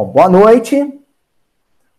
Bom, 0.00 0.06
boa 0.06 0.30
noite. 0.30 0.98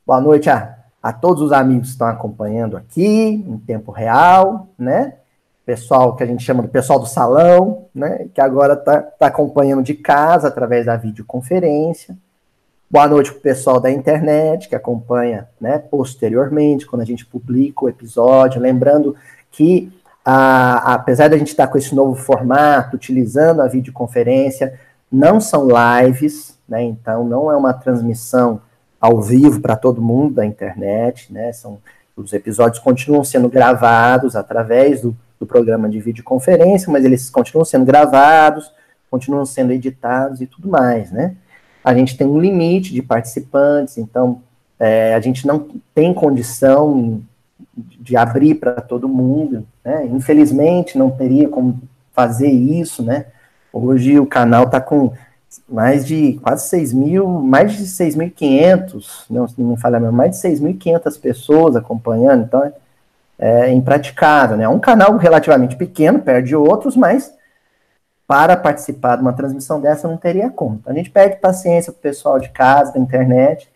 Boa 0.04 0.20
noite 0.20 0.49
a, 0.49 0.75
a 1.04 1.13
todos 1.13 1.43
os 1.43 1.52
amigos 1.52 1.89
que 1.89 1.91
estão 1.91 2.07
acompanhando 2.07 2.75
aqui 2.75 3.45
em 3.47 3.59
tempo 3.59 3.91
real, 3.91 4.70
né? 4.75 5.17
Pessoal 5.63 6.16
que 6.16 6.23
a 6.23 6.25
gente 6.25 6.43
chama 6.43 6.63
do 6.63 6.67
pessoal 6.67 6.99
do 6.99 7.05
salão, 7.05 7.85
né? 7.93 8.27
Que 8.34 8.41
agora 8.41 8.73
está 8.73 9.03
tá 9.03 9.27
acompanhando 9.27 9.84
de 9.84 9.93
casa 9.93 10.48
através 10.48 10.88
da 10.88 10.98
videoconferência. 10.98 12.17
Boa 12.89 13.08
noite 13.08 13.30
para 13.30 13.38
o 13.38 13.44
pessoal 13.44 13.80
da 13.80 13.91
internet 13.91 14.67
que 14.67 14.75
acompanha 14.75 15.47
né, 15.59 15.77
posteriormente, 15.77 16.88
quando 16.88 17.03
a 17.03 17.05
gente 17.05 17.23
publica 17.23 17.86
o 17.86 17.89
episódio. 17.89 18.59
Lembrando 18.59 19.16
que, 19.52 19.94
a, 20.25 20.95
apesar 20.95 21.30
da 21.30 21.38
gente 21.38 21.49
estar 21.49 21.67
com 21.67 21.77
esse 21.77 21.94
novo 21.94 22.16
formato, 22.16 22.95
utilizando 22.95 23.61
a 23.61 23.67
videoconferência, 23.67 24.73
não 25.11 25.41
são 25.41 25.67
lives, 25.67 26.57
né? 26.67 26.83
Então 26.83 27.25
não 27.25 27.52
é 27.52 27.55
uma 27.55 27.73
transmissão 27.73 28.61
ao 28.99 29.21
vivo 29.21 29.59
para 29.59 29.75
todo 29.75 30.02
mundo 30.02 30.35
da 30.35 30.45
internet, 30.45 31.31
né? 31.33 31.52
São 31.52 31.79
os 32.15 32.33
episódios 32.33 32.81
continuam 32.81 33.23
sendo 33.23 33.49
gravados 33.49 34.35
através 34.35 35.02
do, 35.02 35.16
do 35.39 35.45
programa 35.45 35.89
de 35.89 35.99
videoconferência, 35.99 36.91
mas 36.91 37.03
eles 37.03 37.29
continuam 37.29 37.66
sendo 37.66 37.85
gravados, 37.85 38.71
continuam 39.09 39.45
sendo 39.45 39.71
editados 39.71 40.39
e 40.39 40.45
tudo 40.45 40.69
mais, 40.69 41.11
né? 41.11 41.35
A 41.83 41.93
gente 41.95 42.16
tem 42.16 42.27
um 42.27 42.39
limite 42.39 42.93
de 42.93 43.02
participantes, 43.02 43.97
então 43.97 44.41
é, 44.80 45.16
a 45.16 45.19
gente 45.19 45.47
não 45.47 45.67
tem 45.95 46.14
condição 46.14 47.21
de 47.75 48.16
abrir 48.16 48.55
para 48.55 48.81
todo 48.81 49.09
mundo, 49.09 49.66
né? 49.83 50.05
Infelizmente 50.05 50.97
não 50.97 51.09
teria 51.09 51.49
como 51.49 51.81
fazer 52.14 52.49
isso, 52.49 53.02
né? 53.02 53.25
Hoje 53.73 54.19
o 54.19 54.25
canal 54.25 54.66
está 54.66 54.81
com 54.81 55.14
mais 55.67 56.05
de 56.05 56.39
quase 56.41 56.67
6 56.69 56.94
mil, 56.94 57.27
mais 57.27 57.73
de 57.73 57.83
6.500, 57.86 59.25
não, 59.30 59.45
não 59.58 59.77
falha 59.77 60.00
mesmo, 60.00 60.16
mais 60.16 60.31
de 60.31 60.47
6.500 60.47 61.19
pessoas 61.19 61.75
acompanhando, 61.75 62.44
então 62.44 62.64
é, 62.64 62.73
é 63.39 63.72
impraticável, 63.72 64.58
né? 64.58 64.64
É 64.66 64.69
um 64.69 64.80
canal 64.80 65.17
relativamente 65.17 65.75
pequeno, 65.75 66.19
perde 66.19 66.55
outros, 66.55 66.95
mas 66.95 67.33
para 68.27 68.55
participar 68.55 69.17
de 69.17 69.22
uma 69.23 69.33
transmissão 69.33 69.81
dessa 69.81 70.08
não 70.08 70.16
teria 70.16 70.49
como. 70.49 70.75
Então, 70.75 70.94
a 70.94 70.95
gente 70.95 71.09
pede 71.09 71.36
paciência 71.38 71.92
para 71.92 71.99
o 71.99 72.02
pessoal 72.02 72.39
de 72.39 72.49
casa, 72.49 72.94
da 72.94 72.99
internet, 72.99 73.69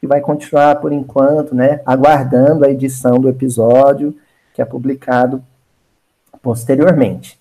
que 0.00 0.06
vai 0.06 0.20
continuar 0.20 0.76
por 0.76 0.92
enquanto, 0.92 1.54
né, 1.54 1.80
aguardando 1.84 2.64
a 2.64 2.70
edição 2.70 3.18
do 3.18 3.28
episódio 3.28 4.16
que 4.54 4.62
é 4.62 4.64
publicado 4.64 5.42
posteriormente. 6.40 7.38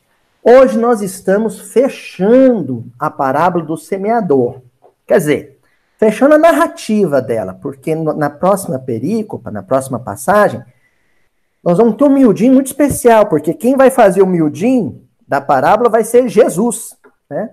Hoje 0.50 0.78
nós 0.78 1.02
estamos 1.02 1.60
fechando 1.60 2.86
a 2.98 3.12
parábola 3.12 3.66
do 3.66 3.76
semeador. 3.76 4.62
Quer 5.06 5.18
dizer, 5.18 5.60
fechando 5.98 6.36
a 6.36 6.38
narrativa 6.38 7.22
dela, 7.22 7.54
porque 7.54 7.94
na 7.94 8.30
próxima 8.30 8.80
perícopa, 8.80 9.52
na 9.52 9.62
próxima 9.62 10.00
passagem, 10.00 10.64
nós 11.62 11.78
vamos 11.78 11.98
ter 11.98 12.06
um 12.06 12.10
miudinho 12.10 12.54
muito 12.54 12.68
especial, 12.68 13.26
porque 13.26 13.54
quem 13.54 13.76
vai 13.76 13.90
fazer 13.90 14.22
o 14.22 14.26
miudinho 14.26 15.02
da 15.28 15.42
parábola 15.42 15.90
vai 15.90 16.06
ser 16.06 16.30
Jesus, 16.30 16.96
né? 17.30 17.50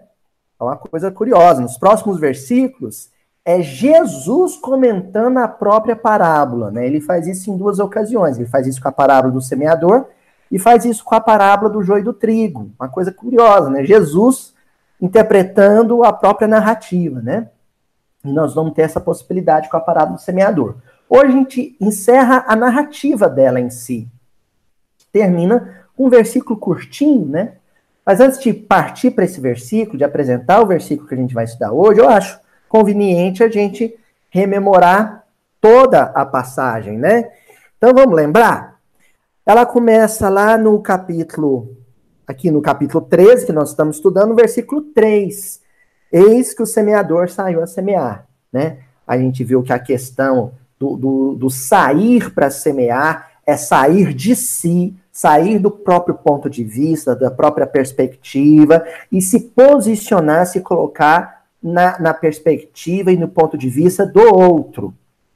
É 0.61 0.63
uma 0.63 0.77
coisa 0.77 1.11
curiosa. 1.11 1.61
Nos 1.61 1.77
próximos 1.77 2.21
versículos, 2.21 3.11
é 3.45 3.61
Jesus 3.61 4.55
comentando 4.55 5.39
a 5.39 5.49
própria 5.49 5.97
parábola, 5.97 6.71
né? 6.71 6.87
Ele 6.87 7.01
faz 7.01 7.27
isso 7.27 7.51
em 7.51 7.57
duas 7.57 7.81
ocasiões. 7.81 8.39
Ele 8.39 8.47
faz 8.47 8.69
isso 8.69 8.81
com 8.81 8.89
a 8.89 8.93
parábola 8.93 9.33
do 9.33 9.43
semeador 9.43 10.07
e 10.55 10.59
faz 10.61 10.85
isso 10.85 11.03
com 11.03 11.17
a 11.17 11.21
parábola 11.21 11.69
do 11.69 11.83
joio 11.83 12.05
do 12.05 12.13
trigo. 12.13 12.71
Uma 12.79 12.89
coisa 12.89 13.11
curiosa, 13.11 13.69
né? 13.69 13.85
Jesus 13.85 14.55
interpretando 15.01 16.05
a 16.05 16.13
própria 16.13 16.47
narrativa, 16.47 17.21
né? 17.21 17.49
E 18.25 18.33
nós 18.33 18.55
vamos 18.55 18.73
ter 18.73 18.83
essa 18.83 19.01
possibilidade 19.01 19.69
com 19.69 19.77
a 19.77 19.81
parábola 19.81 20.17
do 20.17 20.23
semeador. 20.23 20.77
Hoje 21.09 21.27
a 21.27 21.31
gente 21.33 21.77
encerra 21.81 22.45
a 22.47 22.55
narrativa 22.55 23.29
dela 23.29 23.59
em 23.59 23.69
si. 23.69 24.07
Termina 25.13 25.87
com 25.97 26.07
um 26.07 26.09
versículo 26.09 26.57
curtinho, 26.57 27.27
né? 27.27 27.55
Mas 28.07 28.21
antes 28.21 28.39
de 28.39 28.53
partir 28.53 29.11
para 29.11 29.25
esse 29.25 29.41
versículo, 29.41 29.99
de 29.99 30.05
apresentar 30.05 30.61
o 30.61 30.69
versículo 30.69 31.09
que 31.09 31.15
a 31.17 31.19
gente 31.19 31.35
vai 31.35 31.47
estudar 31.47 31.73
hoje, 31.73 31.99
eu 31.99 32.09
acho 32.09 32.39
conveniente 32.69 33.43
a 33.43 33.49
gente 33.49 33.99
rememorar 34.31 35.25
toda 35.61 36.03
a 36.15 36.25
passagem, 36.25 36.97
né? 36.97 37.29
Então 37.77 37.93
vamos 37.93 38.15
lembrar? 38.15 38.74
Ela 39.47 39.67
começa 39.67 40.31
lá 40.31 40.57
no 40.57 40.81
capítulo, 40.81 41.77
aqui 42.27 42.51
no 42.51 42.63
capítulo 42.63 43.05
13, 43.05 43.45
que 43.45 43.53
nós 43.53 43.71
estamos 43.71 43.97
estudando, 43.97 44.35
versículo 44.35 44.81
3. 44.81 45.61
Eis 46.11 46.55
que 46.55 46.63
o 46.63 46.67
semeador 46.67 47.29
saiu 47.29 47.63
a 47.63 47.67
semear, 47.67 48.27
né? 48.51 48.79
A 49.07 49.19
gente 49.19 49.45
viu 49.45 49.63
que 49.63 49.73
a 49.73 49.79
questão 49.79 50.53
do, 50.79 50.97
do, 50.97 51.35
do 51.35 51.51
sair 51.51 52.33
para 52.33 52.49
semear 52.49 53.33
é 53.47 53.55
sair 53.55 54.15
de 54.15 54.35
si, 54.35 54.97
sair 55.13 55.59
do 55.59 55.71
próprio 55.71 56.15
ponto 56.15 56.49
de 56.49 56.65
vista, 56.65 57.15
da 57.15 57.31
própria 57.31 57.67
perspectiva 57.67 58.83
e 59.13 59.21
se 59.21 59.41
posicionar, 59.41 60.47
se 60.47 60.63
colocar 60.63 61.45
na, 61.63 61.99
na 62.01 62.15
perspectiva 62.15 63.13
e 63.13 63.17
no 63.19 63.29
ponto 63.29 63.59
de 63.59 63.69
vista 63.69 64.07
do 64.07 64.23
outro. 64.23 64.95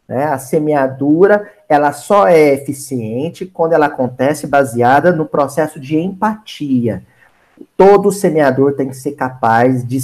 Né? 0.09 0.25
A 0.25 0.39
semeadura 0.39 1.51
ela 1.69 1.93
só 1.93 2.27
é 2.27 2.55
eficiente 2.55 3.45
quando 3.45 3.75
ela 3.75 3.87
acontece 3.87 4.47
baseada 4.47 5.13
no 5.13 5.27
processo 5.27 5.79
de 5.79 5.99
empatia. 5.99 7.03
Todo 7.77 8.11
semeador 8.11 8.75
tem 8.75 8.89
que 8.89 8.97
ser 8.97 9.13
capaz 9.13 9.87
de, 9.87 9.99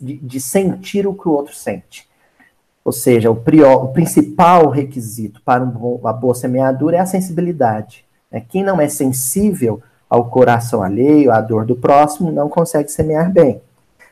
de, 0.00 0.16
de 0.16 0.40
sentir 0.40 1.06
o 1.06 1.14
que 1.14 1.28
o 1.28 1.32
outro 1.32 1.54
sente. 1.54 2.08
Ou 2.84 2.92
seja, 2.92 3.30
o, 3.30 3.36
prior, 3.36 3.84
o 3.84 3.88
principal 3.92 4.68
requisito 4.68 5.40
para 5.42 5.62
um, 5.62 5.70
uma 5.70 6.12
boa 6.12 6.34
semeadura 6.34 6.96
é 6.96 7.00
a 7.00 7.06
sensibilidade. 7.06 8.04
Né? 8.30 8.42
Quem 8.46 8.64
não 8.64 8.80
é 8.80 8.88
sensível 8.88 9.80
ao 10.08 10.28
coração 10.28 10.82
alheio, 10.82 11.32
à 11.32 11.40
dor 11.40 11.64
do 11.64 11.76
próximo, 11.76 12.30
não 12.30 12.48
consegue 12.48 12.90
semear 12.90 13.32
bem. 13.32 13.60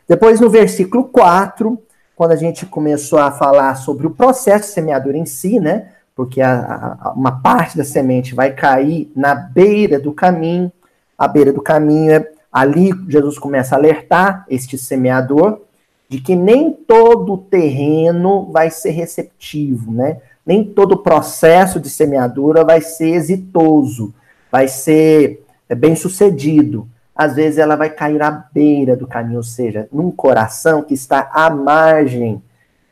Depois, 0.07 0.39
no 0.39 0.49
versículo 0.49 1.05
4, 1.05 1.79
quando 2.23 2.31
a 2.31 2.37
gente 2.37 2.65
começou 2.65 3.19
a 3.19 3.31
falar 3.31 3.75
sobre 3.75 4.07
o 4.07 4.11
processo 4.11 4.69
de 4.69 4.73
semeadura 4.75 5.17
em 5.17 5.25
si, 5.25 5.59
né? 5.59 5.89
Porque 6.15 6.41
a, 6.41 6.97
a, 7.01 7.11
uma 7.11 7.41
parte 7.41 7.77
da 7.77 7.83
semente 7.83 8.33
vai 8.33 8.53
cair 8.53 9.11
na 9.13 9.35
beira 9.35 9.99
do 9.99 10.13
caminho, 10.13 10.71
a 11.17 11.27
beira 11.27 11.51
do 11.51 11.61
caminho 11.61 12.13
é 12.13 12.31
ali 12.49 12.91
Jesus 13.09 13.37
começa 13.37 13.75
a 13.75 13.77
alertar 13.77 14.45
este 14.49 14.77
semeador 14.77 15.63
de 16.07 16.21
que 16.21 16.33
nem 16.33 16.71
todo 16.71 17.37
terreno 17.37 18.49
vai 18.53 18.69
ser 18.69 18.91
receptivo, 18.91 19.91
né? 19.91 20.21
Nem 20.45 20.63
todo 20.63 21.03
processo 21.03 21.77
de 21.77 21.89
semeadura 21.89 22.63
vai 22.63 22.79
ser 22.79 23.09
exitoso, 23.09 24.13
vai 24.49 24.69
ser 24.69 25.43
é, 25.67 25.75
bem 25.75 25.93
sucedido 25.93 26.87
às 27.15 27.35
vezes 27.35 27.59
ela 27.59 27.75
vai 27.75 27.89
cair 27.89 28.21
à 28.21 28.31
beira 28.31 28.95
do 28.95 29.07
caminho, 29.07 29.37
ou 29.37 29.43
seja, 29.43 29.87
num 29.91 30.11
coração 30.11 30.81
que 30.81 30.93
está 30.93 31.29
à 31.31 31.49
margem 31.49 32.41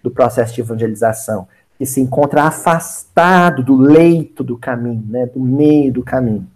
do 0.03 0.11
processo 0.11 0.53
de 0.53 0.61
evangelização, 0.61 1.47
que 1.77 1.85
se 1.85 1.99
encontra 1.99 2.43
afastado 2.43 3.63
do 3.63 3.75
leito 3.75 4.43
do 4.43 4.57
caminho, 4.57 5.03
né, 5.07 5.25
do 5.25 5.39
meio 5.39 5.91
do 5.91 6.03
caminho, 6.03 6.47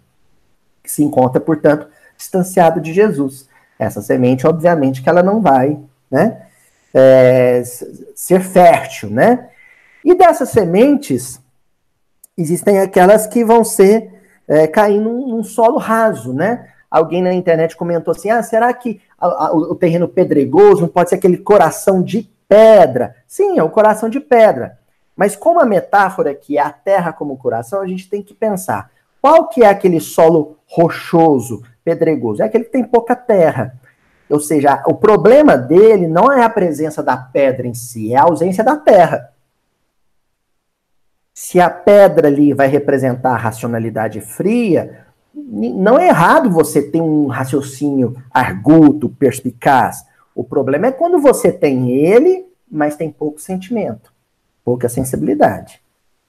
que 0.82 0.90
se 0.90 1.02
encontra, 1.02 1.40
portanto, 1.40 1.88
distanciado 2.16 2.80
de 2.80 2.92
Jesus. 2.92 3.48
Essa 3.78 4.00
semente, 4.00 4.46
obviamente, 4.46 5.02
que 5.02 5.08
ela 5.08 5.22
não 5.22 5.40
vai, 5.40 5.78
né, 6.10 6.42
é, 6.94 7.62
ser 8.14 8.40
fértil, 8.40 9.10
né? 9.10 9.48
E 10.04 10.14
dessas 10.14 10.50
sementes 10.50 11.40
existem 12.38 12.78
aquelas 12.78 13.26
que 13.26 13.44
vão 13.44 13.64
ser 13.64 14.14
é, 14.46 14.66
cair 14.66 15.00
num, 15.00 15.28
num 15.28 15.44
solo 15.44 15.78
raso, 15.78 16.32
né? 16.32 16.68
Alguém 16.96 17.22
na 17.22 17.32
internet 17.32 17.76
comentou 17.76 18.12
assim: 18.12 18.30
ah, 18.30 18.42
será 18.42 18.72
que 18.72 19.00
a, 19.18 19.26
a, 19.26 19.52
o 19.54 19.74
terreno 19.74 20.08
pedregoso 20.08 20.82
não 20.82 20.88
pode 20.88 21.10
ser 21.10 21.16
aquele 21.16 21.36
coração 21.36 22.02
de 22.02 22.28
pedra? 22.48 23.16
Sim, 23.26 23.58
é 23.58 23.62
o 23.62 23.70
coração 23.70 24.08
de 24.08 24.20
pedra. 24.20 24.78
Mas 25.14 25.34
como 25.34 25.60
a 25.60 25.64
metáfora 25.64 26.30
aqui 26.30 26.58
é 26.58 26.60
a 26.60 26.70
terra 26.70 27.12
como 27.12 27.36
coração, 27.38 27.80
a 27.80 27.86
gente 27.86 28.08
tem 28.08 28.22
que 28.22 28.34
pensar: 28.34 28.90
qual 29.20 29.48
que 29.48 29.62
é 29.62 29.68
aquele 29.68 30.00
solo 30.00 30.58
rochoso, 30.66 31.62
pedregoso? 31.84 32.42
É 32.42 32.46
aquele 32.46 32.64
que 32.64 32.72
tem 32.72 32.84
pouca 32.84 33.16
terra. 33.16 33.74
Ou 34.28 34.40
seja, 34.40 34.82
o 34.86 34.94
problema 34.94 35.56
dele 35.56 36.08
não 36.08 36.32
é 36.32 36.42
a 36.42 36.50
presença 36.50 37.02
da 37.02 37.16
pedra 37.16 37.66
em 37.66 37.74
si, 37.74 38.12
é 38.12 38.16
a 38.16 38.24
ausência 38.24 38.64
da 38.64 38.76
terra. 38.76 39.30
Se 41.32 41.60
a 41.60 41.70
pedra 41.70 42.28
ali 42.28 42.52
vai 42.52 42.66
representar 42.66 43.34
a 43.34 43.36
racionalidade 43.36 44.20
fria, 44.20 45.06
não 45.36 45.98
é 45.98 46.08
errado 46.08 46.50
você 46.50 46.80
ter 46.80 47.00
um 47.00 47.26
raciocínio 47.26 48.16
arguto, 48.32 49.10
perspicaz. 49.10 50.06
O 50.34 50.42
problema 50.42 50.86
é 50.86 50.92
quando 50.92 51.18
você 51.18 51.52
tem 51.52 51.90
ele, 51.90 52.46
mas 52.70 52.96
tem 52.96 53.10
pouco 53.10 53.38
sentimento, 53.38 54.10
pouca 54.64 54.88
sensibilidade, 54.88 55.80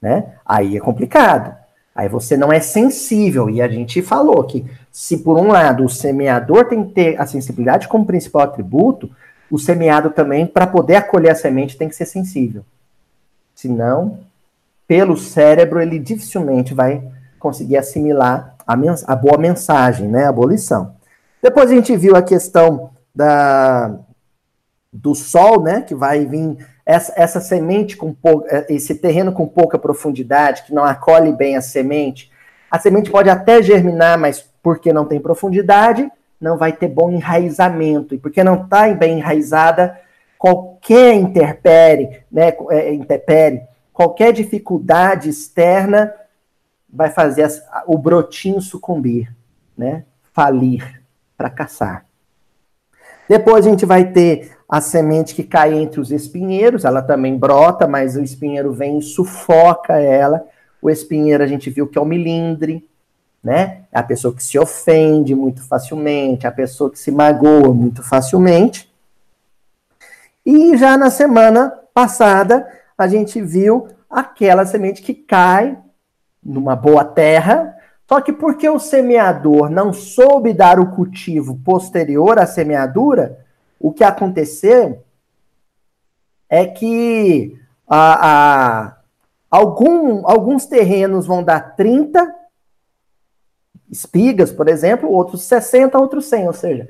né? 0.01 0.33
Aí 0.45 0.75
é 0.75 0.79
complicado. 0.79 1.55
Aí 1.95 2.07
você 2.07 2.37
não 2.37 2.51
é 2.51 2.59
sensível. 2.59 3.49
E 3.49 3.61
a 3.61 3.67
gente 3.67 4.01
falou 4.01 4.43
que 4.43 4.65
se 4.91 5.17
por 5.17 5.37
um 5.37 5.47
lado 5.47 5.83
o 5.83 5.89
semeador 5.89 6.65
tem 6.65 6.83
que 6.83 6.93
ter 6.93 7.19
a 7.19 7.25
sensibilidade 7.25 7.87
como 7.87 8.05
principal 8.05 8.43
atributo, 8.43 9.09
o 9.49 9.57
semeado 9.57 10.09
também, 10.09 10.45
para 10.45 10.67
poder 10.67 10.97
acolher 10.97 11.31
a 11.31 11.35
semente, 11.35 11.77
tem 11.77 11.87
que 11.87 11.95
ser 11.95 12.05
sensível. 12.05 12.63
Senão, 13.55 14.19
pelo 14.85 15.17
cérebro, 15.17 15.81
ele 15.81 15.97
dificilmente 15.97 16.73
vai 16.73 17.01
conseguir 17.39 17.77
assimilar 17.77 18.56
a, 18.67 18.75
a 19.07 19.15
boa 19.15 19.37
mensagem, 19.37 20.07
né? 20.07 20.25
A 20.25 20.31
boa 20.31 20.49
lição. 20.51 20.95
Depois 21.41 21.71
a 21.71 21.73
gente 21.73 21.95
viu 21.95 22.15
a 22.15 22.21
questão 22.21 22.89
da, 23.15 23.95
do 24.91 25.15
sol, 25.15 25.63
né? 25.63 25.81
Que 25.81 25.95
vai 25.95 26.25
vir 26.25 26.57
essa, 26.85 27.13
essa 27.15 27.39
semente 27.39 27.95
com 27.95 28.15
esse 28.67 28.95
terreno 28.95 29.31
com 29.31 29.47
pouca 29.47 29.79
profundidade, 29.79 30.63
que 30.63 30.73
não 30.73 30.83
acolhe 30.83 31.31
bem 31.31 31.55
a 31.55 31.61
semente. 31.61 32.31
A 32.69 32.77
semente 32.77 33.09
pode 33.09 33.29
até 33.29 33.61
germinar, 33.61 34.17
mas 34.17 34.45
porque 34.61 34.91
não 34.91 35.05
tem 35.05 35.19
profundidade, 35.19 36.09
não 36.39 36.57
vai 36.57 36.73
ter 36.73 36.89
bom 36.89 37.09
enraizamento. 37.09 38.13
E 38.13 38.17
porque 38.17 38.43
não 38.43 38.63
está 38.63 38.93
bem 38.93 39.19
enraizada, 39.19 39.97
qualquer 40.37 41.13
interpere, 41.13 42.21
né, 42.31 42.53
é, 42.69 42.93
interpere, 42.93 43.61
qualquer 43.93 44.31
dificuldade 44.33 45.29
externa 45.29 46.13
vai 46.89 47.09
fazer 47.09 47.47
o 47.85 47.97
brotinho 47.97 48.61
sucumbir, 48.61 49.35
né? 49.77 50.05
Falir, 50.33 51.01
fracassar. 51.35 52.05
Depois 53.27 53.65
a 53.65 53.69
gente 53.69 53.85
vai 53.85 54.11
ter 54.11 54.57
a 54.69 54.81
semente 54.81 55.35
que 55.35 55.43
cai 55.43 55.73
entre 55.73 55.99
os 55.99 56.11
espinheiros, 56.11 56.85
ela 56.85 57.01
também 57.01 57.37
brota, 57.37 57.87
mas 57.87 58.15
o 58.15 58.23
espinheiro 58.23 58.73
vem 58.73 58.99
e 58.99 59.01
sufoca 59.01 59.93
ela. 59.93 60.45
O 60.81 60.89
espinheiro 60.89 61.43
a 61.43 61.47
gente 61.47 61.69
viu 61.69 61.87
que 61.87 61.97
é 61.97 62.01
o 62.01 62.05
milindre, 62.05 62.87
né? 63.43 63.83
É 63.91 63.99
a 63.99 64.03
pessoa 64.03 64.33
que 64.33 64.43
se 64.43 64.57
ofende 64.59 65.33
muito 65.33 65.65
facilmente, 65.65 66.47
a 66.47 66.51
pessoa 66.51 66.89
que 66.89 66.99
se 66.99 67.11
magoa 67.11 67.73
muito 67.73 68.03
facilmente. 68.03 68.91
E 70.45 70.77
já 70.77 70.97
na 70.97 71.09
semana 71.09 71.73
passada, 71.93 72.67
a 72.97 73.07
gente 73.07 73.41
viu 73.41 73.87
aquela 74.09 74.65
semente 74.65 75.01
que 75.01 75.13
cai 75.13 75.77
numa 76.47 76.75
boa 76.75 77.03
terra, 77.03 77.75
só 78.07 78.21
que 78.21 78.31
porque 78.31 78.69
o 78.69 78.79
semeador 78.79 79.69
não 79.69 79.91
soube 79.91 80.53
dar 80.53 80.79
o 80.79 80.91
cultivo 80.91 81.57
posterior 81.57 82.39
à 82.39 82.45
semeadura, 82.45 83.45
o 83.77 83.91
que 83.91 84.03
aconteceu 84.03 85.03
é 86.49 86.65
que 86.65 87.59
a, 87.85 88.29
a, 88.29 88.97
algum, 89.51 90.25
alguns 90.25 90.65
terrenos 90.65 91.27
vão 91.27 91.43
dar 91.43 91.75
30 91.75 92.33
espigas, 93.91 94.51
por 94.51 94.69
exemplo, 94.69 95.11
outros 95.11 95.43
60, 95.43 95.99
outros 95.99 96.25
100, 96.25 96.47
ou 96.47 96.53
seja, 96.53 96.87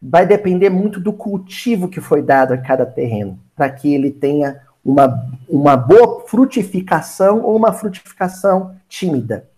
vai 0.00 0.26
depender 0.26 0.70
muito 0.70 0.98
do 0.98 1.12
cultivo 1.12 1.88
que 1.88 2.00
foi 2.00 2.22
dado 2.22 2.54
a 2.54 2.58
cada 2.58 2.86
terreno, 2.86 3.38
para 3.54 3.70
que 3.70 3.94
ele 3.94 4.10
tenha 4.10 4.62
uma, 4.84 5.30
uma 5.48 5.76
boa 5.76 6.26
frutificação 6.26 7.42
ou 7.42 7.56
uma 7.56 7.72
frutificação 7.72 8.76
tímida. 8.88 9.48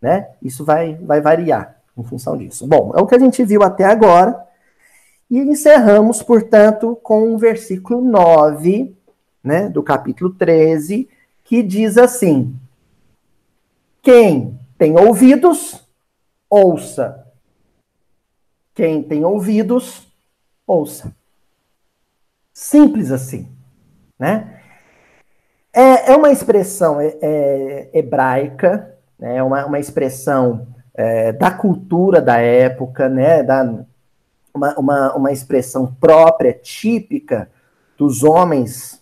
Né? 0.00 0.28
Isso 0.40 0.64
vai, 0.64 0.94
vai 0.94 1.20
variar 1.20 1.76
em 1.96 2.04
função 2.04 2.36
disso. 2.36 2.66
Bom, 2.66 2.92
é 2.96 3.00
o 3.00 3.06
que 3.06 3.16
a 3.16 3.18
gente 3.18 3.44
viu 3.44 3.62
até 3.62 3.84
agora. 3.84 4.46
E 5.28 5.38
encerramos, 5.38 6.22
portanto, 6.22 6.96
com 7.02 7.34
o 7.34 7.38
versículo 7.38 8.00
9, 8.00 8.96
né, 9.42 9.68
do 9.68 9.82
capítulo 9.82 10.30
13, 10.30 11.08
que 11.44 11.62
diz 11.62 11.98
assim: 11.98 12.56
Quem 14.00 14.58
tem 14.78 14.96
ouvidos, 14.96 15.86
ouça. 16.48 17.26
Quem 18.74 19.02
tem 19.02 19.24
ouvidos, 19.24 20.06
ouça. 20.66 21.14
Simples 22.54 23.10
assim 23.10 23.57
né? 24.18 24.60
É, 25.72 26.12
é 26.12 26.16
uma 26.16 26.32
expressão 26.32 27.00
é, 27.00 27.16
é, 27.20 27.90
hebraica, 27.92 28.94
né? 29.18 29.36
é 29.36 29.42
uma, 29.42 29.64
uma 29.66 29.78
expressão 29.78 30.66
é, 30.94 31.32
da 31.32 31.50
cultura 31.50 32.20
da 32.20 32.38
época, 32.38 33.08
né? 33.08 33.42
Da, 33.42 33.84
uma, 34.52 34.74
uma, 34.78 35.14
uma 35.14 35.32
expressão 35.32 35.94
própria, 36.00 36.52
típica 36.52 37.48
dos 37.96 38.24
homens 38.24 39.00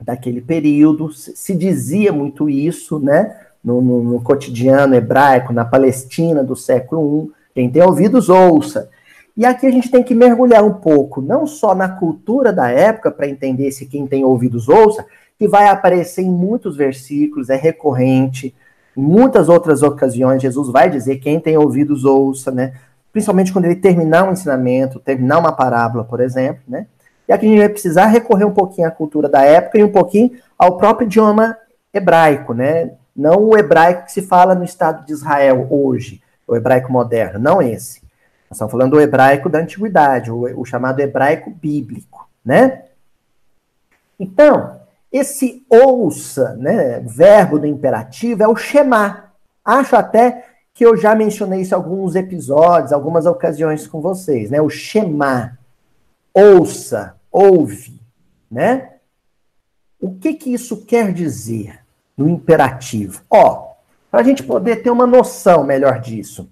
daquele 0.00 0.40
período. 0.40 1.12
Se, 1.12 1.36
se 1.36 1.54
dizia 1.54 2.12
muito 2.12 2.48
isso, 2.48 2.98
né? 2.98 3.36
No, 3.62 3.82
no, 3.82 4.02
no, 4.02 4.22
cotidiano 4.22 4.94
hebraico, 4.94 5.52
na 5.52 5.66
Palestina 5.66 6.42
do 6.42 6.56
século 6.56 7.26
I. 7.26 7.32
Quem 7.54 7.70
tem 7.70 7.82
ouvidos, 7.82 8.30
ouça. 8.30 8.88
E 9.36 9.44
aqui 9.46 9.66
a 9.66 9.70
gente 9.70 9.90
tem 9.90 10.02
que 10.02 10.14
mergulhar 10.14 10.64
um 10.64 10.74
pouco, 10.74 11.20
não 11.20 11.46
só 11.46 11.74
na 11.74 11.88
cultura 11.88 12.52
da 12.52 12.70
época, 12.70 13.10
para 13.10 13.28
entender 13.28 13.70
se 13.72 13.86
quem 13.86 14.06
tem 14.06 14.24
ouvidos 14.24 14.68
ouça, 14.68 15.04
que 15.38 15.48
vai 15.48 15.68
aparecer 15.68 16.22
em 16.22 16.30
muitos 16.30 16.76
versículos, 16.76 17.48
é 17.48 17.56
recorrente, 17.56 18.54
em 18.96 19.02
muitas 19.02 19.48
outras 19.48 19.82
ocasiões, 19.82 20.42
Jesus 20.42 20.68
vai 20.68 20.90
dizer 20.90 21.16
quem 21.16 21.40
tem 21.40 21.56
ouvidos 21.56 22.04
ouça, 22.04 22.50
né? 22.50 22.74
Principalmente 23.12 23.52
quando 23.52 23.64
ele 23.64 23.76
terminar 23.76 24.28
um 24.28 24.32
ensinamento, 24.32 25.00
terminar 25.00 25.38
uma 25.38 25.52
parábola, 25.52 26.04
por 26.04 26.20
exemplo, 26.20 26.62
né? 26.68 26.86
E 27.26 27.32
aqui 27.32 27.46
a 27.46 27.48
gente 27.48 27.58
vai 27.58 27.68
precisar 27.68 28.06
recorrer 28.06 28.44
um 28.44 28.52
pouquinho 28.52 28.88
à 28.88 28.90
cultura 28.90 29.28
da 29.28 29.42
época 29.42 29.78
e 29.78 29.84
um 29.84 29.90
pouquinho 29.90 30.32
ao 30.58 30.76
próprio 30.76 31.06
idioma 31.06 31.56
hebraico, 31.94 32.52
né? 32.52 32.90
Não 33.14 33.44
o 33.44 33.56
hebraico 33.56 34.04
que 34.04 34.12
se 34.12 34.22
fala 34.22 34.54
no 34.54 34.64
Estado 34.64 35.06
de 35.06 35.12
Israel 35.12 35.66
hoje, 35.70 36.20
o 36.46 36.56
hebraico 36.56 36.92
moderno, 36.92 37.38
não 37.38 37.62
esse. 37.62 38.02
Nós 38.50 38.56
estamos 38.56 38.72
falando 38.72 38.90
do 38.90 39.00
hebraico 39.00 39.48
da 39.48 39.60
antiguidade, 39.60 40.28
o, 40.28 40.60
o 40.60 40.64
chamado 40.64 40.98
hebraico 40.98 41.50
bíblico, 41.50 42.28
né? 42.44 42.86
Então, 44.18 44.80
esse 45.12 45.64
ouça, 45.70 46.56
né, 46.56 46.98
verbo 46.98 47.60
do 47.60 47.66
imperativo 47.66 48.42
é 48.42 48.48
o 48.48 48.56
Shema. 48.56 49.30
Acho 49.64 49.94
até 49.94 50.46
que 50.74 50.84
eu 50.84 50.96
já 50.96 51.14
mencionei 51.14 51.60
isso 51.60 51.74
em 51.74 51.76
alguns 51.76 52.16
episódios, 52.16 52.92
algumas 52.92 53.24
ocasiões 53.24 53.86
com 53.86 54.00
vocês, 54.00 54.50
né? 54.50 54.60
O 54.60 54.68
Shema. 54.68 55.56
Ouça, 56.34 57.14
ouve, 57.30 58.00
né? 58.50 58.94
O 60.00 60.14
que 60.14 60.34
que 60.34 60.52
isso 60.52 60.84
quer 60.84 61.12
dizer 61.12 61.78
no 62.16 62.28
imperativo? 62.28 63.22
Ó, 63.30 63.74
para 64.10 64.20
a 64.20 64.24
gente 64.24 64.42
poder 64.42 64.82
ter 64.82 64.90
uma 64.90 65.06
noção 65.06 65.62
melhor 65.62 66.00
disso. 66.00 66.50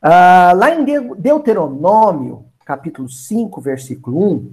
Ah, 0.00 0.52
lá 0.54 0.74
em 0.74 0.84
Deuteronômio, 0.84 2.44
capítulo 2.64 3.08
5, 3.08 3.60
versículo 3.60 4.32
1, 4.32 4.52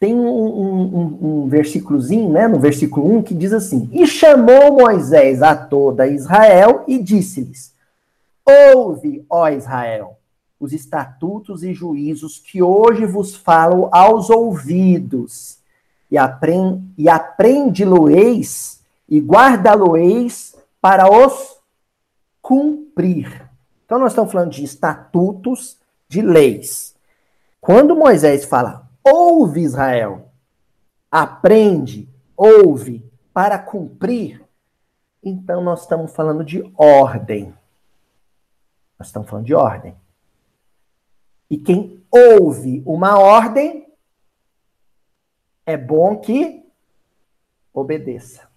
tem 0.00 0.14
um, 0.14 0.26
um, 0.26 1.18
um, 1.42 1.48
versículozinho, 1.48 2.30
né, 2.30 2.48
no 2.48 2.58
versículo 2.58 3.18
1, 3.18 3.22
que 3.22 3.34
diz 3.34 3.52
assim: 3.52 3.88
E 3.92 4.06
chamou 4.06 4.72
Moisés 4.72 5.42
a 5.42 5.54
toda 5.54 6.08
Israel 6.08 6.84
e 6.88 6.98
disse-lhes: 6.98 7.74
Ouve, 8.74 9.24
ó 9.28 9.48
Israel, 9.50 10.16
os 10.58 10.72
estatutos 10.72 11.62
e 11.62 11.72
juízos 11.72 12.38
que 12.38 12.62
hoje 12.62 13.04
vos 13.06 13.36
falo 13.36 13.88
aos 13.92 14.28
ouvidos, 14.30 15.58
e, 16.10 16.16
e 16.96 17.08
aprende-lo-eis 17.08 18.80
e 19.08 19.20
guarda-lo-eis 19.20 20.56
para 20.80 21.08
os 21.08 21.60
cumprir. 22.40 23.49
Então, 23.90 23.98
nós 23.98 24.12
estamos 24.12 24.30
falando 24.30 24.52
de 24.52 24.62
estatutos, 24.62 25.76
de 26.08 26.22
leis. 26.22 26.94
Quando 27.60 27.96
Moisés 27.96 28.44
fala, 28.44 28.88
ouve 29.02 29.62
Israel, 29.62 30.30
aprende, 31.10 32.08
ouve, 32.36 33.04
para 33.34 33.58
cumprir, 33.58 34.44
então 35.20 35.60
nós 35.60 35.80
estamos 35.80 36.12
falando 36.12 36.44
de 36.44 36.62
ordem. 36.76 37.52
Nós 38.96 39.08
estamos 39.08 39.28
falando 39.28 39.46
de 39.46 39.54
ordem. 39.54 39.96
E 41.50 41.58
quem 41.58 42.00
ouve 42.12 42.84
uma 42.86 43.18
ordem, 43.18 43.92
é 45.66 45.76
bom 45.76 46.16
que 46.16 46.64
obedeça. 47.74 48.48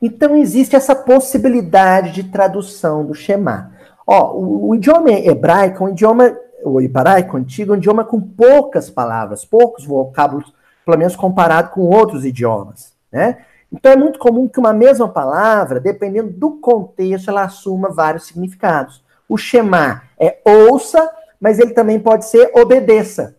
Então 0.00 0.36
existe 0.36 0.76
essa 0.76 0.94
possibilidade 0.94 2.12
de 2.12 2.30
tradução 2.30 3.04
do 3.04 3.14
Shema. 3.14 3.69
Ó, 4.12 4.32
o, 4.32 4.70
o 4.70 4.74
idioma 4.74 5.12
hebraico 5.12 5.84
é 5.84 5.86
um 5.86 5.90
idioma, 5.92 6.36
o 6.64 6.80
hebraico 6.80 7.36
antigo, 7.36 7.72
é 7.72 7.76
um 7.76 7.78
idioma 7.78 8.04
com 8.04 8.20
poucas 8.20 8.90
palavras, 8.90 9.44
poucos 9.44 9.84
vocábulos, 9.84 10.52
pelo 10.84 10.98
menos 10.98 11.14
comparado 11.14 11.70
com 11.70 11.82
outros 11.82 12.24
idiomas, 12.24 12.92
né? 13.12 13.44
Então 13.72 13.92
é 13.92 13.96
muito 13.96 14.18
comum 14.18 14.48
que 14.48 14.58
uma 14.58 14.72
mesma 14.72 15.08
palavra, 15.08 15.78
dependendo 15.78 16.32
do 16.32 16.56
contexto, 16.56 17.28
ela 17.28 17.44
assuma 17.44 17.90
vários 17.90 18.26
significados. 18.26 19.00
O 19.28 19.36
Shema 19.36 20.02
é 20.18 20.38
ouça, 20.44 21.08
mas 21.38 21.60
ele 21.60 21.72
também 21.72 22.00
pode 22.00 22.24
ser 22.24 22.50
obedeça. 22.52 23.36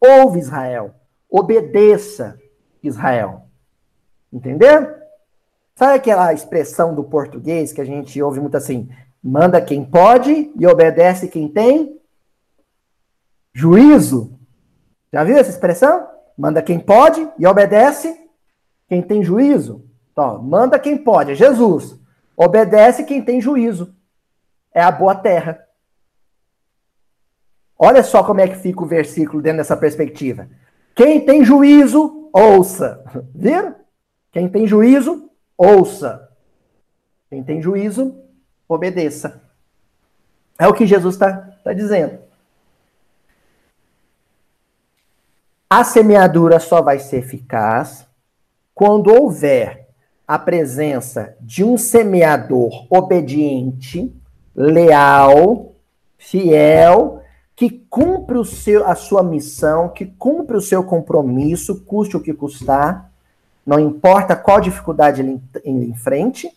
Ouve 0.00 0.38
Israel, 0.38 0.94
obedeça 1.28 2.40
Israel. 2.82 3.42
Entendeu? 4.32 4.88
Sabe 5.74 5.96
aquela 5.96 6.32
expressão 6.32 6.94
do 6.94 7.04
português 7.04 7.74
que 7.74 7.80
a 7.82 7.84
gente 7.84 8.22
ouve 8.22 8.40
muito 8.40 8.56
assim? 8.56 8.88
Manda 9.22 9.60
quem 9.60 9.84
pode 9.84 10.50
e 10.58 10.66
obedece 10.66 11.28
quem 11.28 11.48
tem 11.48 12.00
juízo. 13.52 14.38
Já 15.12 15.24
viu 15.24 15.36
essa 15.36 15.50
expressão? 15.50 16.08
Manda 16.36 16.62
quem 16.62 16.78
pode 16.78 17.28
e 17.38 17.46
obedece 17.46 18.18
quem 18.88 19.02
tem 19.02 19.22
juízo. 19.22 19.84
Então, 20.12 20.42
manda 20.42 20.78
quem 20.78 20.96
pode, 20.96 21.32
é 21.32 21.34
Jesus. 21.34 21.98
Obedece 22.36 23.04
quem 23.04 23.22
tem 23.22 23.40
juízo. 23.40 23.94
É 24.72 24.82
a 24.82 24.90
boa 24.90 25.14
terra. 25.14 25.66
Olha 27.78 28.02
só 28.02 28.22
como 28.22 28.40
é 28.40 28.48
que 28.48 28.56
fica 28.56 28.82
o 28.82 28.86
versículo 28.86 29.42
dentro 29.42 29.58
dessa 29.58 29.76
perspectiva. 29.76 30.48
Quem 30.94 31.24
tem 31.24 31.44
juízo, 31.44 32.30
ouça. 32.32 33.02
Viram? 33.34 33.74
Quem 34.32 34.48
tem 34.48 34.66
juízo, 34.66 35.30
ouça. 35.56 36.28
Quem 37.28 37.42
tem 37.42 37.60
juízo, 37.62 38.22
obedeça. 38.74 39.40
É 40.58 40.66
o 40.66 40.74
que 40.74 40.86
Jesus 40.86 41.14
está 41.14 41.32
tá 41.64 41.72
dizendo. 41.72 42.18
A 45.68 45.84
semeadura 45.84 46.58
só 46.58 46.82
vai 46.82 46.98
ser 46.98 47.18
eficaz 47.18 48.06
quando 48.74 49.12
houver 49.12 49.88
a 50.26 50.38
presença 50.38 51.36
de 51.40 51.64
um 51.64 51.76
semeador 51.76 52.86
obediente, 52.90 54.12
leal, 54.54 55.72
fiel, 56.18 57.22
que 57.56 57.70
cumpre 57.70 58.38
o 58.38 58.44
seu, 58.44 58.86
a 58.86 58.94
sua 58.94 59.22
missão, 59.22 59.88
que 59.88 60.06
cumpre 60.06 60.56
o 60.56 60.60
seu 60.60 60.82
compromisso, 60.82 61.84
custe 61.84 62.16
o 62.16 62.20
que 62.20 62.32
custar, 62.32 63.10
não 63.66 63.78
importa 63.78 64.34
qual 64.34 64.60
dificuldade 64.60 65.20
ele, 65.20 65.40
ele 65.62 65.86
enfrente, 65.86 66.50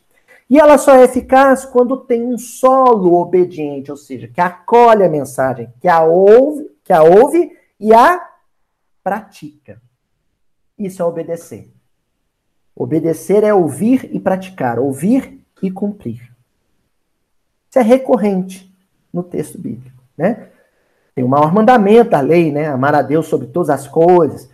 e 0.53 0.60
ela 0.60 0.77
só 0.77 0.93
é 0.93 1.05
eficaz 1.05 1.65
quando 1.65 1.98
tem 1.98 2.27
um 2.27 2.38
solo 2.38 3.15
obediente, 3.15 3.89
ou 3.89 3.98
seja, 3.98 4.27
que 4.27 4.39
acolhe 4.39 5.03
a 5.03 5.10
mensagem, 5.10 5.74
que 5.81 5.88
a 5.88 6.03
ouve, 6.03 6.69
que 6.83 6.93
a 6.93 7.01
ouve 7.01 7.57
e 7.79 7.91
a 7.91 8.24
pratica. 9.03 9.81
Isso 10.77 11.01
é 11.01 11.05
obedecer. 11.05 11.74
Obedecer 12.75 13.43
é 13.43 13.51
ouvir 13.51 14.07
e 14.13 14.19
praticar, 14.19 14.77
ouvir 14.77 15.43
e 15.60 15.72
cumprir. 15.72 16.31
Isso 17.67 17.79
é 17.79 17.81
recorrente 17.81 18.72
no 19.12 19.24
texto 19.24 19.57
bíblico, 19.57 20.03
né? 20.15 20.50
Tem 21.15 21.24
o 21.24 21.27
maior 21.27 21.51
mandamento 21.51 22.12
da 22.12 22.22
lei, 22.22 22.51
né? 22.51 22.67
Amar 22.67 22.93
a 22.93 23.01
Deus 23.01 23.25
sobre 23.25 23.48
todas 23.48 23.72
as 23.72 23.88
coisas. 23.88 24.48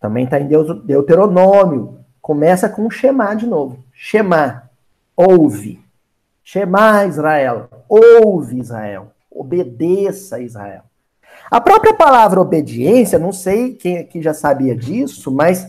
Também 0.00 0.24
está 0.24 0.40
em 0.40 0.48
Deuteronômio. 0.48 2.00
Começa 2.20 2.68
com 2.68 2.88
o 2.88 2.90
Shema 2.90 3.36
de 3.36 3.46
novo. 3.46 3.84
Shema, 3.92 4.67
ouve. 5.18 5.84
Shema 6.44 7.04
Israel, 7.06 7.68
ouve 7.88 8.60
Israel. 8.60 9.10
Obedeça 9.28 10.40
Israel. 10.40 10.82
A 11.50 11.60
própria 11.60 11.94
palavra 11.94 12.40
obediência, 12.40 13.18
não 13.18 13.32
sei 13.32 13.74
quem 13.74 13.98
aqui 13.98 14.22
já 14.22 14.32
sabia 14.32 14.76
disso, 14.76 15.30
mas 15.30 15.68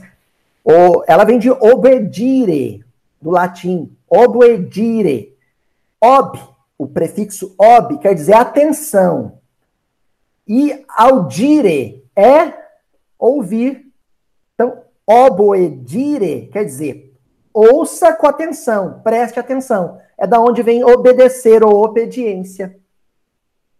o, 0.64 1.04
ela 1.08 1.24
vem 1.24 1.40
de 1.40 1.50
obedire, 1.50 2.86
do 3.20 3.32
latim. 3.32 3.92
Obedire. 4.08 5.36
Ob, 6.00 6.40
o 6.78 6.88
prefixo 6.88 7.56
ob, 7.58 7.98
quer 7.98 8.14
dizer 8.14 8.34
atenção. 8.34 9.40
E 10.48 10.84
audire 10.88 12.06
é 12.16 12.54
ouvir. 13.18 13.92
Então, 14.54 14.82
oboedire 15.06 16.50
quer 16.52 16.64
dizer 16.66 17.09
ouça 17.54 18.14
com 18.14 18.28
atenção, 18.28 19.02
preste 19.04 19.40
atenção. 19.40 20.00
É 20.18 20.28
da 20.28 20.40
onde 20.40 20.62
vem 20.62 20.84
obedecer 20.84 21.64
ou 21.64 21.84
obediência. 21.84 22.78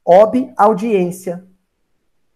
Ob, 0.06 0.52
audiência 0.58 1.44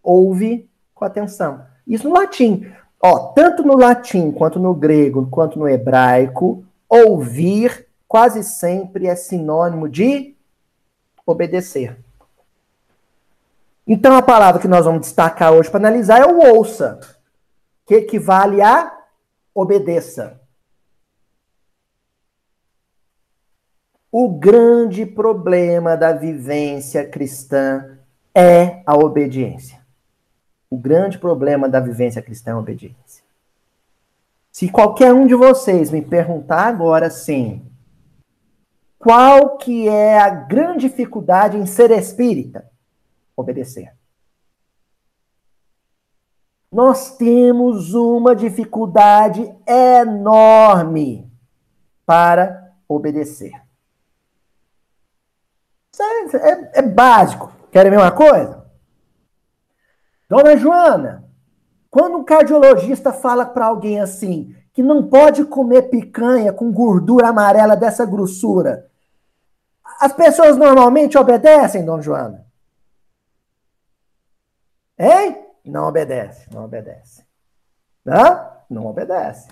ouve 0.03 0.69
com 0.93 1.05
atenção. 1.05 1.65
Isso 1.87 2.07
no 2.07 2.13
latim. 2.13 2.71
Ó, 3.01 3.31
tanto 3.33 3.63
no 3.63 3.75
latim, 3.75 4.31
quanto 4.31 4.59
no 4.59 4.73
grego, 4.73 5.27
quanto 5.29 5.57
no 5.57 5.67
hebraico, 5.67 6.65
ouvir 6.87 7.87
quase 8.07 8.43
sempre 8.43 9.07
é 9.07 9.15
sinônimo 9.15 9.89
de 9.89 10.35
obedecer. 11.25 11.97
Então 13.87 14.15
a 14.15 14.21
palavra 14.21 14.61
que 14.61 14.67
nós 14.67 14.85
vamos 14.85 15.01
destacar 15.01 15.51
hoje 15.51 15.69
para 15.69 15.79
analisar 15.79 16.21
é 16.21 16.25
o 16.25 16.55
ouça, 16.55 16.99
que 17.85 17.95
equivale 17.95 18.61
a 18.61 18.95
obedeça. 19.53 20.39
O 24.15 24.29
grande 24.29 25.07
problema 25.07 25.97
da 25.97 26.13
vivência 26.13 27.03
cristã 27.03 27.97
é 28.31 28.83
a 28.85 28.95
obediência. 28.95 29.83
O 30.69 30.77
grande 30.77 31.17
problema 31.17 31.67
da 31.67 31.79
vivência 31.79 32.21
cristã 32.21 32.51
é 32.51 32.53
a 32.53 32.59
obediência. 32.59 33.23
Se 34.51 34.69
qualquer 34.69 35.11
um 35.11 35.25
de 35.25 35.33
vocês 35.33 35.89
me 35.89 35.99
perguntar 35.99 36.67
agora 36.67 37.09
sim, 37.09 37.65
qual 38.99 39.57
que 39.57 39.89
é 39.89 40.19
a 40.19 40.29
grande 40.29 40.87
dificuldade 40.87 41.57
em 41.57 41.65
ser 41.65 41.89
espírita? 41.89 42.69
Obedecer. 43.35 43.95
Nós 46.71 47.17
temos 47.17 47.95
uma 47.95 48.35
dificuldade 48.35 49.51
enorme 49.67 51.27
para 52.05 52.75
obedecer. 52.87 53.62
É, 55.99 56.79
é, 56.79 56.81
básico. 56.81 57.51
Querem 57.71 57.91
ver 57.91 57.97
uma 57.97 58.11
coisa? 58.11 58.65
Dona 60.27 60.57
Joana, 60.57 61.29
quando 61.89 62.17
um 62.17 62.23
cardiologista 62.23 63.13
fala 63.13 63.45
para 63.45 63.67
alguém 63.67 63.99
assim, 63.99 64.55
que 64.73 64.81
não 64.81 65.07
pode 65.07 65.45
comer 65.45 65.83
picanha 65.83 66.51
com 66.51 66.71
gordura 66.71 67.27
amarela 67.27 67.75
dessa 67.75 68.05
grossura, 68.05 68.89
as 69.99 70.11
pessoas 70.13 70.57
normalmente 70.57 71.17
obedecem, 71.17 71.85
Dona 71.85 72.01
Joana? 72.01 72.47
Hein? 74.97 75.45
Não 75.63 75.87
obedece, 75.87 76.47
não 76.51 76.65
obedece. 76.65 77.23
Não? 78.03 78.51
Não 78.69 78.85
obedece. 78.87 79.49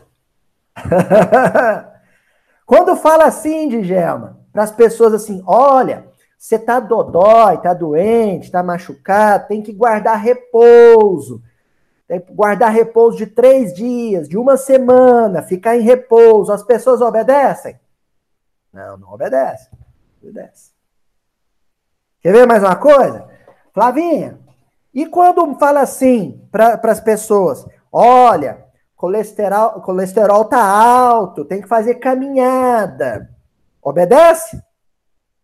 Quando 2.66 2.96
fala 2.96 3.26
assim, 3.26 3.70
Djalma, 3.70 4.40
para 4.52 4.64
as 4.64 4.72
pessoas 4.72 5.14
assim, 5.14 5.44
olha, 5.46 6.11
você 6.42 6.58
tá 6.58 6.80
dodói, 6.80 7.60
tá 7.60 7.72
doente, 7.72 8.50
tá 8.50 8.64
machucado, 8.64 9.48
tem 9.48 9.62
que 9.62 9.72
guardar 9.72 10.20
repouso. 10.20 11.40
Tem 12.08 12.20
que 12.20 12.34
guardar 12.34 12.72
repouso 12.72 13.16
de 13.16 13.28
três 13.28 13.72
dias, 13.76 14.28
de 14.28 14.40
uma 14.40 14.58
semana, 14.58 15.44
ficar 15.44 15.78
em 15.78 15.82
repouso. 15.82 16.52
As 16.52 16.64
pessoas 16.64 17.00
obedecem? 17.00 17.80
Não, 18.74 18.98
não 18.98 19.14
obedecem. 19.14 19.72
Obedece. 20.20 20.72
Quer 22.22 22.34
ver 22.34 22.48
mais 22.48 22.64
uma 22.64 22.76
coisa? 22.76 23.30
Flavinha, 23.72 24.40
e 24.92 25.06
quando 25.06 25.60
fala 25.60 25.82
assim 25.82 26.44
para 26.52 26.82
as 26.86 27.00
pessoas, 27.00 27.68
olha, 27.94 28.66
colesterol, 28.96 29.80
colesterol 29.82 30.46
tá 30.46 30.66
alto, 30.66 31.46
tem 31.46 31.62
que 31.62 31.68
fazer 31.68 31.96
caminhada. 31.96 33.30
Obedece? 33.80 34.60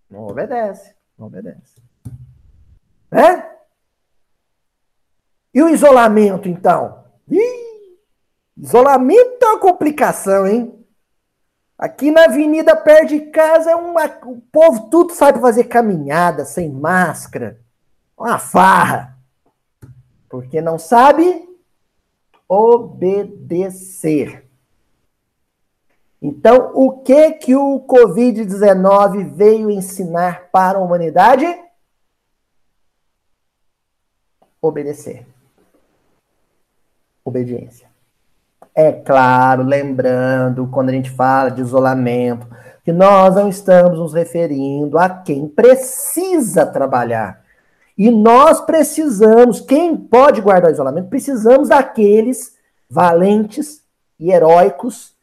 Não 0.09 0.27
obedece. 0.27 0.95
Não 1.17 1.27
obedece. 1.27 1.81
Né? 3.11 3.49
E 5.53 5.61
o 5.61 5.69
isolamento, 5.69 6.47
então? 6.47 7.03
Ih, 7.29 7.97
isolamento 8.57 9.43
é 9.43 9.45
uma 9.47 9.59
complicação, 9.59 10.45
hein? 10.45 10.73
Aqui 11.77 12.09
na 12.09 12.25
avenida 12.25 12.75
perto 12.75 13.09
de 13.09 13.19
casa 13.27 13.69
é 13.71 13.75
uma, 13.75 14.05
o 14.25 14.41
povo 14.51 14.89
tudo 14.89 15.13
para 15.13 15.39
fazer 15.39 15.65
caminhada 15.65 16.43
sem 16.43 16.71
máscara. 16.71 17.59
Uma 18.17 18.39
farra. 18.39 19.15
Porque 20.27 20.59
não 20.59 20.79
sabe 20.79 21.47
obedecer. 22.49 24.46
Então, 26.21 26.71
o 26.73 26.99
que 27.03 27.31
que 27.33 27.55
o 27.55 27.79
COVID-19 27.87 29.35
veio 29.35 29.69
ensinar 29.69 30.49
para 30.51 30.79
a 30.79 30.81
humanidade? 30.81 31.45
Obedecer. 34.61 35.27
Obediência. 37.23 37.87
É 38.73 38.91
claro, 38.91 39.63
lembrando, 39.63 40.67
quando 40.67 40.89
a 40.89 40.93
gente 40.93 41.09
fala 41.09 41.49
de 41.49 41.61
isolamento, 41.61 42.47
que 42.83 42.91
nós 42.91 43.35
não 43.35 43.49
estamos 43.49 43.99
nos 43.99 44.13
referindo 44.13 44.97
a 44.97 45.09
quem 45.09 45.47
precisa 45.47 46.65
trabalhar. 46.65 47.43
E 47.97 48.09
nós 48.09 48.61
precisamos, 48.61 49.59
quem 49.59 49.97
pode 49.97 50.41
guardar 50.41 50.69
o 50.71 50.73
isolamento, 50.73 51.09
precisamos 51.09 51.69
daqueles 51.69 52.55
valentes 52.89 53.83
e 54.19 54.31
heróicos 54.31 55.16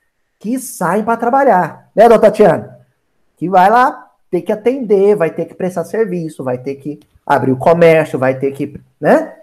que 0.45 0.59
saem 0.59 1.03
para 1.03 1.17
trabalhar, 1.17 1.91
né, 1.97 2.07
doutora 2.07 2.31
Tatiana? 2.31 2.87
Que 3.35 3.49
vai 3.49 3.71
lá 3.71 4.11
ter 4.31 4.43
que 4.43 4.53
atender, 4.53 5.17
vai 5.17 5.31
ter 5.31 5.47
que 5.47 5.55
prestar 5.55 5.85
serviço, 5.85 6.45
vai 6.45 6.59
ter 6.59 6.75
que 6.75 7.01
abrir 7.25 7.51
o 7.51 7.57
comércio, 7.57 8.19
vai 8.19 8.39
ter 8.39 8.53
que, 8.53 8.79
né? 9.01 9.35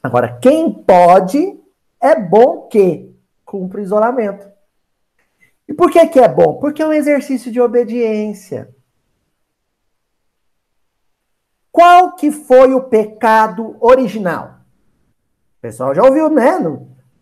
Agora, 0.00 0.38
quem 0.40 0.72
pode 0.72 1.58
é 2.00 2.14
bom 2.14 2.68
que 2.68 3.12
cumpra 3.44 3.80
o 3.80 3.82
isolamento. 3.82 4.46
E 5.66 5.74
por 5.74 5.90
que, 5.90 6.06
que 6.06 6.20
é 6.20 6.28
bom? 6.28 6.54
Porque 6.60 6.80
é 6.80 6.86
um 6.86 6.92
exercício 6.92 7.50
de 7.50 7.60
obediência. 7.60 8.72
Qual 11.72 12.14
que 12.14 12.30
foi 12.30 12.72
o 12.74 12.84
pecado 12.84 13.76
original? 13.80 14.60
O 15.58 15.62
pessoal 15.62 15.92
já 15.92 16.04
ouviu, 16.04 16.28
né, 16.28 16.60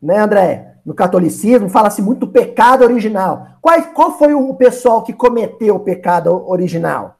né 0.03 0.19
André? 0.19 0.70
No 0.85 0.95
catolicismo 0.95 1.69
fala-se 1.69 2.01
muito 2.01 2.21
do 2.21 2.29
pecado 2.29 2.85
original. 2.85 3.59
Qual, 3.61 3.83
qual 3.93 4.19
foi 4.19 4.35
o 4.35 4.55
pessoal 4.55 5.03
que 5.03 5.13
cometeu 5.13 5.77
o 5.77 5.81
pecado 5.81 6.31
original? 6.49 7.17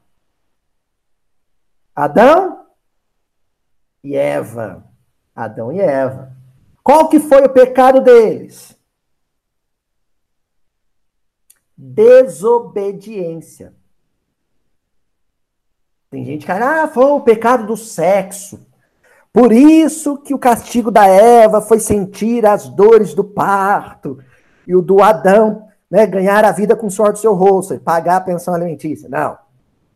Adão 1.95 2.65
e 4.03 4.15
Eva. 4.15 4.83
Adão 5.35 5.71
e 5.71 5.79
Eva. 5.79 6.35
Qual 6.83 7.07
que 7.09 7.19
foi 7.19 7.43
o 7.43 7.49
pecado 7.49 8.01
deles? 8.01 8.75
Desobediência. 11.77 13.73
Tem 16.09 16.25
gente 16.25 16.41
que 16.41 16.47
fala, 16.47 16.83
ah, 16.83 16.87
foi 16.87 17.05
o 17.05 17.21
pecado 17.21 17.65
do 17.65 17.77
sexo. 17.77 18.65
Por 19.33 19.53
isso 19.53 20.17
que 20.17 20.33
o 20.33 20.39
castigo 20.39 20.91
da 20.91 21.07
Eva 21.07 21.61
foi 21.61 21.79
sentir 21.79 22.45
as 22.45 22.67
dores 22.67 23.13
do 23.13 23.23
parto 23.23 24.19
e 24.67 24.75
o 24.75 24.81
do 24.81 25.01
Adão, 25.01 25.67
né, 25.89 26.05
ganhar 26.05 26.43
a 26.43 26.51
vida 26.51 26.75
com 26.75 26.89
suor 26.89 27.13
do 27.13 27.19
seu 27.19 27.33
rosto 27.33 27.73
e 27.73 27.79
pagar 27.79 28.17
a 28.17 28.21
pensão 28.21 28.53
alimentícia. 28.53 29.07
Não, 29.07 29.37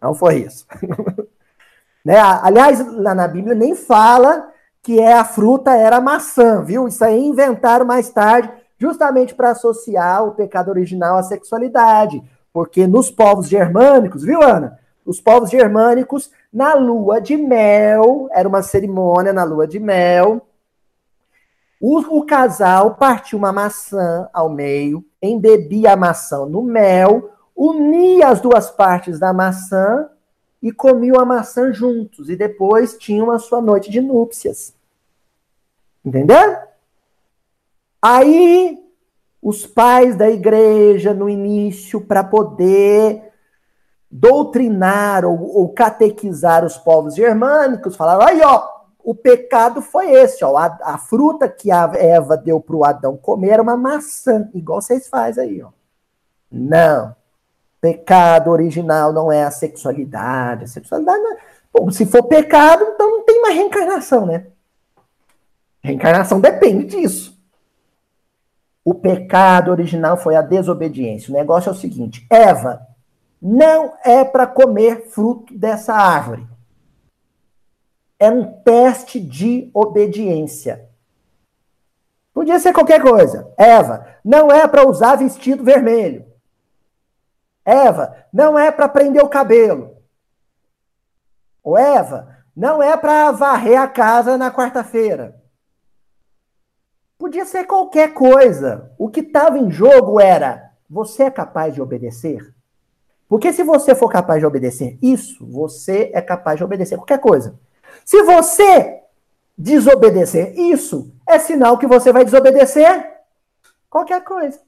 não 0.02 0.14
foi 0.14 0.38
isso. 0.38 0.66
né? 2.04 2.18
Aliás, 2.18 2.80
lá 2.94 3.14
na 3.14 3.28
Bíblia 3.28 3.56
nem 3.56 3.76
fala 3.76 4.50
que 4.82 5.00
é 5.00 5.14
a 5.14 5.26
fruta 5.26 5.76
era 5.76 5.98
a 5.98 6.02
maçã, 6.02 6.62
viu? 6.62 6.88
Isso 6.88 7.04
aí 7.04 7.20
inventaram 7.20 7.86
mais 7.86 8.10
tarde, 8.10 8.52
justamente 8.78 9.34
para 9.34 9.50
associar 9.50 10.24
o 10.24 10.36
pecado 10.36 10.70
original 10.70 11.18
à 11.18 11.24
sexualidade. 11.24 12.22
Porque 12.54 12.86
nos 12.86 13.10
povos 13.10 13.50
germânicos, 13.50 14.24
viu, 14.24 14.44
Ana? 14.44 14.78
Os 15.04 15.20
povos 15.20 15.50
germânicos, 15.50 16.30
na 16.56 16.74
lua 16.74 17.20
de 17.20 17.36
mel, 17.36 18.30
era 18.32 18.48
uma 18.48 18.64
cerimônia 18.64 19.34
na 19.34 19.44
lua 19.44 19.68
de 19.68 19.78
mel. 19.78 20.48
O, 21.82 22.00
o 22.20 22.26
casal 22.26 22.96
partia 22.96 23.38
uma 23.38 23.52
maçã 23.52 24.30
ao 24.32 24.48
meio, 24.48 25.04
embebia 25.22 25.92
a 25.92 25.98
maçã 25.98 26.46
no 26.46 26.62
mel, 26.62 27.30
unia 27.54 28.30
as 28.30 28.40
duas 28.40 28.72
partes 28.72 29.20
da 29.20 29.34
maçã 29.34 30.10
e 30.64 30.72
comiam 30.72 31.20
a 31.20 31.26
maçã 31.26 31.74
juntos. 31.74 32.30
E 32.30 32.38
depois 32.38 32.98
tinham 32.98 33.32
a 33.32 33.38
sua 33.38 33.60
noite 33.60 33.92
de 33.92 34.00
núpcias. 34.00 34.74
Entendeu? 36.06 36.56
Aí, 38.02 38.82
os 39.42 39.66
pais 39.66 40.16
da 40.16 40.30
igreja, 40.30 41.14
no 41.14 41.28
início, 41.28 42.00
para 42.00 42.24
poder 42.24 43.25
doutrinar 44.20 45.26
ou, 45.26 45.58
ou, 45.58 45.70
catequizar 45.70 46.64
os 46.64 46.78
povos 46.78 47.16
germânicos, 47.16 47.96
falaram: 47.96 48.26
aí, 48.26 48.42
ó, 48.42 48.68
o 49.04 49.14
pecado 49.14 49.82
foi 49.82 50.12
esse, 50.12 50.44
ó, 50.44 50.58
a, 50.58 50.78
a 50.82 50.98
fruta 50.98 51.50
que 51.50 51.70
a 51.70 51.92
Eva 51.96 52.38
deu 52.38 52.60
para 52.60 52.76
o 52.76 52.86
Adão 52.86 53.18
comer 53.18 53.50
era 53.50 53.62
uma 53.62 53.76
maçã, 53.76 54.50
igual 54.54 54.82
vocês 54.82 55.08
fazem 55.08 55.44
aí, 55.44 55.62
ó. 55.62 55.70
Não. 56.52 57.16
Pecado 57.82 58.50
original 58.50 59.12
não 59.12 59.32
é 59.32 59.44
a 59.44 59.52
sexualidade. 59.52 60.64
A 60.64 60.68
sexualidade 60.68 61.22
não 61.22 61.34
é... 61.34 61.38
Bom, 61.72 61.92
se 61.92 62.06
for 62.06 62.24
pecado, 62.24 62.84
então 62.84 63.12
não 63.12 63.26
tem 63.26 63.42
mais 63.42 63.56
reencarnação, 63.56 64.26
né? 64.26 64.48
Reencarnação 65.84 66.40
depende 66.40 66.86
disso. 66.86 67.38
O 68.84 68.94
pecado 68.96 69.72
original 69.72 70.16
foi 70.16 70.36
a 70.36 70.42
desobediência. 70.42 71.32
O 71.32 71.38
negócio 71.38 71.70
é 71.70 71.72
o 71.74 71.76
seguinte: 71.76 72.26
Eva 72.30 72.95
não 73.42 73.98
é 74.04 74.24
para 74.24 74.48
comer 74.48 75.08
fruto 75.10 75.58
dessa 75.58 75.94
árvore. 75.94 76.48
É 78.18 78.30
um 78.30 78.62
teste 78.62 79.20
de 79.20 79.70
obediência. 79.74 80.90
Podia 82.34 82.60
ser 82.60 82.74
qualquer 82.74 83.02
coisa. 83.02 83.52
Eva, 83.58 84.08
não 84.24 84.52
é 84.52 84.68
para 84.68 84.88
usar 84.88 85.16
vestido 85.16 85.64
vermelho. 85.64 86.26
Eva, 87.64 88.16
não 88.32 88.58
é 88.58 88.72
para 88.72 88.88
prender 88.88 89.24
o 89.24 89.30
cabelo. 89.30 89.98
Ou 91.64 91.78
Eva, 91.78 92.36
não 92.56 92.82
é 92.82 92.96
para 92.96 93.32
varrer 93.32 93.82
a 93.82 93.88
casa 93.88 94.38
na 94.38 94.52
quarta-feira. 94.52 95.42
Podia 97.18 97.46
ser 97.46 97.66
qualquer 97.66 98.14
coisa. 98.14 98.94
O 98.98 99.10
que 99.10 99.20
estava 99.22 99.58
em 99.58 99.70
jogo 99.70 100.20
era: 100.22 100.72
você 100.90 101.24
é 101.24 101.32
capaz 101.32 101.74
de 101.74 101.82
obedecer? 101.82 102.55
Porque 103.28 103.52
se 103.52 103.64
você 103.64 103.96
for 103.96 104.10
capaz 104.10 104.40
de 104.40 104.46
obedecer 104.46 104.98
isso, 105.02 105.46
você 105.46 106.12
é 106.14 106.22
capaz 106.22 106.58
de 106.58 106.64
obedecer 106.64 106.96
qualquer 106.96 107.20
coisa. 107.20 107.60
Se 108.06 108.22
você 108.24 109.02
desobedecer 109.58 110.58
isso, 110.60 111.12
é 111.28 111.40
sinal 111.40 111.78
que 111.78 111.88
você 111.88 112.12
vai 112.12 112.24
desobedecer 112.24 113.14
qualquer 113.90 114.24
coisa. 114.24 114.62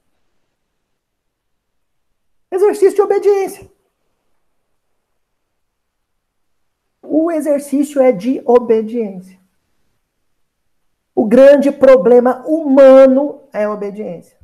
Exercício 2.52 2.96
de 2.96 3.02
obediência. 3.02 3.70
O 7.02 7.32
exercício 7.32 8.02
é 8.02 8.12
de 8.12 8.42
obediência. 8.46 9.38
O 11.14 11.26
grande 11.26 11.72
problema 11.72 12.44
humano 12.46 13.42
é 13.52 13.66
a 13.66 13.72
obediência. 13.72 14.37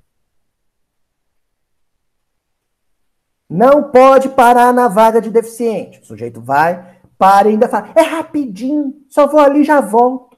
Não 3.54 3.84
pode 3.84 4.30
parar 4.30 4.74
na 4.74 4.88
vaga 4.88 5.22
de 5.22 5.30
deficiente. 5.30 6.00
O 6.00 6.06
sujeito 6.06 6.42
vai, 6.42 6.98
para 7.20 7.48
e 7.48 7.52
ainda 7.52 7.68
fala: 7.68 7.90
é 7.94 8.02
rapidinho, 8.02 8.96
só 9.08 9.28
vou 9.28 9.40
ali 9.40 9.62
e 9.62 9.64
já 9.64 9.80
volto. 9.80 10.36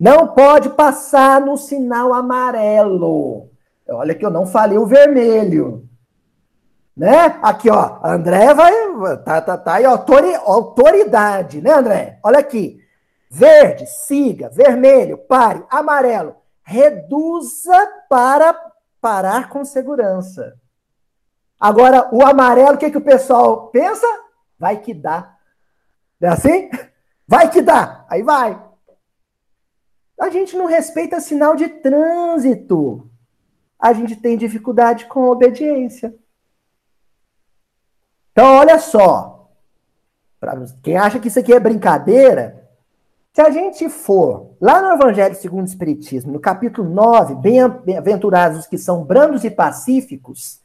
Não 0.00 0.28
pode 0.28 0.70
passar 0.70 1.42
no 1.42 1.58
sinal 1.58 2.14
amarelo. 2.14 3.50
Olha 3.86 4.14
que 4.14 4.24
eu 4.24 4.30
não 4.30 4.46
falei 4.46 4.78
o 4.78 4.86
vermelho. 4.86 5.86
Né? 6.96 7.38
Aqui, 7.42 7.68
ó, 7.68 7.98
André 8.02 8.54
vai. 8.54 8.72
Tá, 9.22 9.42
tá, 9.42 9.58
tá 9.58 9.74
aí, 9.74 9.84
autoridade, 9.84 11.60
né, 11.60 11.70
André? 11.70 12.18
Olha 12.22 12.38
aqui. 12.38 12.80
Verde, 13.30 13.84
siga. 13.86 14.48
Vermelho, 14.48 15.18
pare. 15.18 15.62
Amarelo, 15.68 16.34
reduza 16.62 17.86
para 18.08 18.58
parar 19.02 19.50
com 19.50 19.66
segurança. 19.66 20.56
Agora, 21.58 22.08
o 22.12 22.24
amarelo, 22.24 22.74
o 22.74 22.78
que, 22.78 22.90
que 22.90 22.98
o 22.98 23.04
pessoal 23.04 23.68
pensa? 23.68 24.06
Vai 24.58 24.78
que 24.80 24.92
dá. 24.92 25.36
Não 26.20 26.28
é 26.28 26.32
assim? 26.32 26.70
Vai 27.26 27.50
que 27.50 27.62
dá. 27.62 28.04
Aí 28.08 28.22
vai. 28.22 28.62
A 30.18 30.30
gente 30.30 30.56
não 30.56 30.66
respeita 30.66 31.20
sinal 31.20 31.56
de 31.56 31.68
trânsito. 31.68 33.10
A 33.78 33.92
gente 33.92 34.16
tem 34.16 34.36
dificuldade 34.36 35.06
com 35.06 35.28
obediência. 35.28 36.14
Então, 38.32 38.56
olha 38.56 38.78
só. 38.78 39.50
Pra 40.38 40.54
quem 40.82 40.96
acha 40.96 41.18
que 41.18 41.28
isso 41.28 41.38
aqui 41.38 41.52
é 41.52 41.60
brincadeira, 41.60 42.66
se 43.32 43.40
a 43.40 43.50
gente 43.50 43.88
for 43.88 44.56
lá 44.60 44.80
no 44.80 44.92
Evangelho 44.92 45.34
segundo 45.34 45.62
o 45.62 45.68
Espiritismo, 45.68 46.32
no 46.32 46.40
capítulo 46.40 46.88
9, 46.88 47.34
bem-aventurados 47.34 48.60
os 48.60 48.66
que 48.66 48.78
são 48.78 49.04
brandos 49.04 49.44
e 49.44 49.50
pacíficos, 49.50 50.60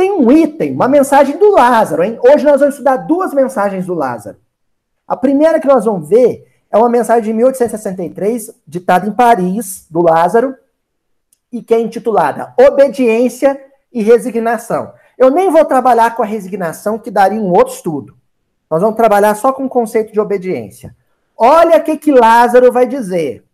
tem 0.00 0.12
um 0.12 0.32
item, 0.32 0.72
uma 0.72 0.88
mensagem 0.88 1.36
do 1.36 1.50
Lázaro, 1.50 2.02
hein? 2.02 2.18
Hoje 2.22 2.42
nós 2.42 2.58
vamos 2.58 2.76
estudar 2.76 2.96
duas 2.96 3.34
mensagens 3.34 3.84
do 3.84 3.92
Lázaro. 3.92 4.38
A 5.06 5.14
primeira 5.14 5.60
que 5.60 5.66
nós 5.66 5.84
vamos 5.84 6.08
ver 6.08 6.50
é 6.70 6.78
uma 6.78 6.88
mensagem 6.88 7.24
de 7.24 7.32
1863, 7.34 8.50
ditada 8.66 9.06
em 9.06 9.12
Paris, 9.12 9.86
do 9.90 10.00
Lázaro, 10.00 10.56
e 11.52 11.60
que 11.60 11.74
é 11.74 11.80
intitulada 11.80 12.54
Obediência 12.58 13.62
e 13.92 14.02
Resignação. 14.02 14.90
Eu 15.18 15.30
nem 15.30 15.50
vou 15.50 15.66
trabalhar 15.66 16.16
com 16.16 16.22
a 16.22 16.26
resignação, 16.26 16.98
que 16.98 17.10
daria 17.10 17.38
um 17.38 17.50
outro 17.50 17.74
estudo. 17.74 18.16
Nós 18.70 18.80
vamos 18.80 18.96
trabalhar 18.96 19.34
só 19.34 19.52
com 19.52 19.66
o 19.66 19.68
conceito 19.68 20.14
de 20.14 20.20
obediência. 20.20 20.96
Olha 21.36 21.76
o 21.76 21.82
que, 21.82 21.98
que 21.98 22.10
Lázaro 22.10 22.72
vai 22.72 22.86
dizer 22.86 23.44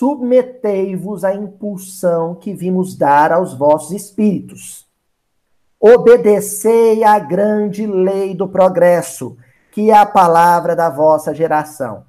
submetei-vos 0.00 1.24
à 1.24 1.34
impulsão 1.34 2.34
que 2.34 2.54
vimos 2.54 2.96
dar 2.96 3.32
aos 3.32 3.52
vossos 3.52 3.90
espíritos. 3.90 4.88
Obedecei 5.78 7.04
à 7.04 7.18
grande 7.18 7.86
lei 7.86 8.34
do 8.34 8.48
progresso, 8.48 9.36
que 9.70 9.90
é 9.90 9.94
a 9.94 10.06
palavra 10.06 10.74
da 10.74 10.88
vossa 10.88 11.34
geração. 11.34 12.04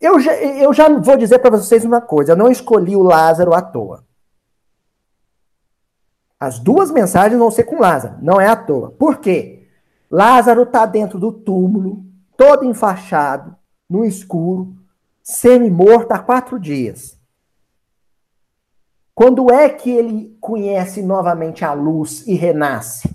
Eu 0.00 0.18
já, 0.18 0.34
eu 0.34 0.74
já 0.74 0.88
vou 0.88 1.16
dizer 1.16 1.38
para 1.38 1.56
vocês 1.56 1.84
uma 1.84 2.00
coisa: 2.00 2.32
eu 2.32 2.36
não 2.36 2.50
escolhi 2.50 2.96
o 2.96 3.02
Lázaro 3.04 3.54
à 3.54 3.62
toa. 3.62 4.02
As 6.40 6.58
duas 6.58 6.90
mensagens 6.90 7.38
vão 7.38 7.52
ser 7.52 7.62
com 7.62 7.78
Lázaro, 7.78 8.16
não 8.20 8.40
é 8.40 8.48
à 8.48 8.56
toa. 8.56 8.90
Por 8.90 9.18
quê? 9.18 9.68
Lázaro 10.10 10.64
está 10.64 10.84
dentro 10.84 11.16
do 11.16 11.32
túmulo, 11.32 12.04
todo 12.36 12.64
enfaixado, 12.64 13.54
no 13.88 14.04
escuro, 14.04 14.81
semi-morto 15.22 16.12
há 16.12 16.18
quatro 16.18 16.58
dias. 16.58 17.18
Quando 19.14 19.52
é 19.52 19.68
que 19.68 19.90
ele 19.90 20.36
conhece 20.40 21.02
novamente 21.02 21.64
a 21.64 21.72
luz 21.72 22.26
e 22.26 22.34
renasce? 22.34 23.14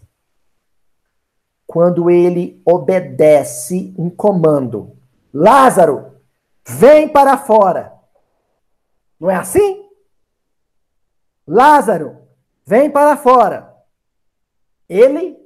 Quando 1.65 2.09
ele 2.09 2.61
obedece 2.65 3.93
um 3.97 4.09
comando. 4.09 4.95
Lázaro, 5.33 6.21
vem 6.65 7.09
para 7.09 7.37
fora. 7.37 7.93
Não 9.19 9.29
é 9.29 9.35
assim? 9.35 9.85
Lázaro, 11.45 12.17
vem 12.65 12.89
para 12.89 13.17
fora. 13.17 13.75
Ele 14.87 15.37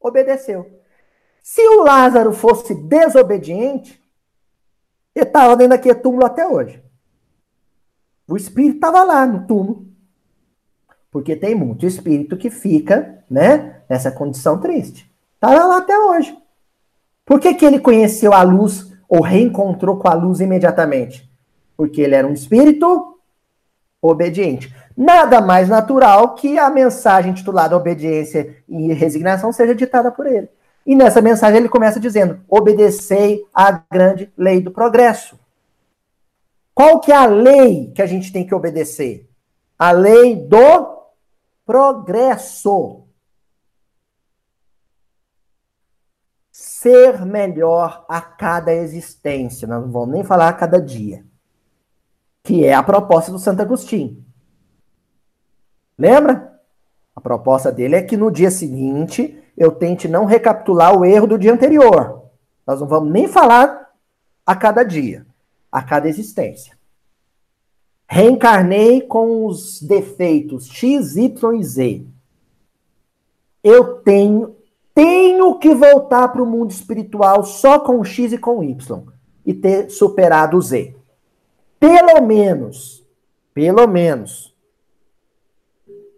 obedeceu. 0.00 0.82
Se 1.42 1.66
o 1.66 1.82
Lázaro 1.82 2.32
fosse 2.32 2.74
desobediente, 2.74 4.02
ele 5.20 5.28
estava 5.28 5.56
dentro 5.56 5.76
daquele 5.76 5.94
túmulo 5.94 6.24
até 6.24 6.46
hoje. 6.46 6.82
O 8.28 8.36
espírito 8.36 8.76
estava 8.76 9.02
lá 9.02 9.26
no 9.26 9.46
túmulo. 9.46 9.86
Porque 11.10 11.34
tem 11.34 11.54
muito 11.54 11.86
espírito 11.86 12.36
que 12.36 12.50
fica, 12.50 13.24
né, 13.30 13.80
nessa 13.88 14.10
condição 14.10 14.60
triste. 14.60 15.10
Estava 15.34 15.64
lá 15.64 15.78
até 15.78 15.98
hoje. 15.98 16.36
Por 17.24 17.40
que, 17.40 17.54
que 17.54 17.64
ele 17.64 17.78
conheceu 17.78 18.32
a 18.32 18.42
luz 18.42 18.92
ou 19.08 19.22
reencontrou 19.22 19.96
com 19.98 20.08
a 20.08 20.14
luz 20.14 20.40
imediatamente? 20.40 21.28
Porque 21.76 22.00
ele 22.00 22.14
era 22.14 22.26
um 22.26 22.32
espírito 22.32 23.18
obediente. 24.02 24.74
Nada 24.96 25.40
mais 25.40 25.68
natural 25.68 26.34
que 26.34 26.58
a 26.58 26.68
mensagem 26.68 27.32
titulada 27.32 27.76
Obediência 27.76 28.56
e 28.68 28.92
Resignação 28.92 29.52
seja 29.52 29.74
ditada 29.74 30.10
por 30.10 30.26
ele. 30.26 30.48
E 30.88 30.94
nessa 30.94 31.20
mensagem 31.20 31.58
ele 31.58 31.68
começa 31.68 32.00
dizendo: 32.00 32.40
obedecei 32.48 33.46
à 33.52 33.70
grande 33.70 34.32
lei 34.38 34.58
do 34.58 34.70
progresso. 34.70 35.38
Qual 36.74 36.98
que 36.98 37.12
é 37.12 37.14
a 37.14 37.26
lei 37.26 37.92
que 37.92 38.00
a 38.00 38.06
gente 38.06 38.32
tem 38.32 38.46
que 38.46 38.54
obedecer? 38.54 39.28
A 39.78 39.90
lei 39.90 40.34
do 40.34 41.12
progresso. 41.66 43.04
Ser 46.50 47.22
melhor 47.26 48.06
a 48.08 48.22
cada 48.22 48.72
existência. 48.72 49.68
Não 49.68 49.92
vamos 49.92 50.14
nem 50.14 50.24
falar 50.24 50.48
a 50.48 50.54
cada 50.54 50.80
dia. 50.80 51.22
Que 52.42 52.64
é 52.64 52.72
a 52.72 52.82
proposta 52.82 53.30
do 53.30 53.38
Santo 53.38 53.60
Agostinho. 53.60 54.24
Lembra? 55.98 56.58
A 57.14 57.20
proposta 57.20 57.70
dele 57.70 57.96
é 57.96 58.02
que 58.02 58.16
no 58.16 58.30
dia 58.30 58.50
seguinte 58.50 59.37
eu 59.58 59.72
tente 59.72 60.06
não 60.06 60.24
recapitular 60.24 60.96
o 60.96 61.04
erro 61.04 61.26
do 61.26 61.38
dia 61.38 61.52
anterior. 61.52 62.22
Nós 62.66 62.80
não 62.80 62.86
vamos 62.86 63.12
nem 63.12 63.26
falar 63.26 63.92
a 64.46 64.54
cada 64.54 64.82
dia 64.82 65.26
a 65.70 65.82
cada 65.82 66.08
existência. 66.08 66.78
Reencarnei 68.06 69.02
com 69.02 69.44
os 69.44 69.82
defeitos 69.82 70.66
X, 70.66 71.16
Y 71.16 71.54
e 71.56 71.64
Z. 71.64 72.06
Eu 73.62 73.96
tenho 73.96 74.56
tenho 74.94 75.56
que 75.60 75.72
voltar 75.74 76.26
para 76.28 76.42
o 76.42 76.46
mundo 76.46 76.72
espiritual 76.72 77.44
só 77.44 77.78
com 77.78 78.02
X 78.02 78.32
e 78.32 78.38
com 78.38 78.64
Y 78.64 79.04
e 79.46 79.54
ter 79.54 79.90
superado 79.90 80.56
o 80.56 80.60
Z. 80.60 80.96
Pelo 81.78 82.20
menos, 82.26 83.06
pelo 83.54 83.86
menos, 83.86 84.52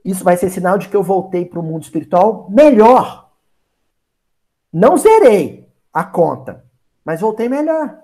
isso 0.03 0.25
vai 0.25 0.39
ser 0.39 0.49
sinal 0.49 0.79
de 0.79 0.89
que 0.89 0.97
eu 0.97 1.03
voltei 1.03 1.45
para 1.45 1.61
o 1.61 1.63
mundo 1.63 1.83
espiritual 1.83 2.49
melhor. 2.49 3.20
Não 4.73 4.97
zerei 4.97 5.69
a 5.93 6.05
conta, 6.05 6.65
mas 7.05 7.21
voltei 7.21 7.49
melhor. 7.49 7.99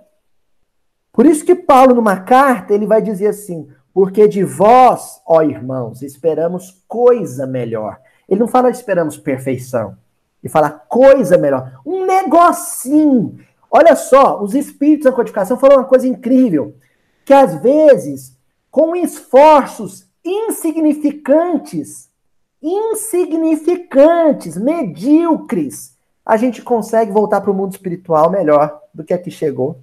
Por 1.12 1.24
isso 1.24 1.44
que 1.44 1.54
Paulo, 1.54 1.94
numa 1.94 2.20
carta, 2.20 2.74
ele 2.74 2.86
vai 2.86 3.00
dizer 3.00 3.28
assim: 3.28 3.68
porque 3.96 4.28
de 4.28 4.44
vós, 4.44 5.22
ó 5.26 5.42
irmãos, 5.42 6.02
esperamos 6.02 6.84
coisa 6.86 7.46
melhor. 7.46 7.98
Ele 8.28 8.40
não 8.40 8.48
fala 8.48 8.68
esperamos 8.68 9.16
perfeição. 9.16 9.96
Ele 10.42 10.52
fala 10.52 10.68
coisa 10.68 11.38
melhor. 11.38 11.80
Um 11.86 12.04
negocinho. 12.04 13.38
Olha 13.70 13.96
só, 13.96 14.42
os 14.42 14.54
espíritos 14.54 15.04
da 15.06 15.12
codificação 15.12 15.58
falam 15.58 15.78
uma 15.78 15.84
coisa 15.84 16.06
incrível. 16.06 16.76
Que 17.24 17.32
às 17.32 17.54
vezes, 17.62 18.36
com 18.70 18.94
esforços 18.94 20.06
insignificantes, 20.22 22.10
insignificantes, 22.62 24.58
medíocres, 24.58 25.95
a 26.26 26.36
gente 26.36 26.60
consegue 26.60 27.12
voltar 27.12 27.40
para 27.40 27.52
o 27.52 27.54
mundo 27.54 27.72
espiritual 27.72 28.28
melhor 28.28 28.82
do 28.92 29.04
que 29.04 29.14
aqui 29.14 29.30
chegou. 29.30 29.80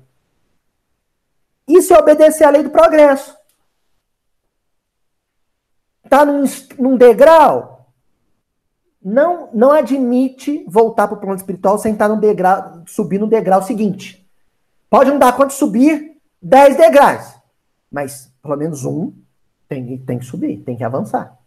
Isso 1.65 1.93
é 1.93 1.97
obedecer 1.97 2.43
à 2.43 2.49
lei 2.49 2.61
do 2.61 2.69
progresso. 2.69 3.33
Está 6.03 6.25
num, 6.25 6.43
num 6.77 6.97
degrau, 6.97 7.87
não, 9.01 9.49
não 9.53 9.71
admite 9.71 10.65
voltar 10.67 11.07
para 11.07 11.17
o 11.17 11.19
plano 11.19 11.37
espiritual 11.37 11.77
sem 11.77 11.93
estar 11.93 12.09
no 12.09 12.19
degrau, 12.19 12.83
subir 12.85 13.19
no 13.19 13.27
degrau 13.27 13.63
seguinte. 13.63 14.29
Pode 14.89 15.09
não 15.09 15.17
dar 15.17 15.31
de 15.45 15.53
subir 15.53 16.17
10 16.41 16.75
degraus, 16.75 17.35
mas 17.89 18.31
pelo 18.41 18.57
menos 18.57 18.83
um 18.83 19.13
tem, 19.67 19.97
tem 19.97 20.19
que 20.19 20.25
subir, 20.25 20.57
tem 20.57 20.75
que 20.75 20.83
avançar. 20.83 21.37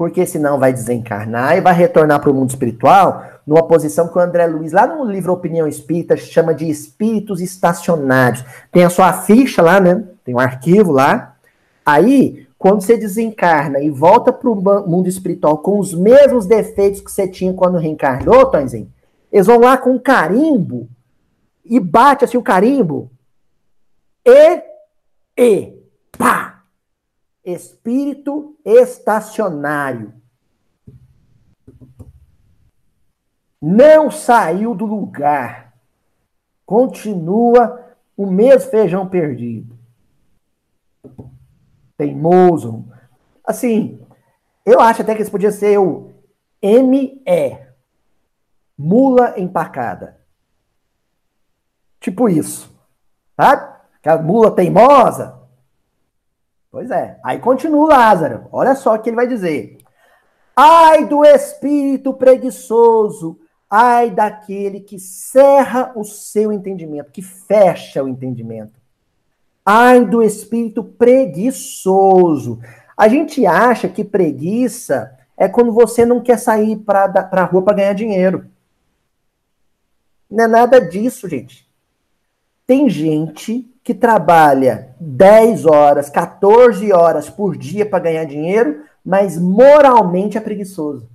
Porque 0.00 0.24
senão 0.24 0.58
vai 0.58 0.72
desencarnar 0.72 1.58
e 1.58 1.60
vai 1.60 1.74
retornar 1.74 2.20
para 2.20 2.30
o 2.30 2.34
mundo 2.34 2.48
espiritual 2.48 3.22
numa 3.46 3.62
posição 3.62 4.08
que 4.08 4.16
o 4.16 4.20
André 4.22 4.46
Luiz, 4.46 4.72
lá 4.72 4.86
no 4.86 5.04
livro 5.04 5.30
Opinião 5.30 5.68
Espírita, 5.68 6.16
chama 6.16 6.54
de 6.54 6.70
espíritos 6.70 7.38
estacionários. 7.42 8.42
Tem 8.72 8.82
a 8.82 8.88
sua 8.88 9.12
ficha 9.12 9.60
lá, 9.60 9.78
né? 9.78 10.02
Tem 10.24 10.34
um 10.34 10.38
arquivo 10.38 10.90
lá. 10.90 11.36
Aí, 11.84 12.46
quando 12.56 12.80
você 12.80 12.96
desencarna 12.96 13.78
e 13.80 13.90
volta 13.90 14.32
para 14.32 14.48
o 14.48 14.88
mundo 14.88 15.06
espiritual 15.06 15.58
com 15.58 15.78
os 15.78 15.92
mesmos 15.92 16.46
defeitos 16.46 17.02
que 17.02 17.12
você 17.12 17.28
tinha 17.28 17.52
quando 17.52 17.76
reencarnou, 17.76 18.46
Tonzinho, 18.46 18.90
eles 19.30 19.46
vão 19.46 19.58
lá 19.58 19.76
com 19.76 19.90
um 19.90 19.98
carimbo 19.98 20.88
e 21.62 21.78
bate 21.78 22.24
assim 22.24 22.38
o 22.38 22.42
carimbo. 22.42 23.10
E, 24.24 24.62
e, 25.36 25.74
pá! 26.16 26.49
Espírito 27.44 28.56
estacionário. 28.64 30.20
não 33.60 34.10
saiu 34.10 34.74
do 34.74 34.86
lugar. 34.86 35.74
Continua 36.64 37.94
o 38.16 38.26
mesmo 38.26 38.70
feijão 38.70 39.08
perdido. 39.08 39.78
Teimoso. 41.96 42.86
Assim, 43.44 44.00
eu 44.64 44.80
acho 44.80 45.02
até 45.02 45.14
que 45.14 45.20
esse 45.20 45.30
podia 45.30 45.52
ser 45.52 45.78
o 45.78 46.12
ME. 46.62 47.22
Mula 48.78 49.38
empacada. 49.38 50.18
Tipo 51.98 52.28
isso. 52.28 52.74
Sabe? 53.36 53.78
Aquela 53.98 54.22
mula 54.22 54.50
teimosa. 54.54 55.38
Pois 56.70 56.90
é. 56.90 57.18
Aí 57.24 57.38
continua 57.38 57.88
Lázaro. 57.88 58.46
Olha 58.52 58.74
só 58.74 58.94
o 58.94 58.98
que 58.98 59.10
ele 59.10 59.16
vai 59.16 59.26
dizer. 59.26 59.78
Ai 60.56 61.06
do 61.06 61.24
espírito 61.24 62.14
preguiçoso 62.14 63.38
Ai 63.70 64.10
daquele 64.10 64.80
que 64.80 64.98
cerra 64.98 65.92
o 65.94 66.02
seu 66.02 66.52
entendimento, 66.52 67.12
que 67.12 67.22
fecha 67.22 68.02
o 68.02 68.08
entendimento. 68.08 68.72
Ai 69.64 70.04
do 70.04 70.20
espírito 70.24 70.82
preguiçoso. 70.82 72.58
A 72.96 73.06
gente 73.06 73.46
acha 73.46 73.88
que 73.88 74.02
preguiça 74.02 75.16
é 75.36 75.48
quando 75.48 75.72
você 75.72 76.04
não 76.04 76.20
quer 76.20 76.36
sair 76.36 76.76
para 76.78 77.04
a 77.30 77.44
rua 77.44 77.62
para 77.62 77.76
ganhar 77.76 77.92
dinheiro. 77.92 78.50
Não 80.28 80.44
é 80.44 80.48
nada 80.48 80.80
disso, 80.80 81.28
gente. 81.28 81.70
Tem 82.66 82.88
gente 82.90 83.72
que 83.84 83.94
trabalha 83.94 84.94
10 84.98 85.64
horas, 85.64 86.10
14 86.10 86.29
horas 86.92 87.28
por 87.28 87.56
dia 87.56 87.84
para 87.84 88.04
ganhar 88.04 88.24
dinheiro, 88.24 88.84
mas 89.04 89.36
moralmente 89.36 90.38
é 90.38 90.40
preguiçoso. 90.40 91.08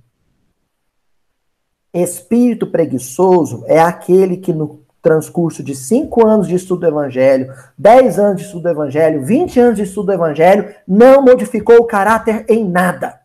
Espírito 1.92 2.66
preguiçoso 2.66 3.64
é 3.66 3.80
aquele 3.80 4.36
que 4.36 4.52
no 4.52 4.84
transcurso 5.00 5.62
de 5.62 5.74
cinco 5.74 6.26
anos 6.26 6.48
de 6.48 6.56
estudo 6.56 6.80
do 6.80 6.88
Evangelho, 6.88 7.54
10 7.78 8.18
anos 8.18 8.36
de 8.38 8.46
estudo 8.46 8.62
do 8.64 8.68
Evangelho, 8.70 9.24
20 9.24 9.60
anos 9.60 9.76
de 9.76 9.82
estudo 9.84 10.06
do 10.06 10.12
Evangelho, 10.12 10.74
não 10.86 11.22
modificou 11.22 11.76
o 11.76 11.86
caráter 11.86 12.44
em 12.48 12.68
nada. 12.68 13.20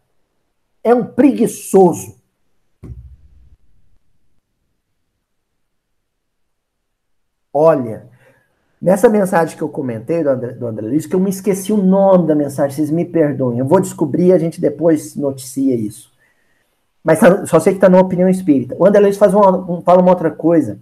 É 0.84 0.94
um 0.94 1.04
preguiçoso. 1.04 2.16
Olha, 7.52 8.11
nessa 8.82 9.08
mensagem 9.08 9.56
que 9.56 9.62
eu 9.62 9.70
comentei 9.70 10.24
do 10.24 10.30
André, 10.30 10.54
do 10.54 10.66
André 10.66 10.88
Luiz, 10.88 11.06
que 11.06 11.16
eu 11.16 11.20
me 11.20 11.30
esqueci 11.30 11.72
o 11.72 11.78
nome 11.78 12.28
da 12.28 12.34
mensagem, 12.34 12.76
vocês 12.76 12.90
me 12.90 13.06
perdoem. 13.06 13.60
Eu 13.60 13.68
vou 13.68 13.80
descobrir 13.80 14.34
a 14.34 14.40
gente 14.40 14.60
depois 14.60 15.16
noticia 15.16 15.76
isso. 15.76 16.12
Mas 17.04 17.20
só 17.46 17.60
sei 17.60 17.74
que 17.74 17.78
está 17.78 17.90
numa 17.90 18.02
opinião 18.02 18.28
espírita. 18.28 18.76
O 18.78 18.86
André 18.86 19.02
Luiz 19.02 19.18
faz 19.18 19.34
uma, 19.34 19.50
um, 19.70 19.82
fala 19.82 20.02
uma 20.02 20.12
outra 20.12 20.32
coisa. 20.32 20.80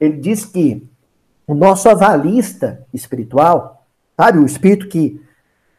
Ele 0.00 0.16
diz 0.16 0.44
que 0.44 0.86
o 1.46 1.54
nosso 1.54 1.88
avalista 1.88 2.86
espiritual, 2.92 3.86
sabe? 4.16 4.38
O 4.38 4.46
espírito 4.46 4.88
que, 4.88 5.22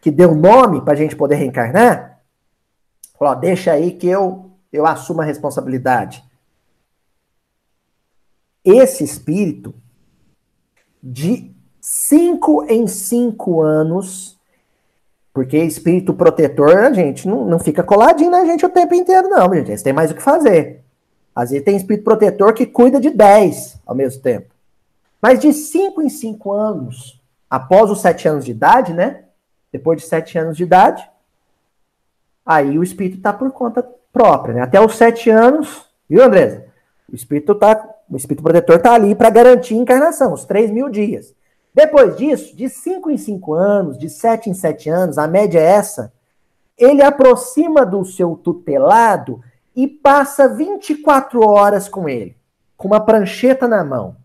que 0.01 0.11
deu 0.11 0.35
nome 0.35 0.81
para 0.81 0.93
a 0.93 0.95
gente 0.95 1.15
poder 1.15 1.35
reencarnar, 1.35 2.19
falou: 3.17 3.35
deixa 3.35 3.71
aí 3.71 3.91
que 3.91 4.07
eu, 4.07 4.51
eu 4.71 4.85
assumo 4.85 5.21
a 5.21 5.25
responsabilidade. 5.25 6.23
Esse 8.63 9.03
espírito, 9.03 9.75
de 11.01 11.52
cinco 11.85 12.63
em 12.69 12.87
cinco 12.87 13.61
anos, 13.61 14.39
porque 15.33 15.57
espírito 15.57 16.13
protetor, 16.13 16.77
a 16.77 16.93
gente 16.93 17.27
não, 17.27 17.43
não 17.43 17.59
fica 17.59 17.83
coladinho 17.83 18.31
na 18.31 18.45
gente 18.45 18.65
o 18.65 18.69
tempo 18.69 18.95
inteiro, 18.95 19.27
não, 19.27 19.53
gente. 19.53 19.69
Eles 19.69 19.83
têm 19.83 19.91
mais 19.91 20.09
o 20.09 20.15
que 20.15 20.21
fazer. 20.21 20.81
Às 21.35 21.49
vezes 21.49 21.65
tem 21.65 21.75
espírito 21.75 22.05
protetor 22.05 22.53
que 22.53 22.65
cuida 22.65 23.01
de 23.01 23.09
10 23.09 23.81
ao 23.85 23.93
mesmo 23.93 24.21
tempo. 24.21 24.53
Mas 25.21 25.39
de 25.39 25.51
5 25.51 26.01
em 26.01 26.07
5 26.07 26.53
anos, 26.53 27.21
após 27.49 27.91
os 27.91 27.99
7 27.99 28.29
anos 28.29 28.45
de 28.45 28.51
idade, 28.51 28.93
né? 28.93 29.25
Depois 29.69 30.01
de 30.01 30.07
7 30.07 30.37
anos 30.37 30.55
de 30.55 30.63
idade, 30.63 31.05
aí 32.45 32.79
o 32.79 32.83
espírito 32.83 33.17
está 33.17 33.33
por 33.33 33.51
conta 33.51 33.85
própria, 34.13 34.53
né? 34.53 34.61
Até 34.61 34.79
os 34.79 34.95
7 34.95 35.29
anos, 35.29 35.85
viu, 36.09 36.23
Andresa? 36.23 36.65
O 37.11 37.15
espírito 37.15 37.53
tá, 37.55 37.89
o 38.09 38.15
espírito 38.15 38.43
protetor 38.43 38.77
está 38.77 38.93
ali 38.93 39.13
para 39.15 39.29
garantir 39.29 39.73
a 39.73 39.77
encarnação, 39.77 40.31
os 40.31 40.45
3 40.45 40.71
mil 40.71 40.87
dias. 40.87 41.33
Depois 41.73 42.15
disso, 42.15 42.55
de 42.55 42.69
5 42.69 43.09
em 43.09 43.17
5 43.17 43.53
anos, 43.53 43.97
de 43.97 44.09
7 44.09 44.49
em 44.49 44.53
7 44.53 44.89
anos, 44.89 45.17
a 45.17 45.27
média 45.27 45.59
é 45.59 45.63
essa, 45.63 46.13
ele 46.77 47.01
aproxima 47.01 47.85
do 47.85 48.05
seu 48.05 48.35
tutelado 48.35 49.41
e 49.75 49.87
passa 49.87 50.47
24 50.47 51.41
horas 51.41 51.89
com 51.89 52.07
ele, 52.07 52.37
com 52.77 52.87
uma 52.87 53.03
prancheta 53.03 53.67
na 53.67 53.83
mão. 53.83 54.15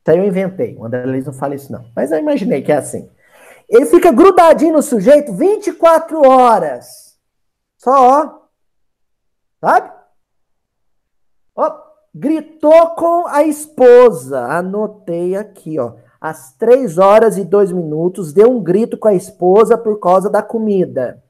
Então 0.00 0.16
eu 0.16 0.24
inventei, 0.24 0.76
o 0.76 0.84
André 0.84 1.04
Luiz 1.04 1.26
não 1.26 1.32
fala 1.32 1.54
isso 1.54 1.70
não, 1.70 1.84
mas 1.94 2.10
eu 2.10 2.18
imaginei 2.18 2.62
que 2.62 2.72
é 2.72 2.76
assim. 2.76 3.08
Ele 3.68 3.86
fica 3.86 4.10
grudadinho 4.10 4.72
no 4.72 4.82
sujeito 4.82 5.32
24 5.32 6.28
horas. 6.28 7.18
Só, 7.78 7.90
ó. 7.90 8.42
Sabe? 9.60 9.92
Ó, 11.54 11.81
gritou 12.14 12.90
com 12.90 13.26
a 13.26 13.42
esposa. 13.44 14.46
Anotei 14.46 15.36
aqui, 15.36 15.78
ó. 15.78 15.94
Às 16.20 16.52
3 16.52 16.98
horas 16.98 17.36
e 17.36 17.44
2 17.44 17.72
minutos, 17.72 18.32
deu 18.32 18.50
um 18.50 18.62
grito 18.62 18.96
com 18.96 19.08
a 19.08 19.14
esposa 19.14 19.76
por 19.76 19.98
causa 19.98 20.30
da 20.30 20.42
comida. 20.42 21.22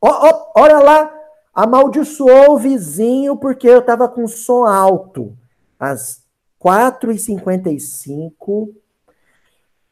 Ó, 0.00 0.08
ó, 0.08 0.52
olha 0.56 0.80
lá, 0.80 1.14
amaldiçoou 1.54 2.54
o 2.54 2.58
vizinho 2.58 3.36
porque 3.36 3.68
eu 3.68 3.78
estava 3.78 4.08
com 4.08 4.26
som 4.26 4.64
alto. 4.64 5.36
Às 5.78 6.24
4h55, 6.60 8.74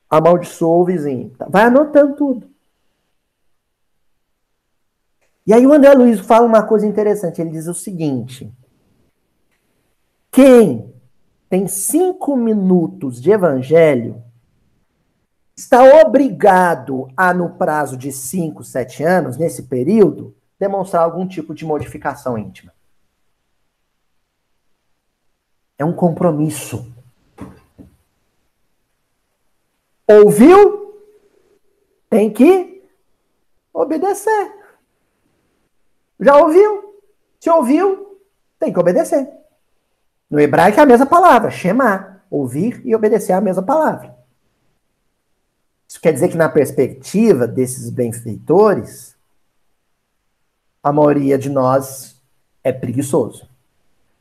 amaldiçoou 0.09 0.81
o 0.81 0.85
vizinho. 0.85 1.33
Vai 1.49 1.65
anotando 1.65 2.17
tudo. 2.17 2.51
E 5.47 5.53
aí 5.53 5.67
o 5.67 5.73
André 5.73 5.93
Luiz 5.95 6.21
fala 6.21 6.47
uma 6.47 6.65
coisa 6.65 6.87
interessante. 6.87 7.41
Ele 7.41 7.51
diz 7.51 7.67
o 7.67 7.75
seguinte: 7.75 8.53
quem 10.31 10.95
tem 11.49 11.67
cinco 11.67 12.37
minutos 12.37 13.21
de 13.21 13.33
evangelho 13.33 14.23
está 15.57 15.83
obrigado 16.03 17.09
a, 17.17 17.35
no 17.35 17.51
prazo 17.51 17.97
de 17.97 18.13
5, 18.13 18.63
7 18.63 19.03
anos, 19.03 19.37
nesse 19.37 19.65
período, 19.65 20.35
demonstrar 20.59 21.03
algum 21.03 21.27
tipo 21.27 21.55
de 21.55 21.67
modificação 21.67 22.39
íntima. 22.39 22.73
É 25.77 25.85
um 25.85 25.93
compromisso. 25.93 26.91
Ouviu? 30.07 30.95
Tem 32.09 32.33
que 32.33 32.89
obedecer. 33.73 34.55
Já 36.19 36.37
ouviu? 36.37 37.01
Se 37.39 37.49
ouviu, 37.51 38.19
tem 38.59 38.73
que 38.73 38.79
obedecer. 38.79 39.40
No 40.31 40.39
hebraico 40.39 40.79
é 40.79 40.83
a 40.83 40.87
mesma 40.87 41.07
palavra, 41.07 41.51
shema, 41.51 42.23
ouvir 42.31 42.81
e 42.85 42.95
obedecer 42.95 43.33
a 43.33 43.41
mesma 43.41 43.63
palavra. 43.63 44.17
Isso 45.89 46.01
quer 46.01 46.13
dizer 46.13 46.29
que, 46.29 46.37
na 46.37 46.49
perspectiva 46.49 47.49
desses 47.49 47.91
benfeitores, 47.91 49.17
a 50.81 50.93
maioria 50.93 51.37
de 51.37 51.51
nós 51.51 52.23
é 52.63 52.73
preguiçoso. 52.73 53.49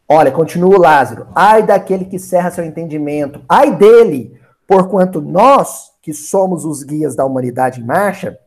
Olha, 0.07 0.31
continua 0.31 0.75
o 0.75 0.81
Lázaro. 0.81 1.27
Ai 1.35 1.61
daquele 1.61 2.05
que 2.05 2.17
cerra 2.17 2.49
seu 2.49 2.63
entendimento. 2.63 3.43
Ai 3.47 3.75
dele, 3.75 4.41
porquanto 4.67 5.21
nós, 5.21 5.91
que 6.01 6.11
somos 6.11 6.65
os 6.65 6.81
guias 6.81 7.15
da 7.15 7.23
humanidade 7.23 7.79
em 7.79 7.85
marcha, 7.85 8.39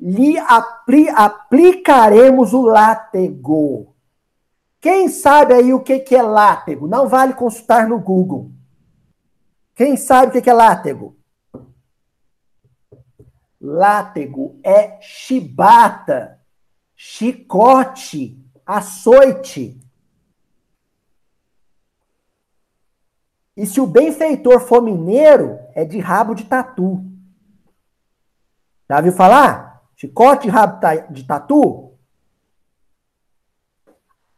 lhe 0.00 0.38
apli 0.38 1.10
aplicaremos 1.10 2.54
o 2.54 2.62
látego. 2.62 3.94
Quem 4.80 5.08
sabe 5.08 5.54
aí 5.54 5.72
o 5.74 5.82
que, 5.82 5.98
que 5.98 6.14
é 6.14 6.22
látego? 6.22 6.86
Não 6.86 7.08
vale 7.08 7.34
consultar 7.34 7.88
no 7.88 7.98
Google. 7.98 8.52
Quem 9.74 9.96
sabe 9.96 10.28
o 10.28 10.32
que, 10.32 10.42
que 10.42 10.50
é 10.50 10.52
látego? 10.52 11.16
Látego 13.60 14.58
é 14.62 15.00
chibata, 15.00 16.40
chicote, 16.94 18.40
açoite. 18.64 19.80
E 23.56 23.66
se 23.66 23.80
o 23.80 23.86
benfeitor 23.86 24.60
for 24.60 24.80
mineiro, 24.80 25.58
é 25.74 25.84
de 25.84 25.98
rabo 25.98 26.34
de 26.34 26.44
tatu. 26.44 27.04
Já 28.88 29.00
viu 29.00 29.12
falar? 29.12 29.82
Chicote 29.96 30.44
de 30.44 30.48
rabo 30.48 30.80
de 31.10 31.24
tatu? 31.24 31.87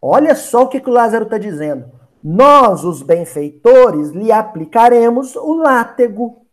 Olha 0.01 0.35
só 0.35 0.63
o 0.63 0.69
que, 0.69 0.81
que 0.81 0.89
o 0.89 0.93
Lázaro 0.93 1.25
está 1.25 1.37
dizendo. 1.37 1.91
Nós, 2.23 2.85
os 2.85 3.03
benfeitores, 3.03 4.11
lhe 4.11 4.31
aplicaremos 4.31 5.37
o 5.37 5.55
látego. 5.55 6.47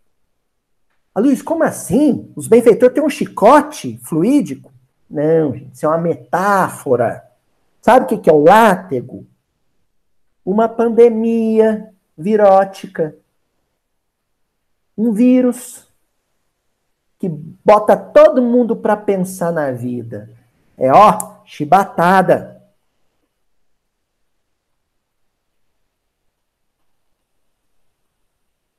Ah, 1.14 1.20
Luiz, 1.20 1.42
como 1.42 1.64
assim? 1.64 2.32
Os 2.36 2.48
benfeitores 2.48 2.94
têm 2.94 3.04
um 3.04 3.10
chicote 3.10 3.98
fluídico? 4.04 4.72
Não, 5.10 5.54
gente, 5.54 5.74
isso 5.74 5.86
é 5.86 5.90
uma 5.90 5.98
metáfora. 5.98 7.24
Sabe 7.82 8.06
o 8.06 8.20
que 8.20 8.30
é 8.30 8.34
o 8.34 8.44
látego? 8.44 9.26
Uma 10.46 10.68
pandemia 10.68 11.94
virótica. 12.18 13.16
Um 14.98 15.12
vírus 15.12 15.88
que 17.20 17.30
bota 17.30 17.96
todo 17.96 18.42
mundo 18.42 18.76
para 18.76 18.96
pensar 18.96 19.52
na 19.52 19.72
vida. 19.72 20.30
É, 20.78 20.92
ó, 20.92 21.42
chibatada. 21.46 22.57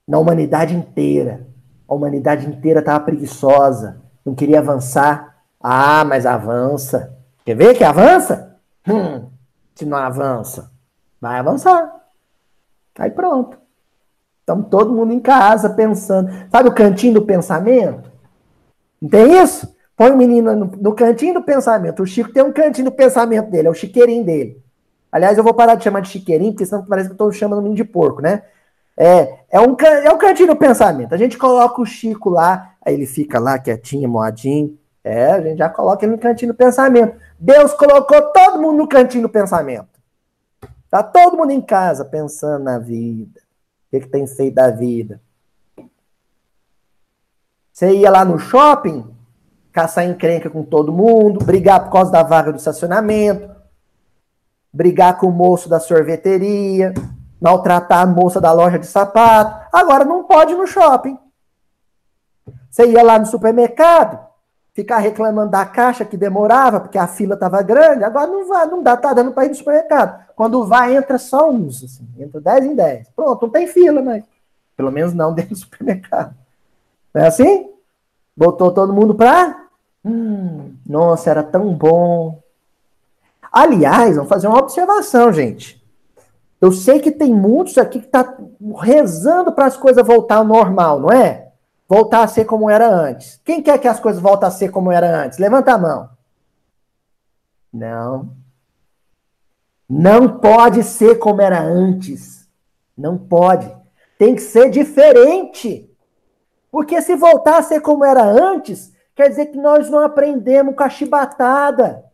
Na 0.08 0.18
humanidade 0.18 0.74
inteira. 0.74 1.46
A 1.86 1.94
humanidade 1.94 2.48
inteira 2.48 2.80
estava 2.80 3.04
preguiçosa, 3.04 4.00
não 4.24 4.34
queria 4.34 4.58
avançar. 4.58 5.36
Ah, 5.60 6.04
mas 6.04 6.26
avança. 6.26 7.16
Quer 7.44 7.54
ver 7.54 7.74
que 7.76 7.84
avança? 7.84 8.56
Hum, 8.86 9.28
se 9.74 9.84
não 9.84 9.96
avança, 9.96 10.70
vai 11.20 11.38
avançar. 11.38 11.94
Aí 12.98 13.10
pronto. 13.10 13.58
Estamos 14.40 14.68
todo 14.68 14.92
mundo 14.92 15.12
em 15.12 15.20
casa 15.20 15.70
pensando. 15.70 16.30
Sabe 16.50 16.68
o 16.68 16.74
cantinho 16.74 17.14
do 17.14 17.22
pensamento? 17.22 18.10
Não 19.00 19.08
tem 19.08 19.42
isso? 19.42 19.72
Põe 19.96 20.10
o 20.10 20.16
menino 20.16 20.54
no, 20.54 20.66
no, 20.66 20.94
cantinho 20.94 21.34
do 21.34 21.42
pensamento. 21.42 22.02
O 22.02 22.06
Chico 22.06 22.32
tem 22.32 22.42
um 22.42 22.52
cantinho 22.52 22.86
do 22.86 22.92
pensamento 22.92 23.50
dele, 23.50 23.68
é 23.68 23.70
o 23.70 23.74
chiqueirinho 23.74 24.24
dele. 24.24 24.62
Aliás, 25.10 25.36
eu 25.36 25.44
vou 25.44 25.54
parar 25.54 25.74
de 25.74 25.84
chamar 25.84 26.00
de 26.00 26.08
chiqueirinho, 26.08 26.52
porque 26.52 26.66
senão 26.66 26.84
parece 26.84 27.08
que 27.08 27.12
eu 27.12 27.14
estou 27.14 27.32
chamando 27.32 27.58
o 27.58 27.62
menino 27.62 27.76
de 27.76 27.84
porco, 27.84 28.22
né? 28.22 28.42
É, 29.00 29.38
é, 29.48 29.60
um, 29.60 29.76
é 29.80 30.12
um 30.12 30.18
cantinho 30.18 30.48
do 30.48 30.56
pensamento. 30.56 31.14
A 31.14 31.16
gente 31.16 31.38
coloca 31.38 31.80
o 31.80 31.86
Chico 31.86 32.28
lá, 32.28 32.74
aí 32.84 32.94
ele 32.94 33.06
fica 33.06 33.38
lá 33.38 33.56
quietinho, 33.56 34.08
moadinho. 34.08 34.76
É, 35.04 35.30
a 35.30 35.40
gente 35.40 35.58
já 35.58 35.68
coloca 35.68 36.04
ele 36.04 36.16
no 36.16 36.18
cantinho 36.18 36.52
do 36.52 36.56
pensamento. 36.56 37.16
Deus 37.38 37.72
colocou 37.74 38.20
todo 38.32 38.60
mundo 38.60 38.78
no 38.78 38.88
cantinho 38.88 39.22
do 39.22 39.28
pensamento. 39.28 39.86
Tá 40.90 41.00
todo 41.00 41.36
mundo 41.36 41.52
em 41.52 41.60
casa 41.60 42.04
pensando 42.04 42.64
na 42.64 42.80
vida. 42.80 43.40
O 43.86 43.90
que, 43.90 44.00
que 44.00 44.08
tem 44.08 44.26
feito 44.26 44.56
da 44.56 44.68
vida? 44.68 45.20
Você 47.72 47.92
ia 47.92 48.10
lá 48.10 48.24
no 48.24 48.36
shopping, 48.36 49.06
caçar 49.70 50.04
encrenca 50.04 50.50
com 50.50 50.64
todo 50.64 50.92
mundo, 50.92 51.44
brigar 51.44 51.84
por 51.84 51.92
causa 51.92 52.10
da 52.10 52.24
vaga 52.24 52.50
do 52.50 52.58
estacionamento, 52.58 53.48
brigar 54.72 55.16
com 55.18 55.28
o 55.28 55.32
moço 55.32 55.68
da 55.68 55.78
sorveteria, 55.78 56.92
maltratar 57.40 58.02
a 58.02 58.06
moça 58.06 58.40
da 58.40 58.52
loja 58.52 58.78
de 58.78 58.86
sapato. 58.86 59.66
Agora 59.72 60.04
não 60.04 60.24
pode 60.24 60.54
no 60.54 60.66
shopping. 60.66 61.18
Você 62.70 62.86
ia 62.86 63.02
lá 63.02 63.18
no 63.18 63.26
supermercado, 63.26 64.18
ficar 64.74 64.98
reclamando 64.98 65.50
da 65.50 65.64
caixa 65.64 66.04
que 66.04 66.16
demorava, 66.16 66.80
porque 66.80 66.98
a 66.98 67.06
fila 67.06 67.34
estava 67.34 67.62
grande, 67.62 68.04
agora 68.04 68.26
não 68.26 68.46
vai, 68.46 68.66
não 68.66 68.82
dá, 68.82 68.96
tá 68.96 69.12
dando 69.12 69.32
para 69.32 69.46
ir 69.46 69.48
no 69.48 69.54
supermercado. 69.54 70.24
Quando 70.36 70.64
vai, 70.66 70.96
entra 70.96 71.18
só 71.18 71.50
uns, 71.50 71.82
assim, 71.82 72.08
entra 72.18 72.40
10 72.40 72.64
em 72.66 72.74
10. 72.74 73.08
Pronto, 73.16 73.42
não 73.42 73.50
tem 73.50 73.66
fila, 73.66 74.00
mas 74.02 74.22
pelo 74.76 74.92
menos 74.92 75.12
não 75.12 75.32
dentro 75.34 75.54
do 75.54 75.58
supermercado. 75.58 76.34
Não 77.12 77.22
é 77.22 77.26
assim? 77.26 77.70
Botou 78.36 78.70
todo 78.70 78.92
mundo 78.92 79.14
para. 79.14 79.66
Hum, 80.04 80.74
nossa, 80.86 81.30
era 81.30 81.42
tão 81.42 81.74
bom. 81.74 82.40
Aliás, 83.50 84.14
vamos 84.14 84.28
fazer 84.28 84.46
uma 84.46 84.58
observação, 84.58 85.32
gente. 85.32 85.77
Eu 86.60 86.72
sei 86.72 86.98
que 86.98 87.10
tem 87.10 87.32
muitos 87.34 87.78
aqui 87.78 88.00
que 88.00 88.08
tá 88.08 88.36
rezando 88.80 89.52
para 89.52 89.66
as 89.66 89.76
coisas 89.76 90.04
voltar 90.04 90.36
ao 90.36 90.44
normal, 90.44 91.00
não 91.00 91.10
é? 91.10 91.48
voltar 91.88 92.22
a 92.22 92.28
ser 92.28 92.44
como 92.44 92.68
era 92.68 92.86
antes. 92.86 93.40
Quem 93.44 93.62
quer 93.62 93.78
que 93.78 93.88
as 93.88 93.98
coisas 93.98 94.20
voltem 94.20 94.46
a 94.46 94.50
ser 94.50 94.70
como 94.70 94.92
era 94.92 95.24
antes? 95.24 95.38
Levanta 95.38 95.72
a 95.72 95.78
mão. 95.78 96.10
Não. 97.72 98.36
Não 99.88 100.38
pode 100.38 100.82
ser 100.82 101.18
como 101.18 101.40
era 101.40 101.60
antes. 101.60 102.46
Não 102.96 103.16
pode. 103.16 103.74
Tem 104.18 104.34
que 104.34 104.42
ser 104.42 104.68
diferente. 104.68 105.90
Porque 106.70 107.00
se 107.00 107.16
voltar 107.16 107.58
a 107.58 107.62
ser 107.62 107.80
como 107.80 108.04
era 108.04 108.22
antes, 108.22 108.92
quer 109.16 109.30
dizer 109.30 109.46
que 109.46 109.56
nós 109.56 109.88
não 109.88 110.00
aprendemos 110.00 110.76
com 110.76 110.82
a 110.82 110.90
chibatada. 110.90 112.04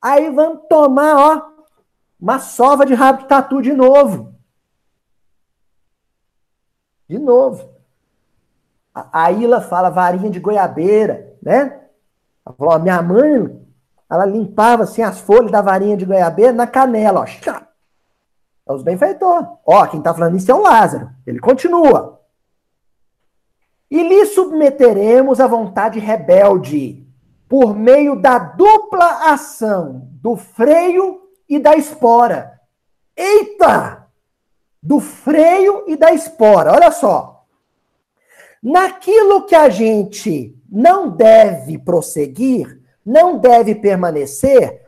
Aí 0.00 0.30
vamos 0.30 0.62
tomar, 0.68 1.16
ó, 1.16 1.42
uma 2.20 2.38
sova 2.38 2.84
de 2.84 2.94
rabo 2.94 3.22
de 3.22 3.28
tatu 3.28 3.62
de 3.62 3.72
novo. 3.72 4.34
De 7.08 7.18
novo. 7.18 7.68
A 8.94 9.30
Ilha 9.30 9.60
fala 9.60 9.90
varinha 9.90 10.28
de 10.28 10.40
goiabeira, 10.40 11.36
né? 11.40 11.80
Ela 12.44 12.54
falou, 12.56 12.74
a 12.74 12.78
minha 12.78 13.00
mãe, 13.00 13.66
ela 14.10 14.26
limpava 14.26 14.82
assim 14.82 15.02
as 15.02 15.20
folhas 15.20 15.52
da 15.52 15.62
varinha 15.62 15.96
de 15.96 16.04
goiabeira 16.04 16.52
na 16.52 16.66
canela, 16.66 17.20
ó. 17.20 17.24
É 17.24 18.72
os 18.72 18.82
benfeitores. 18.82 19.48
Ó, 19.64 19.86
quem 19.86 20.02
tá 20.02 20.12
falando 20.12 20.36
isso 20.36 20.50
é 20.50 20.54
o 20.54 20.60
Lázaro. 20.60 21.10
Ele 21.26 21.38
continua. 21.38 22.20
E 23.90 24.02
lhe 24.02 24.26
submeteremos 24.26 25.40
à 25.40 25.46
vontade 25.46 25.98
rebelde, 25.98 27.06
por 27.48 27.74
meio 27.74 28.20
da 28.20 28.38
dupla 28.38 29.32
ação 29.32 30.08
do 30.20 30.36
freio 30.36 31.27
e 31.48 31.58
da 31.58 31.76
espora. 31.76 32.60
Eita! 33.16 34.06
Do 34.82 35.00
freio 35.00 35.84
e 35.88 35.96
da 35.96 36.12
espora. 36.12 36.72
Olha 36.72 36.92
só. 36.92 37.44
Naquilo 38.62 39.46
que 39.46 39.54
a 39.54 39.68
gente 39.68 40.56
não 40.68 41.08
deve 41.08 41.78
prosseguir, 41.78 42.80
não 43.04 43.38
deve 43.38 43.74
permanecer, 43.74 44.86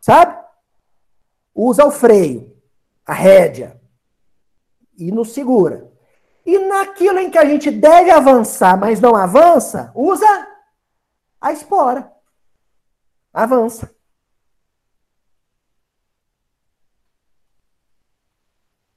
sabe? 0.00 0.36
Usa 1.54 1.84
o 1.84 1.90
freio, 1.90 2.56
a 3.04 3.12
rédea, 3.12 3.78
e 4.96 5.12
nos 5.12 5.32
segura. 5.32 5.90
E 6.46 6.58
naquilo 6.58 7.18
em 7.18 7.30
que 7.30 7.38
a 7.38 7.44
gente 7.44 7.70
deve 7.70 8.10
avançar, 8.10 8.78
mas 8.78 9.00
não 9.00 9.14
avança, 9.14 9.92
usa 9.94 10.48
a 11.40 11.52
espora. 11.52 12.10
Avança. 13.32 13.94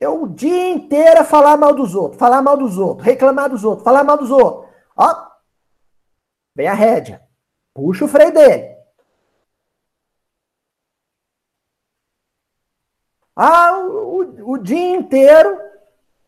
Eu 0.02 0.24
o 0.24 0.28
dia 0.28 0.70
inteiro 0.70 1.20
a 1.22 1.24
falar 1.24 1.56
mal 1.56 1.76
dos 1.76 1.94
outros, 1.94 2.20
falar 2.20 2.42
mal 2.42 2.58
dos 2.58 2.76
outros, 2.76 3.06
reclamar 3.06 3.48
dos 3.52 3.64
outros, 3.64 3.84
falar 3.84 4.04
mal 4.04 4.18
dos 4.18 4.32
outros. 4.32 4.68
Ó, 4.98 5.28
vem 6.56 6.68
a 6.68 6.74
rédea. 6.74 7.22
Puxa 7.72 8.06
o 8.06 8.08
freio 8.08 8.34
dele. 8.34 8.76
Ah, 13.36 13.78
o, 13.78 14.22
o, 14.22 14.54
o 14.54 14.58
dia 14.58 14.96
inteiro 14.96 15.60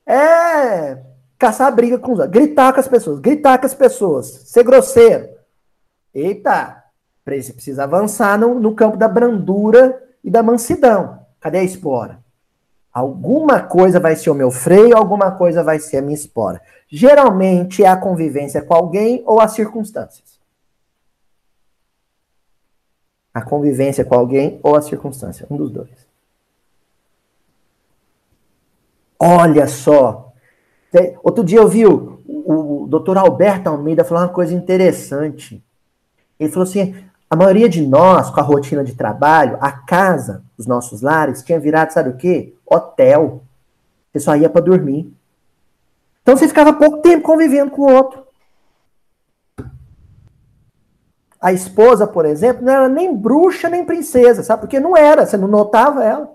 é 0.06 1.04
caçar 1.40 1.74
briga 1.74 1.98
com 1.98 2.14
os 2.14 2.20
outros, 2.20 2.32
gritar 2.32 2.74
com 2.74 2.80
as 2.80 2.88
pessoas, 2.88 3.20
gritar 3.20 3.58
com 3.58 3.66
as 3.66 3.74
pessoas, 3.74 4.28
ser 4.28 4.64
grosseiro. 4.64 5.30
Eita, 6.14 6.84
precisa 7.26 7.86
avançar 7.86 8.40
no, 8.40 8.60
no 8.60 8.76
campo 8.76 8.98
da 8.98 9.08
brandura 9.08 10.00
e 10.24 10.30
da 10.30 10.44
mansidão. 10.44 11.26
Cadê 11.40 11.58
a 11.58 11.64
espora? 11.64 12.23
Alguma 12.94 13.60
coisa 13.60 14.00
vai 14.00 14.16
ser 14.16 14.30
o 14.30 14.36
meu 14.36 14.52
freio, 14.52 14.96
alguma 14.96 15.32
coisa 15.32 15.64
vai 15.64 15.80
ser 15.80 15.98
a 15.98 16.02
minha 16.02 16.14
espora. 16.14 16.62
Geralmente 16.88 17.84
é 17.84 17.88
a 17.88 17.98
convivência 17.98 18.62
com 18.62 18.76
alguém 18.76 19.24
ou 19.26 19.42
as 19.42 19.54
circunstâncias. 19.54 20.40
A 23.34 23.42
convivência 23.42 24.06
com 24.06 24.14
alguém 24.14 24.60
ou 24.62 24.76
a 24.76 24.82
circunstância, 24.82 25.48
um 25.50 25.58
dos 25.58 25.72
dois. 25.72 26.08
Olha 29.20 29.68
só. 29.68 30.32
Outro 31.24 31.44
dia 31.44 31.58
eu 31.58 31.68
vi 31.68 31.88
o, 31.88 32.22
o, 32.28 32.84
o 32.84 32.88
doutor 32.88 33.18
Alberto 33.18 33.70
Almeida 33.70 34.06
falar 34.06 34.22
uma 34.22 34.30
coisa 34.30 34.54
interessante. 34.54 35.66
Ele 36.40 36.52
falou 36.52 36.68
assim: 36.68 36.96
a 37.34 37.36
maioria 37.36 37.68
de 37.68 37.82
nós, 37.82 38.30
com 38.30 38.40
a 38.40 38.44
rotina 38.44 38.84
de 38.84 38.94
trabalho, 38.94 39.58
a 39.60 39.72
casa, 39.72 40.44
os 40.56 40.68
nossos 40.68 41.02
lares, 41.02 41.42
tinha 41.42 41.60
virado, 41.60 41.92
sabe 41.92 42.10
o 42.10 42.16
quê? 42.16 42.54
Hotel. 42.64 43.44
Você 44.12 44.20
só 44.20 44.36
ia 44.36 44.48
para 44.48 44.62
dormir. 44.62 45.12
Então 46.22 46.38
você 46.38 46.48
ficava 46.48 46.72
pouco 46.74 47.00
tempo 47.00 47.24
convivendo 47.24 47.72
com 47.72 47.82
o 47.82 47.92
outro. 47.92 48.28
A 51.42 51.52
esposa, 51.52 52.06
por 52.06 52.24
exemplo, 52.24 52.64
não 52.64 52.72
era 52.72 52.88
nem 52.88 53.18
bruxa 53.18 53.68
nem 53.68 53.84
princesa, 53.84 54.44
sabe? 54.44 54.62
Porque 54.62 54.80
não 54.80 54.96
era, 54.96 55.26
você 55.26 55.36
não 55.36 55.48
notava 55.48 56.04
ela. 56.04 56.32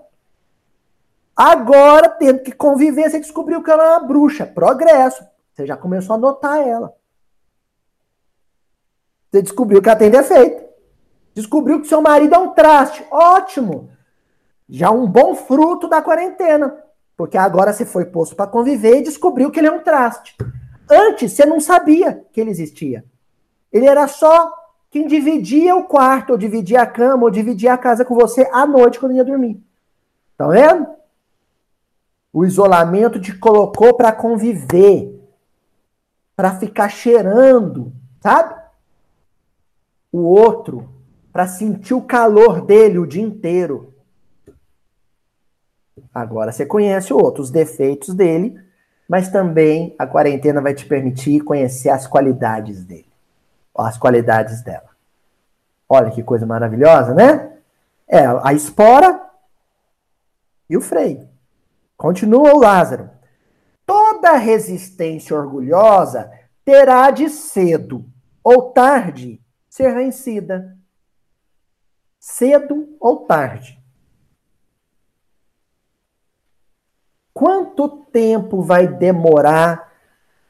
Agora, 1.33 2.09
tendo 2.09 2.43
que 2.43 2.51
conviver, 2.51 3.09
você 3.09 3.21
descobriu 3.21 3.63
que 3.63 3.71
ela 3.71 3.83
era 3.83 3.99
uma 3.99 4.05
bruxa. 4.05 4.45
Progresso. 4.45 5.25
Você 5.53 5.65
já 5.65 5.77
começou 5.77 6.17
a 6.17 6.19
notar 6.19 6.59
ela. 6.59 6.93
Você 9.31 9.41
descobriu 9.41 9.81
que 9.81 9.87
ela 9.87 9.97
tem 9.97 10.11
defeito. 10.11 10.68
Descobriu 11.39 11.79
que 11.79 11.87
seu 11.87 12.01
marido 12.01 12.35
é 12.35 12.37
um 12.37 12.49
traste. 12.49 13.01
Ótimo! 13.09 13.89
Já 14.67 14.91
um 14.91 15.07
bom 15.07 15.33
fruto 15.33 15.87
da 15.87 16.01
quarentena. 16.01 16.75
Porque 17.15 17.37
agora 17.37 17.71
você 17.71 17.85
foi 17.85 18.05
posto 18.05 18.35
para 18.35 18.45
conviver 18.45 18.97
e 18.97 19.03
descobriu 19.03 19.49
que 19.49 19.57
ele 19.57 19.67
é 19.67 19.71
um 19.71 19.81
traste. 19.81 20.35
Antes 20.91 21.31
você 21.31 21.45
não 21.45 21.61
sabia 21.61 22.25
que 22.33 22.41
ele 22.41 22.49
existia. 22.49 23.05
Ele 23.71 23.85
era 23.85 24.05
só 24.05 24.53
quem 24.91 25.07
dividia 25.07 25.77
o 25.77 25.85
quarto, 25.85 26.31
ou 26.31 26.37
dividia 26.37 26.81
a 26.81 26.85
cama, 26.85 27.23
ou 27.23 27.31
dividia 27.31 27.73
a 27.73 27.77
casa 27.77 28.03
com 28.03 28.15
você 28.15 28.49
à 28.51 28.67
noite 28.67 28.99
quando 28.99 29.15
ia 29.15 29.23
dormir. 29.23 29.63
Tá 30.35 30.45
vendo? 30.45 30.87
O 32.33 32.43
isolamento 32.43 33.19
te 33.19 33.37
colocou 33.37 33.93
para 33.93 34.11
conviver, 34.11 35.17
para 36.35 36.55
ficar 36.55 36.89
cheirando, 36.89 37.93
sabe? 38.21 38.55
O 40.11 40.19
outro 40.19 40.98
para 41.31 41.47
sentir 41.47 41.93
o 41.93 42.01
calor 42.01 42.65
dele 42.65 42.99
o 42.99 43.07
dia 43.07 43.21
inteiro. 43.21 43.93
Agora 46.13 46.51
você 46.51 46.65
conhece 46.65 47.13
o 47.13 47.17
outro, 47.17 47.41
os 47.41 47.51
defeitos 47.51 48.13
dele, 48.13 48.59
mas 49.07 49.29
também 49.29 49.95
a 49.97 50.07
quarentena 50.07 50.61
vai 50.61 50.73
te 50.73 50.85
permitir 50.85 51.41
conhecer 51.41 51.89
as 51.89 52.07
qualidades 52.07 52.83
dele, 52.83 53.09
as 53.77 53.97
qualidades 53.97 54.61
dela. 54.61 54.89
Olha 55.87 56.11
que 56.11 56.23
coisa 56.23 56.45
maravilhosa, 56.45 57.13
né? 57.13 57.57
É 58.07 58.25
a 58.43 58.53
espora 58.53 59.21
e 60.69 60.75
o 60.77 60.81
freio. 60.81 61.27
Continua 61.97 62.53
o 62.53 62.59
Lázaro. 62.59 63.09
Toda 63.85 64.37
resistência 64.37 65.35
orgulhosa 65.35 66.31
terá 66.63 67.09
de 67.11 67.29
cedo 67.29 68.05
ou 68.43 68.71
tarde 68.71 69.41
ser 69.67 69.93
vencida 69.93 70.78
cedo 72.29 72.95
ou 72.99 73.25
tarde. 73.25 73.81
Quanto 77.33 78.05
tempo 78.05 78.61
vai 78.61 78.87
demorar 78.87 79.91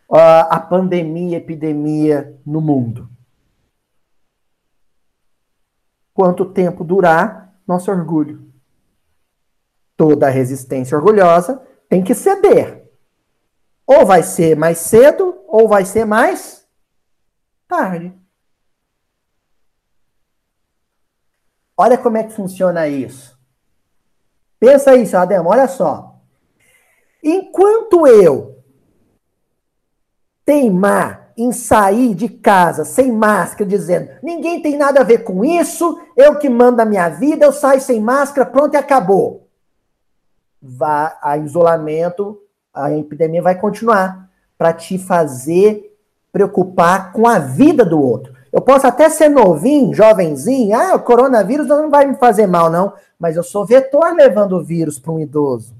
uh, 0.10 0.46
a 0.50 0.60
pandemia, 0.60 1.38
epidemia 1.38 2.38
no 2.46 2.60
mundo? 2.60 3.10
Quanto 6.14 6.46
tempo 6.46 6.84
durar 6.84 7.56
nosso 7.66 7.90
orgulho? 7.90 8.52
Toda 9.96 10.30
resistência 10.30 10.98
orgulhosa 10.98 11.66
tem 11.88 12.04
que 12.04 12.14
ceder. 12.14 12.90
Ou 13.86 14.06
vai 14.06 14.22
ser 14.22 14.56
mais 14.56 14.80
cedo, 14.80 15.44
ou 15.48 15.68
vai 15.68 15.86
ser 15.86 16.06
mais 16.06 16.68
tarde. 17.68 18.19
Olha 21.82 21.98
como 21.98 22.18
é 22.18 22.24
que 22.24 22.34
funciona 22.34 22.90
isso. 22.90 23.40
Pensa 24.60 24.98
isso, 24.98 25.16
Ademo, 25.16 25.48
olha 25.48 25.66
só. 25.66 26.20
Enquanto 27.24 28.06
eu 28.06 28.62
teimar 30.44 31.32
em 31.38 31.54
sair 31.54 32.14
de 32.14 32.28
casa 32.28 32.84
sem 32.84 33.14
máscara, 33.14 33.70
dizendo: 33.70 34.10
ninguém 34.22 34.62
tem 34.62 34.78
nada 34.78 35.00
a 35.00 35.06
ver 35.06 35.20
com 35.20 35.46
isso, 35.46 35.98
eu 36.18 36.38
que 36.38 36.50
mando 36.50 36.82
a 36.82 36.86
minha 36.86 37.08
vida, 37.08 37.46
eu 37.46 37.54
saio 37.54 37.80
sem 37.80 38.02
máscara, 38.02 38.46
pronto 38.46 38.74
e 38.74 38.78
acabou. 38.78 39.48
Vá 40.62 41.18
a 41.22 41.38
isolamento, 41.38 42.42
a 42.74 42.92
epidemia 42.92 43.42
vai 43.42 43.58
continuar 43.58 44.30
para 44.58 44.74
te 44.74 44.98
fazer 44.98 45.98
preocupar 46.30 47.14
com 47.14 47.26
a 47.26 47.40
vida 47.40 47.86
do 47.86 48.02
outro. 48.02 48.38
Eu 48.52 48.62
posso 48.62 48.88
até 48.88 49.10
ser 49.10 49.30
novinho, 49.30 49.93
jovenzinho, 49.93 50.76
ah, 50.76 50.95
o 50.95 51.00
coronavírus 51.00 51.68
não 51.68 51.89
vai 51.89 52.06
me 52.06 52.16
fazer 52.16 52.47
mal, 52.47 52.70
não, 52.70 52.93
mas 53.18 53.36
eu 53.36 53.43
sou 53.43 53.66
vetor 53.66 54.14
levando 54.16 54.54
o 54.54 54.64
vírus 54.64 54.97
para 54.97 55.12
um 55.12 55.20
idoso. 55.20 55.76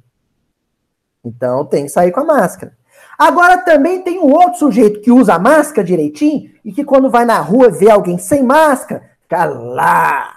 Então 1.24 1.66
tem 1.66 1.86
que 1.86 1.92
sair 1.92 2.12
com 2.12 2.20
a 2.20 2.26
máscara. 2.26 2.78
Agora 3.18 3.58
também 3.58 4.02
tem 4.02 4.20
um 4.20 4.32
outro 4.32 4.60
sujeito 4.60 5.02
que 5.02 5.12
usa 5.12 5.34
a 5.34 5.40
máscara 5.40 5.86
direitinho 5.86 6.52
e 6.64 6.72
que 6.72 6.86
quando 6.86 7.10
vai 7.10 7.26
na 7.26 7.40
rua 7.40 7.70
vê 7.70 7.90
alguém 7.90 8.18
sem 8.18 8.44
máscara, 8.44 9.04
fica 9.22 9.46
lá. 9.46 10.36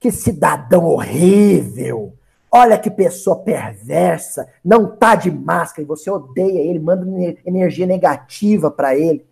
Que 0.00 0.10
cidadão 0.10 0.84
horrível. 0.84 2.14
Olha 2.50 2.78
que 2.78 2.90
pessoa 2.90 3.36
perversa, 3.40 4.48
não 4.64 4.96
tá 4.96 5.14
de 5.14 5.30
máscara 5.30 5.82
e 5.82 5.86
você 5.86 6.10
odeia 6.10 6.60
ele, 6.60 6.78
manda 6.78 7.06
energia 7.44 7.86
negativa 7.86 8.70
para 8.70 8.96
ele, 8.96 9.26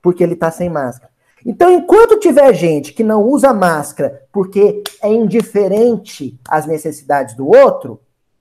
porque 0.00 0.22
ele 0.22 0.36
tá 0.36 0.50
sem 0.50 0.70
máscara. 0.70 1.13
Então, 1.44 1.70
enquanto 1.70 2.18
tiver 2.18 2.54
gente 2.54 2.92
que 2.92 3.04
não 3.04 3.22
usa 3.22 3.52
máscara 3.52 4.22
porque 4.32 4.82
é 5.02 5.12
indiferente 5.12 6.40
às 6.48 6.64
necessidades 6.64 7.34
do 7.34 7.46
outro, 7.46 8.00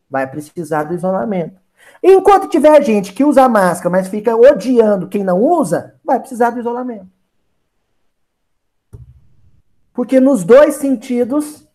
vai 0.10 0.26
precisar 0.26 0.84
do 0.84 0.94
isolamento. 0.94 1.62
Enquanto 2.02 2.48
tiver 2.48 2.82
gente 2.82 3.12
que 3.14 3.24
usa 3.24 3.50
máscara, 3.50 3.90
mas 3.90 4.08
fica 4.08 4.36
odiando 4.36 5.10
quem 5.10 5.24
não 5.24 5.42
usa, 5.42 5.96
vai 6.04 6.20
precisar 6.20 6.52
do 6.52 6.60
isolamento. 6.60 7.08
Porque 9.94 10.20
nos 10.20 10.44
dois 10.44 10.76
sentidos, 10.76 11.68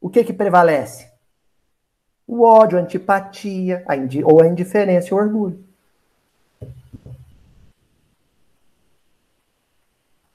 o 0.00 0.10
que 0.10 0.24
que 0.24 0.32
prevalece? 0.32 1.10
O 2.26 2.42
ódio, 2.42 2.78
a 2.78 2.82
antipatia, 2.82 3.84
a 3.88 3.94
ou 4.24 4.42
a 4.42 4.46
indiferença 4.46 5.08
e 5.08 5.14
o 5.14 5.16
orgulho. 5.16 5.69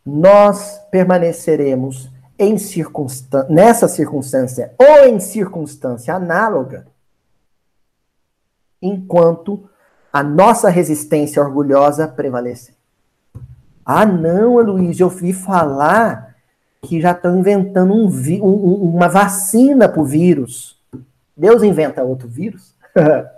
Nós 0.06 0.80
permaneceremos 0.92 2.10
em 2.38 2.58
circunstância, 2.58 3.50
nessa 3.50 3.88
circunstância 3.88 4.74
ou 4.78 5.08
em 5.08 5.20
circunstância 5.20 6.14
análoga 6.14 6.86
enquanto 8.82 9.68
a 10.12 10.22
nossa 10.22 10.70
resistência 10.70 11.42
orgulhosa 11.42 12.08
prevalecer. 12.08 12.76
Ah, 13.86 14.06
não, 14.06 14.60
Luiz, 14.60 15.00
eu 15.00 15.10
vi 15.10 15.34
falar 15.34 16.36
que 16.82 17.02
já 17.02 17.12
estão 17.12 17.38
inventando 17.40 17.94
um, 17.94 18.08
um, 18.08 18.96
uma 18.96 19.08
vacina 19.08 19.90
para 19.90 20.02
o 20.02 20.06
vírus. 20.06 20.80
Deus 21.36 21.64
inventa 21.64 22.04
outro 22.04 22.28
vírus? 22.28 22.76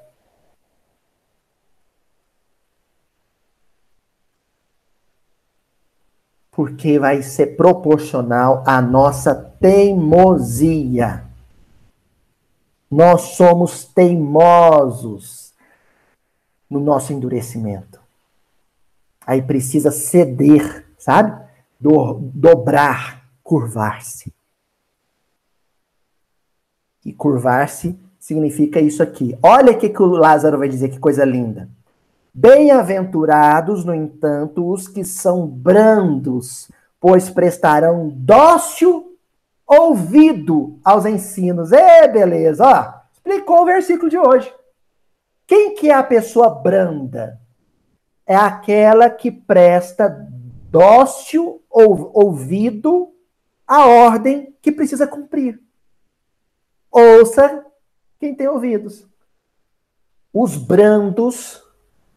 Porque 6.57 6.97
vai 6.97 7.21
ser 7.21 7.55
proporcional 7.55 8.63
à 8.65 8.81
nossa 8.81 9.35
teimosia. 9.35 11.23
Nós 12.89 13.35
somos 13.35 13.85
teimosos 13.85 15.53
no 16.67 16.79
nosso 16.79 17.13
endurecimento. 17.13 18.01
Aí 19.23 19.39
precisa 19.39 19.91
ceder, 19.91 20.83
sabe? 20.97 21.45
Do, 21.79 22.15
dobrar, 22.33 23.29
curvar-se. 23.43 24.33
E 27.05 27.13
curvar-se 27.13 27.95
significa 28.19 28.79
isso 28.79 29.03
aqui. 29.03 29.37
Olha 29.43 29.73
o 29.73 29.77
que, 29.77 29.89
que 29.89 30.01
o 30.01 30.07
Lázaro 30.07 30.57
vai 30.57 30.67
dizer, 30.67 30.89
que 30.89 30.97
coisa 30.97 31.23
linda. 31.23 31.69
Bem-aventurados, 32.39 33.83
no 33.83 33.95
entanto, 33.95 34.71
os 34.71 34.87
que 34.87 35.03
são 35.03 35.47
brandos, 35.47 36.69
pois 36.99 37.31
prestarão 37.31 38.09
dócil 38.09 39.17
ouvido 39.65 40.79
aos 40.83 41.07
ensinos. 41.07 41.71
É, 41.71 42.07
beleza, 42.07 42.63
ó. 42.63 42.93
Explicou 43.11 43.63
o 43.63 43.65
versículo 43.65 44.07
de 44.07 44.19
hoje. 44.19 44.53
Quem 45.47 45.73
que 45.73 45.89
é 45.89 45.95
a 45.95 46.03
pessoa 46.03 46.47
branda? 46.47 47.41
É 48.23 48.35
aquela 48.35 49.09
que 49.09 49.31
presta 49.31 50.07
dócil 50.69 51.63
ou 51.67 52.11
ouvido 52.13 53.15
à 53.65 53.87
ordem 53.87 54.55
que 54.61 54.71
precisa 54.71 55.07
cumprir. 55.07 55.59
Ouça 56.91 57.65
quem 58.19 58.35
tem 58.35 58.47
ouvidos. 58.47 59.07
Os 60.31 60.55
brandos, 60.55 61.63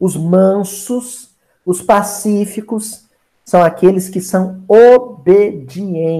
os 0.01 0.16
mansos, 0.16 1.30
os 1.64 1.80
pacíficos 1.80 3.05
são 3.44 3.62
aqueles 3.62 4.09
que 4.09 4.20
são 4.20 4.64
obedientes 4.66 6.11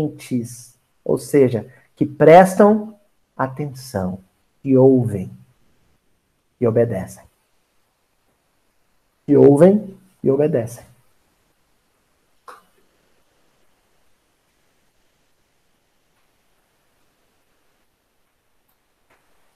ou 1.05 1.19
seja, 1.19 1.67
que 1.97 2.07
prestam 2.07 2.95
atenção, 3.37 4.21
que 4.63 4.77
ouvem 4.77 5.31
e 6.61 6.67
obedecem. 6.67 7.25
Que 9.27 9.37
ouvem 9.37 9.99
e 10.23 10.31
obedecem. 10.31 10.85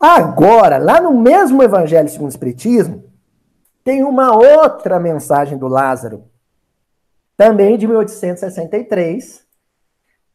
Agora, 0.01 0.77
lá 0.77 1.01
no 1.01 1.19
mesmo 1.19 1.63
Evangelho 1.63 2.09
segundo 2.09 2.27
o 2.27 2.31
Espiritismo, 2.31 3.05
tem 3.85 4.03
uma 4.03 4.35
outra 4.35 4.99
mensagem 4.99 5.59
do 5.59 5.69
Lázaro, 5.69 6.25
também 7.37 7.77
de 7.77 7.87
1863, 7.87 9.47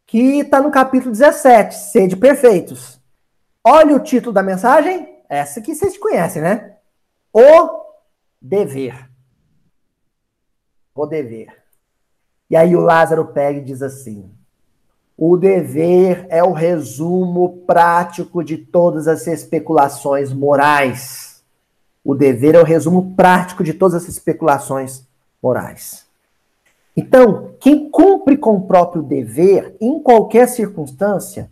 que 0.05 0.39
está 0.39 0.61
no 0.61 0.69
capítulo 0.71 1.11
17, 1.11 1.75
Sede 1.75 2.15
Perfeitos. 2.15 3.01
Olha 3.63 3.95
o 3.95 3.99
título 3.99 4.31
da 4.31 4.43
mensagem, 4.43 5.17
essa 5.27 5.61
que 5.61 5.73
vocês 5.75 5.97
conhecem, 5.97 6.41
né? 6.41 6.77
O 7.33 7.83
dever. 8.41 9.09
O 10.93 11.05
dever. 11.05 11.57
E 12.49 12.55
aí 12.55 12.75
o 12.75 12.81
Lázaro 12.81 13.27
pega 13.27 13.59
e 13.59 13.63
diz 13.63 13.81
assim: 13.81 14.31
o 15.21 15.35
dever 15.35 16.25
é 16.29 16.41
o 16.41 16.53
resumo 16.53 17.63
prático 17.67 18.41
de 18.43 18.57
todas 18.57 19.05
as 19.05 19.27
especulações 19.27 20.31
morais. 20.31 21.28
O 22.03 22.15
dever 22.15 22.55
é 22.55 22.61
o 22.61 22.65
resumo 22.65 23.13
prático 23.15 23.63
de 23.63 23.73
todas 23.73 24.03
as 24.03 24.09
especulações 24.09 25.07
morais. 25.41 26.07
Então, 26.95 27.55
quem 27.59 27.89
cumpre 27.89 28.37
com 28.37 28.55
o 28.55 28.67
próprio 28.67 29.01
dever, 29.01 29.75
em 29.79 30.01
qualquer 30.01 30.47
circunstância, 30.47 31.51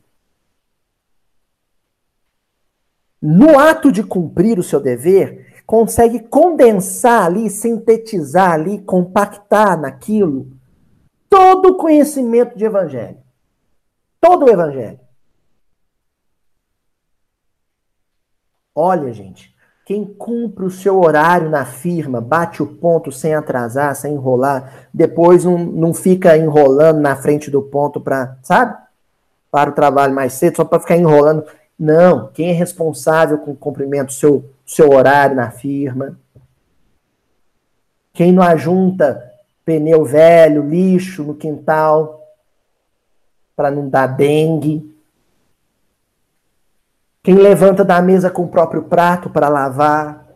no 3.22 3.58
ato 3.58 3.92
de 3.92 4.04
cumprir 4.04 4.60
o 4.60 4.64
seu 4.64 4.80
dever, 4.80 5.62
consegue 5.66 6.20
condensar 6.20 7.26
ali, 7.26 7.50
sintetizar 7.50 8.54
ali, 8.54 8.80
compactar 8.82 9.80
naquilo 9.80 10.52
todo 11.30 11.70
o 11.70 11.78
conhecimento 11.78 12.58
de 12.58 12.66
evangelho. 12.66 13.18
Todo 14.20 14.46
o 14.46 14.50
evangelho. 14.50 15.00
Olha, 18.74 19.12
gente, 19.12 19.57
quem 19.88 20.04
cumpre 20.04 20.66
o 20.66 20.70
seu 20.70 21.00
horário 21.00 21.50
na 21.50 21.64
firma, 21.64 22.20
bate 22.20 22.62
o 22.62 22.68
ponto 22.68 23.10
sem 23.10 23.34
atrasar, 23.34 23.96
sem 23.96 24.16
enrolar, 24.16 24.90
depois 24.94 25.46
não, 25.46 25.58
não 25.58 25.94
fica 25.94 26.38
enrolando 26.38 27.00
na 27.00 27.16
frente 27.16 27.50
do 27.50 27.62
ponto 27.62 28.02
para, 28.02 28.38
sabe? 28.44 28.78
Para 29.50 29.70
o 29.70 29.74
trabalho 29.74 30.14
mais 30.14 30.34
cedo, 30.34 30.58
só 30.58 30.66
para 30.66 30.82
ficar 30.82 30.98
enrolando. 30.98 31.46
Não, 31.80 32.28
quem 32.34 32.50
é 32.50 32.52
responsável 32.52 33.38
com 33.38 33.52
o 33.52 33.56
cumprimento 33.56 34.08
do 34.08 34.12
seu, 34.12 34.50
seu 34.66 34.92
horário 34.92 35.38
na 35.38 35.52
firma? 35.52 36.20
Quem 38.12 38.34
não 38.34 38.44
ajunta 38.44 39.24
pneu 39.64 40.04
velho, 40.04 40.68
lixo 40.68 41.24
no 41.24 41.34
quintal 41.34 42.28
para 43.56 43.72
não 43.72 43.88
dar 43.88 44.08
dengue? 44.08 44.97
Quem 47.28 47.36
levanta 47.36 47.84
da 47.84 48.02
mesa 48.02 48.30
com 48.30 48.44
o 48.44 48.48
próprio 48.48 48.84
prato 48.84 49.30
para 49.30 49.50
lavar. 49.50 50.26
Ou 50.30 50.34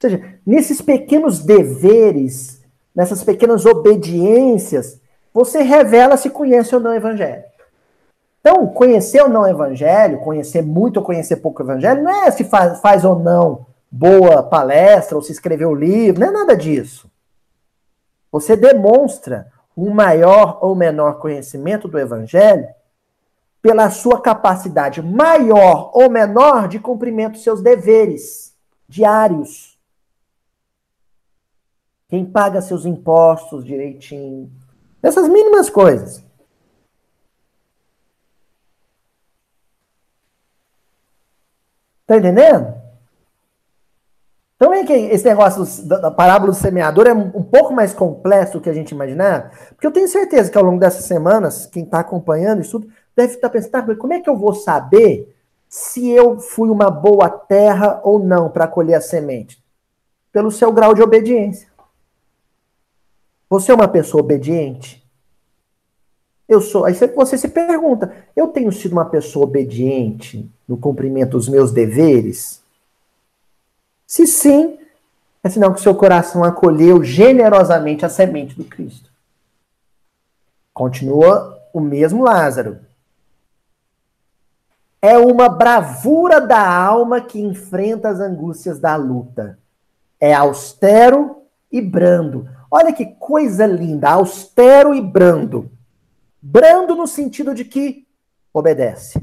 seja, 0.00 0.22
nesses 0.46 0.80
pequenos 0.80 1.40
deveres, 1.40 2.62
nessas 2.94 3.24
pequenas 3.24 3.66
obediências, 3.66 5.00
você 5.32 5.60
revela 5.62 6.16
se 6.16 6.30
conhece 6.30 6.72
ou 6.72 6.80
não 6.80 6.92
o 6.92 6.94
evangelho. 6.94 7.42
Então, 8.38 8.64
conhecer 8.68 9.22
ou 9.22 9.28
não 9.28 9.40
o 9.40 9.48
evangelho, 9.48 10.20
conhecer 10.20 10.62
muito 10.62 10.98
ou 10.98 11.02
conhecer 11.02 11.38
pouco 11.38 11.60
o 11.60 11.66
evangelho, 11.66 12.04
não 12.04 12.24
é 12.24 12.30
se 12.30 12.44
faz, 12.44 12.78
faz 12.78 13.04
ou 13.04 13.18
não 13.18 13.66
boa 13.90 14.40
palestra 14.40 15.16
ou 15.16 15.22
se 15.22 15.32
escreveu 15.32 15.74
livro, 15.74 16.20
não 16.20 16.28
é 16.28 16.30
nada 16.30 16.56
disso. 16.56 17.10
Você 18.30 18.54
demonstra 18.54 19.48
um 19.76 19.90
maior 19.90 20.60
ou 20.60 20.76
menor 20.76 21.14
conhecimento 21.14 21.88
do 21.88 21.98
evangelho 21.98 22.68
pela 23.64 23.88
sua 23.88 24.20
capacidade 24.20 25.00
maior 25.00 25.90
ou 25.94 26.10
menor 26.10 26.68
de 26.68 26.78
cumprimento 26.78 27.32
dos 27.32 27.42
seus 27.42 27.62
deveres 27.62 28.54
diários. 28.86 29.78
Quem 32.06 32.26
paga 32.26 32.60
seus 32.60 32.84
impostos 32.84 33.64
direitinho. 33.64 34.52
Essas 35.02 35.26
mínimas 35.26 35.70
coisas. 35.70 36.22
Tá 42.06 42.18
entendendo? 42.18 42.74
Então 44.56 44.74
é 44.74 44.84
que 44.84 44.92
esse 44.92 45.24
negócio 45.24 45.64
da 45.86 46.10
parábola 46.10 46.52
do 46.52 46.56
semeador 46.56 47.06
é 47.06 47.14
um 47.14 47.42
pouco 47.42 47.72
mais 47.72 47.94
complexo 47.94 48.58
do 48.58 48.60
que 48.60 48.68
a 48.68 48.74
gente 48.74 48.92
imaginar, 48.92 49.50
porque 49.70 49.86
eu 49.86 49.92
tenho 49.92 50.06
certeza 50.06 50.50
que 50.50 50.58
ao 50.58 50.64
longo 50.64 50.78
dessas 50.78 51.06
semanas, 51.06 51.64
quem 51.66 51.84
está 51.84 52.00
acompanhando 52.00 52.60
isso 52.60 52.78
tudo, 52.78 52.92
deve 53.16 53.34
estar 53.34 53.48
pensando, 53.48 53.70
tá, 53.70 53.94
como 53.96 54.12
é 54.12 54.20
que 54.20 54.28
eu 54.28 54.36
vou 54.36 54.54
saber 54.54 55.34
se 55.68 56.08
eu 56.08 56.38
fui 56.38 56.68
uma 56.70 56.90
boa 56.90 57.28
terra 57.28 58.00
ou 58.02 58.18
não 58.18 58.50
para 58.50 58.68
colher 58.68 58.94
a 58.94 59.00
semente? 59.00 59.62
Pelo 60.32 60.50
seu 60.50 60.72
grau 60.72 60.94
de 60.94 61.02
obediência. 61.02 61.68
Você 63.48 63.70
é 63.70 63.74
uma 63.74 63.88
pessoa 63.88 64.22
obediente? 64.22 65.04
Eu 66.48 66.60
sou. 66.60 66.84
Aí 66.84 66.94
você 66.94 67.38
se 67.38 67.48
pergunta: 67.48 68.14
eu 68.34 68.48
tenho 68.48 68.72
sido 68.72 68.92
uma 68.92 69.04
pessoa 69.04 69.44
obediente 69.44 70.50
no 70.66 70.76
cumprimento 70.76 71.32
dos 71.32 71.48
meus 71.48 71.72
deveres? 71.72 72.62
Se 74.06 74.26
sim, 74.26 74.78
é 75.42 75.48
sinal 75.48 75.72
que 75.72 75.80
seu 75.80 75.94
coração 75.94 76.44
acolheu 76.44 77.02
generosamente 77.02 78.04
a 78.04 78.08
semente 78.08 78.56
do 78.56 78.64
Cristo. 78.64 79.10
Continua 80.72 81.58
o 81.72 81.80
mesmo 81.80 82.24
Lázaro. 82.24 82.78
É 85.04 85.18
uma 85.18 85.50
bravura 85.50 86.40
da 86.40 86.66
alma 86.66 87.20
que 87.20 87.38
enfrenta 87.38 88.08
as 88.08 88.20
angústias 88.20 88.78
da 88.80 88.96
luta. 88.96 89.58
É 90.18 90.32
austero 90.32 91.42
e 91.70 91.82
brando. 91.82 92.48
Olha 92.70 92.90
que 92.90 93.04
coisa 93.04 93.66
linda, 93.66 94.08
austero 94.08 94.94
e 94.94 95.02
brando. 95.02 95.70
Brando 96.40 96.96
no 96.96 97.06
sentido 97.06 97.54
de 97.54 97.66
que 97.66 98.06
obedece. 98.50 99.22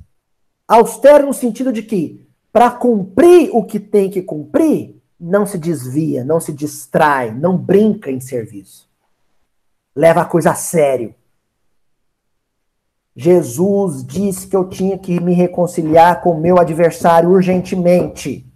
Austero 0.67 1.25
no 1.25 1.33
sentido 1.33 1.73
de 1.73 1.81
que 1.81 2.27
para 2.53 2.69
cumprir 2.69 3.49
o 3.51 3.63
que 3.63 3.79
tem 3.79 4.07
que 4.07 4.21
cumprir, 4.21 5.01
não 5.19 5.47
se 5.47 5.57
desvia, 5.57 6.23
não 6.23 6.39
se 6.39 6.53
distrai, 6.53 7.31
não 7.31 7.57
brinca 7.57 8.11
em 8.11 8.19
serviço. 8.19 8.87
Leva 9.95 10.21
a 10.21 10.25
coisa 10.25 10.51
a 10.51 10.55
sério. 10.55 11.15
Jesus 13.21 14.03
disse 14.03 14.47
que 14.47 14.55
eu 14.55 14.67
tinha 14.67 14.97
que 14.97 15.19
me 15.19 15.31
reconciliar 15.31 16.23
com 16.23 16.31
o 16.31 16.41
meu 16.41 16.59
adversário 16.59 17.29
urgentemente. 17.29 18.51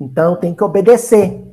Então 0.00 0.34
tem 0.34 0.54
que 0.54 0.64
obedecer. 0.64 1.46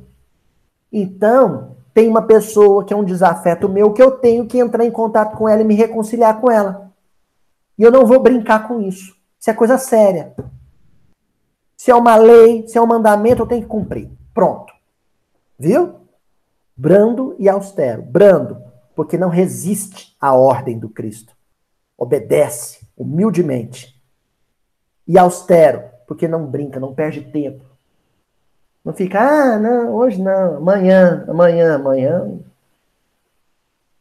Então, 0.90 1.76
tem 1.92 2.08
uma 2.08 2.22
pessoa 2.22 2.82
que 2.82 2.94
é 2.94 2.96
um 2.96 3.04
desafeto 3.04 3.68
meu 3.68 3.92
que 3.92 4.02
eu 4.02 4.12
tenho 4.12 4.46
que 4.46 4.58
entrar 4.58 4.86
em 4.86 4.90
contato 4.90 5.36
com 5.36 5.46
ela 5.46 5.60
e 5.60 5.66
me 5.66 5.74
reconciliar 5.74 6.40
com 6.40 6.50
ela. 6.50 6.90
E 7.76 7.82
eu 7.82 7.92
não 7.92 8.06
vou 8.06 8.20
brincar 8.20 8.66
com 8.66 8.80
isso. 8.80 9.14
Isso 9.38 9.50
é 9.50 9.52
coisa 9.52 9.76
séria. 9.76 10.34
Se 11.76 11.90
é 11.90 11.94
uma 11.94 12.16
lei, 12.16 12.66
se 12.66 12.78
é 12.78 12.80
um 12.80 12.86
mandamento, 12.86 13.42
eu 13.42 13.46
tenho 13.46 13.60
que 13.60 13.68
cumprir. 13.68 14.08
Pronto. 14.32 14.72
Viu? 15.58 15.96
Brando 16.74 17.36
e 17.38 17.50
austero. 17.50 18.00
Brando, 18.00 18.67
porque 18.98 19.16
não 19.16 19.28
resiste 19.28 20.16
à 20.20 20.34
ordem 20.34 20.76
do 20.76 20.88
Cristo. 20.88 21.32
Obedece 21.96 22.80
humildemente. 22.96 23.96
E 25.06 25.16
austero, 25.16 25.84
porque 26.04 26.26
não 26.26 26.44
brinca, 26.44 26.80
não 26.80 26.92
perde 26.92 27.20
tempo. 27.20 27.64
Não 28.84 28.92
fica, 28.92 29.20
ah, 29.20 29.56
não, 29.56 29.94
hoje 29.94 30.20
não, 30.20 30.56
amanhã, 30.56 31.24
amanhã, 31.28 31.76
amanhã. 31.76 32.40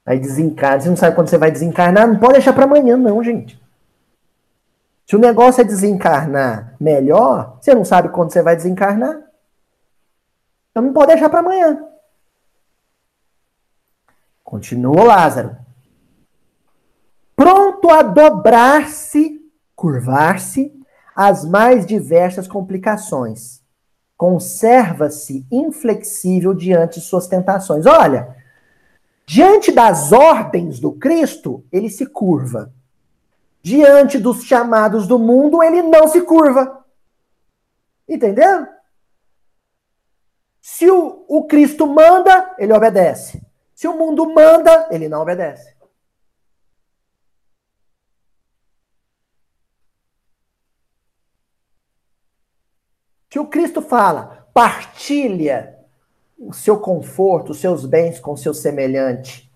Aí 0.04 0.20
desencarna. 0.20 0.80
Você 0.80 0.90
não 0.90 0.98
sabe 0.98 1.16
quando 1.16 1.28
você 1.28 1.38
vai 1.38 1.52
desencarnar, 1.52 2.08
não 2.08 2.18
pode 2.18 2.34
deixar 2.34 2.54
para 2.54 2.64
amanhã, 2.64 2.98
não, 2.98 3.24
gente. 3.24 3.62
Se 5.06 5.16
o 5.16 5.20
negócio 5.20 5.62
é 5.62 5.64
desencarnar 5.64 6.76
melhor, 6.80 7.60
você 7.62 7.76
não 7.76 7.86
sabe 7.86 8.10
quando 8.10 8.34
você 8.34 8.42
vai 8.42 8.56
desencarnar. 8.56 9.16
Então 10.72 10.82
não 10.82 10.92
pode 10.92 11.12
deixar 11.12 11.30
para 11.30 11.42
amanhã. 11.42 11.86
Continua 14.58 15.04
Lázaro. 15.04 15.56
Pronto 17.36 17.92
a 17.92 18.02
dobrar-se, 18.02 19.40
curvar-se, 19.76 20.74
às 21.16 21.46
mais 21.46 21.86
diversas 21.86 22.48
complicações. 22.48 23.62
Conserva-se 24.18 25.46
inflexível 25.52 26.56
diante 26.56 27.00
de 27.00 27.06
suas 27.06 27.28
tentações. 27.28 27.86
Olha, 27.86 28.36
diante 29.28 29.72
das 29.72 30.12
ordens 30.12 30.80
do 30.80 30.92
Cristo, 30.92 31.64
ele 31.72 31.92
se 31.92 32.08
curva 32.08 32.74
diante 33.62 34.18
dos 34.18 34.44
chamados 34.44 35.06
do 35.06 35.20
mundo, 35.20 35.62
ele 35.62 35.84
não 35.84 36.08
se 36.08 36.22
curva. 36.22 36.84
Entendeu? 38.10 38.66
Se 40.60 40.90
o, 40.90 41.26
o 41.28 41.46
Cristo 41.46 41.86
manda, 41.86 42.56
ele 42.58 42.74
obedece. 42.74 43.46
Se 43.78 43.88
o 43.88 43.96
mundo 43.96 44.26
manda, 44.34 44.88
ele 44.90 45.08
não 45.08 45.22
obedece. 45.22 45.78
Se 53.30 53.38
o 53.38 53.46
Cristo 53.46 53.80
fala, 53.80 54.50
partilha 54.52 55.78
o 56.40 56.52
seu 56.52 56.80
conforto, 56.80 57.52
os 57.52 57.60
seus 57.60 57.86
bens 57.86 58.20
com 58.20 58.36
seu 58.36 58.52
semelhante, 58.52 59.48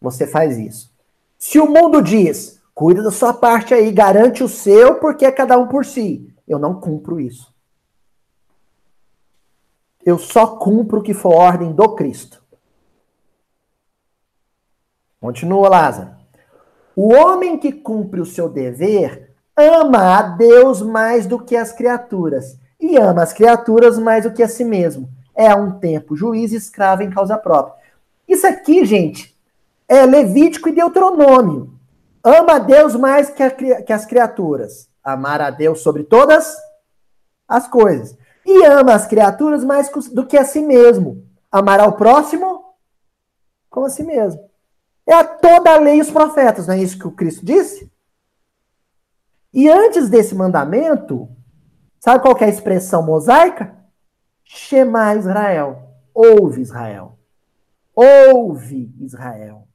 você 0.00 0.28
faz 0.28 0.56
isso. 0.56 0.94
Se 1.36 1.58
o 1.58 1.66
mundo 1.66 2.00
diz, 2.00 2.60
Cuida 2.72 3.02
da 3.02 3.10
sua 3.10 3.34
parte 3.34 3.74
aí, 3.74 3.90
garante 3.90 4.42
o 4.42 4.48
seu, 4.48 5.00
porque 5.00 5.26
é 5.26 5.32
cada 5.32 5.58
um 5.58 5.66
por 5.66 5.84
si. 5.84 6.32
Eu 6.46 6.58
não 6.58 6.80
cumpro 6.80 7.20
isso. 7.20 7.52
Eu 10.02 10.18
só 10.18 10.56
cumpro 10.56 11.00
o 11.00 11.02
que 11.02 11.12
for 11.12 11.34
ordem 11.34 11.74
do 11.74 11.94
Cristo. 11.94 12.39
Continua, 15.20 15.68
Lázaro. 15.68 16.10
O 16.96 17.12
homem 17.12 17.58
que 17.58 17.72
cumpre 17.72 18.20
o 18.20 18.26
seu 18.26 18.48
dever 18.48 19.32
ama 19.56 20.18
a 20.18 20.22
Deus 20.22 20.80
mais 20.80 21.26
do 21.26 21.38
que 21.38 21.54
as 21.54 21.72
criaturas, 21.72 22.58
e 22.80 22.96
ama 22.96 23.22
as 23.22 23.32
criaturas 23.32 23.98
mais 23.98 24.24
do 24.24 24.32
que 24.32 24.42
a 24.42 24.48
si 24.48 24.64
mesmo. 24.64 25.08
É 25.34 25.48
a 25.48 25.56
um 25.56 25.78
tempo 25.78 26.16
juiz 26.16 26.52
e 26.52 26.56
escravo 26.56 27.02
em 27.02 27.10
causa 27.10 27.36
própria. 27.36 27.74
Isso 28.26 28.46
aqui, 28.46 28.84
gente, 28.84 29.36
é 29.86 30.06
Levítico 30.06 30.68
e 30.68 30.72
Deuteronômio. 30.72 31.74
Ama 32.24 32.54
a 32.54 32.58
Deus 32.58 32.94
mais 32.94 33.30
que, 33.30 33.42
a, 33.42 33.50
que 33.50 33.92
as 33.92 34.06
criaturas. 34.06 34.88
Amar 35.02 35.40
a 35.40 35.50
Deus 35.50 35.80
sobre 35.80 36.04
todas 36.04 36.56
as 37.48 37.66
coisas. 37.68 38.16
E 38.44 38.64
ama 38.66 38.94
as 38.94 39.06
criaturas 39.06 39.64
mais 39.64 39.90
do 40.12 40.26
que 40.26 40.36
a 40.36 40.44
si 40.44 40.60
mesmo. 40.60 41.24
Amar 41.50 41.80
ao 41.80 41.92
próximo 41.92 42.74
como 43.68 43.86
a 43.86 43.90
si 43.90 44.02
mesmo. 44.02 44.49
É 45.06 45.14
a 45.14 45.24
toda 45.24 45.74
a 45.74 45.78
lei 45.78 45.98
e 45.98 46.00
os 46.00 46.10
profetas, 46.10 46.66
não 46.66 46.74
é 46.74 46.82
isso 46.82 46.98
que 46.98 47.06
o 47.06 47.12
Cristo 47.12 47.44
disse? 47.44 47.90
E 49.52 49.68
antes 49.68 50.08
desse 50.08 50.34
mandamento, 50.34 51.28
sabe 51.98 52.22
qual 52.22 52.36
é 52.38 52.44
a 52.44 52.48
expressão 52.48 53.02
mosaica? 53.02 53.76
Shema 54.44 55.14
Israel. 55.16 55.90
Ouve 56.14 56.60
Israel. 56.60 57.18
Ouve 57.94 58.94
Israel. 59.00 59.66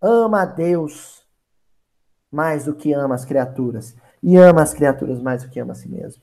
Ama 0.00 0.42
a 0.42 0.46
Deus 0.46 1.26
mais 2.30 2.64
do 2.64 2.74
que 2.74 2.92
ama 2.92 3.14
as 3.14 3.24
criaturas. 3.24 3.94
E 4.22 4.36
ama 4.36 4.62
as 4.62 4.74
criaturas 4.74 5.20
mais 5.20 5.42
do 5.42 5.50
que 5.50 5.60
ama 5.60 5.72
a 5.72 5.76
si 5.76 5.88
mesmo. 5.88 6.22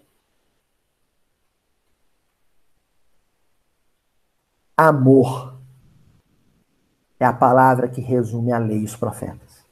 Amor 4.78 5.54
é 7.20 7.26
a 7.26 7.34
palavra 7.34 7.88
que 7.88 8.01
resume 8.01 8.51
a 8.51 8.57
lei 8.57 8.80
e 8.80 8.86
os 8.86 8.95
profetas. 8.95 9.63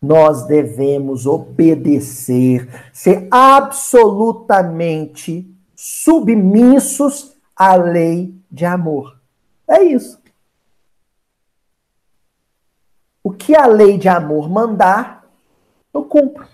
Nós 0.00 0.46
devemos 0.46 1.26
obedecer, 1.26 2.68
ser 2.92 3.26
absolutamente 3.30 5.52
submissos 5.74 7.36
à 7.54 7.76
lei 7.76 8.34
de 8.50 8.64
amor. 8.64 9.20
É 9.68 9.82
isso. 9.82 10.18
O 13.22 13.30
que 13.32 13.54
a 13.56 13.66
lei 13.66 13.98
de 13.98 14.08
amor 14.08 14.48
mandar, 14.48 15.28
eu 15.92 16.04
cumpro. 16.04 16.48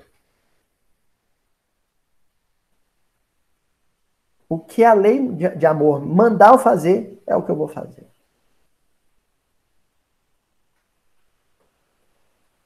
O 4.49 4.59
que 4.59 4.83
a 4.85 4.95
lei 4.95 5.29
de 5.29 5.67
amor 5.67 6.01
mandar 6.01 6.53
eu 6.53 6.59
fazer, 6.59 7.23
é 7.27 7.37
o 7.37 7.43
que 7.43 7.51
eu 7.51 7.57
vou 7.57 7.69
fazer. 7.69 8.12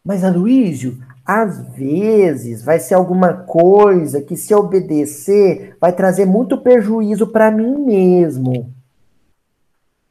Mas, 0.06 0.22
Aloísio, 0.22 1.02
às 1.24 1.60
vezes 1.74 2.62
vai 2.62 2.78
ser 2.78 2.94
alguma 2.94 3.32
coisa 3.32 4.22
que, 4.22 4.36
se 4.36 4.54
obedecer, 4.54 5.76
vai 5.80 5.92
trazer 5.92 6.24
muito 6.24 6.58
prejuízo 6.58 7.26
para 7.26 7.50
mim 7.50 7.76
mesmo. 7.76 8.72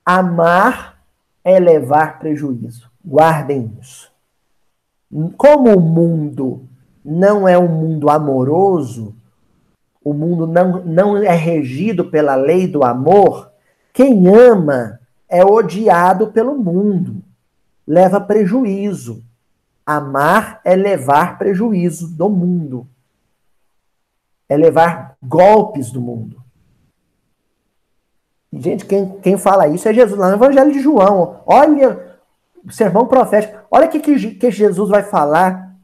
Amar 0.06 1.02
é 1.46 1.58
levar 1.58 2.20
prejuízo. 2.20 2.92
Guardem 3.06 3.72
isso. 3.82 4.12
Como 5.38 5.74
o 5.74 5.80
mundo 5.80 6.68
não 7.04 7.48
é 7.48 7.58
um 7.58 7.70
mundo 7.70 8.10
amoroso, 8.10 9.16
o 10.04 10.14
mundo 10.14 10.46
não, 10.46 10.84
não 10.84 11.18
é 11.24 11.34
regido 11.34 12.04
pela 12.12 12.36
lei 12.36 12.68
do 12.68 12.84
amor, 12.84 13.50
quem 13.94 14.28
ama 14.28 15.00
é 15.30 15.42
odiado 15.46 16.34
pelo 16.34 16.54
mundo, 16.54 17.24
leva 17.88 18.20
prejuízo. 18.20 19.24
Amar 19.86 20.62
é 20.64 20.76
levar 20.76 21.38
prejuízo 21.38 22.08
do 22.16 22.30
mundo. 22.30 22.88
É 24.50 24.58
levar 24.58 25.16
golpes 25.22 25.92
do 25.92 26.02
mundo. 26.02 26.44
Gente, 28.52 28.86
quem, 28.86 29.20
quem 29.20 29.38
fala 29.38 29.68
isso 29.68 29.88
é 29.88 29.94
Jesus, 29.94 30.18
lá 30.18 30.30
no 30.30 30.38
Evangelho 30.38 30.72
de 30.72 30.80
João. 30.80 31.42
Olha, 31.46 32.18
o 32.64 32.72
sermão 32.72 33.06
profético. 33.06 33.66
Olha 33.70 33.88
o 33.88 33.90
que, 33.90 34.00
que 34.00 34.52
Jesus 34.52 34.90
vai 34.90 35.04
falar 35.04 35.76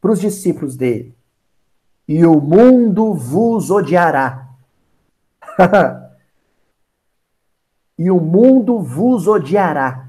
para 0.00 0.12
os 0.12 0.20
discípulos 0.20 0.76
dele. 0.76 1.16
E 2.06 2.24
o 2.24 2.40
mundo 2.40 3.12
vos 3.14 3.70
odiará. 3.70 4.48
e 7.98 8.10
o 8.10 8.20
mundo 8.20 8.80
vos 8.80 9.26
odiará. 9.26 10.07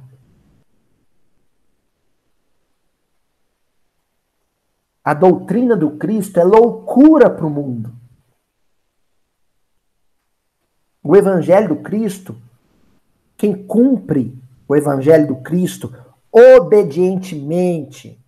A 5.04 5.14
doutrina 5.14 5.76
do 5.76 5.97
Cristo 5.97 6.39
é 6.39 6.43
loucura 6.43 7.30
para 7.30 7.45
o 7.45 7.50
mundo. 7.50 7.93
O 11.02 11.16
Evangelho 11.16 11.70
do 11.70 11.78
Cristo, 11.78 12.36
quem 13.38 13.66
cumpre 13.66 14.38
o 14.68 14.76
Evangelho 14.76 15.28
do 15.28 15.38
Cristo 15.38 15.93
obedientemente, 16.32 18.20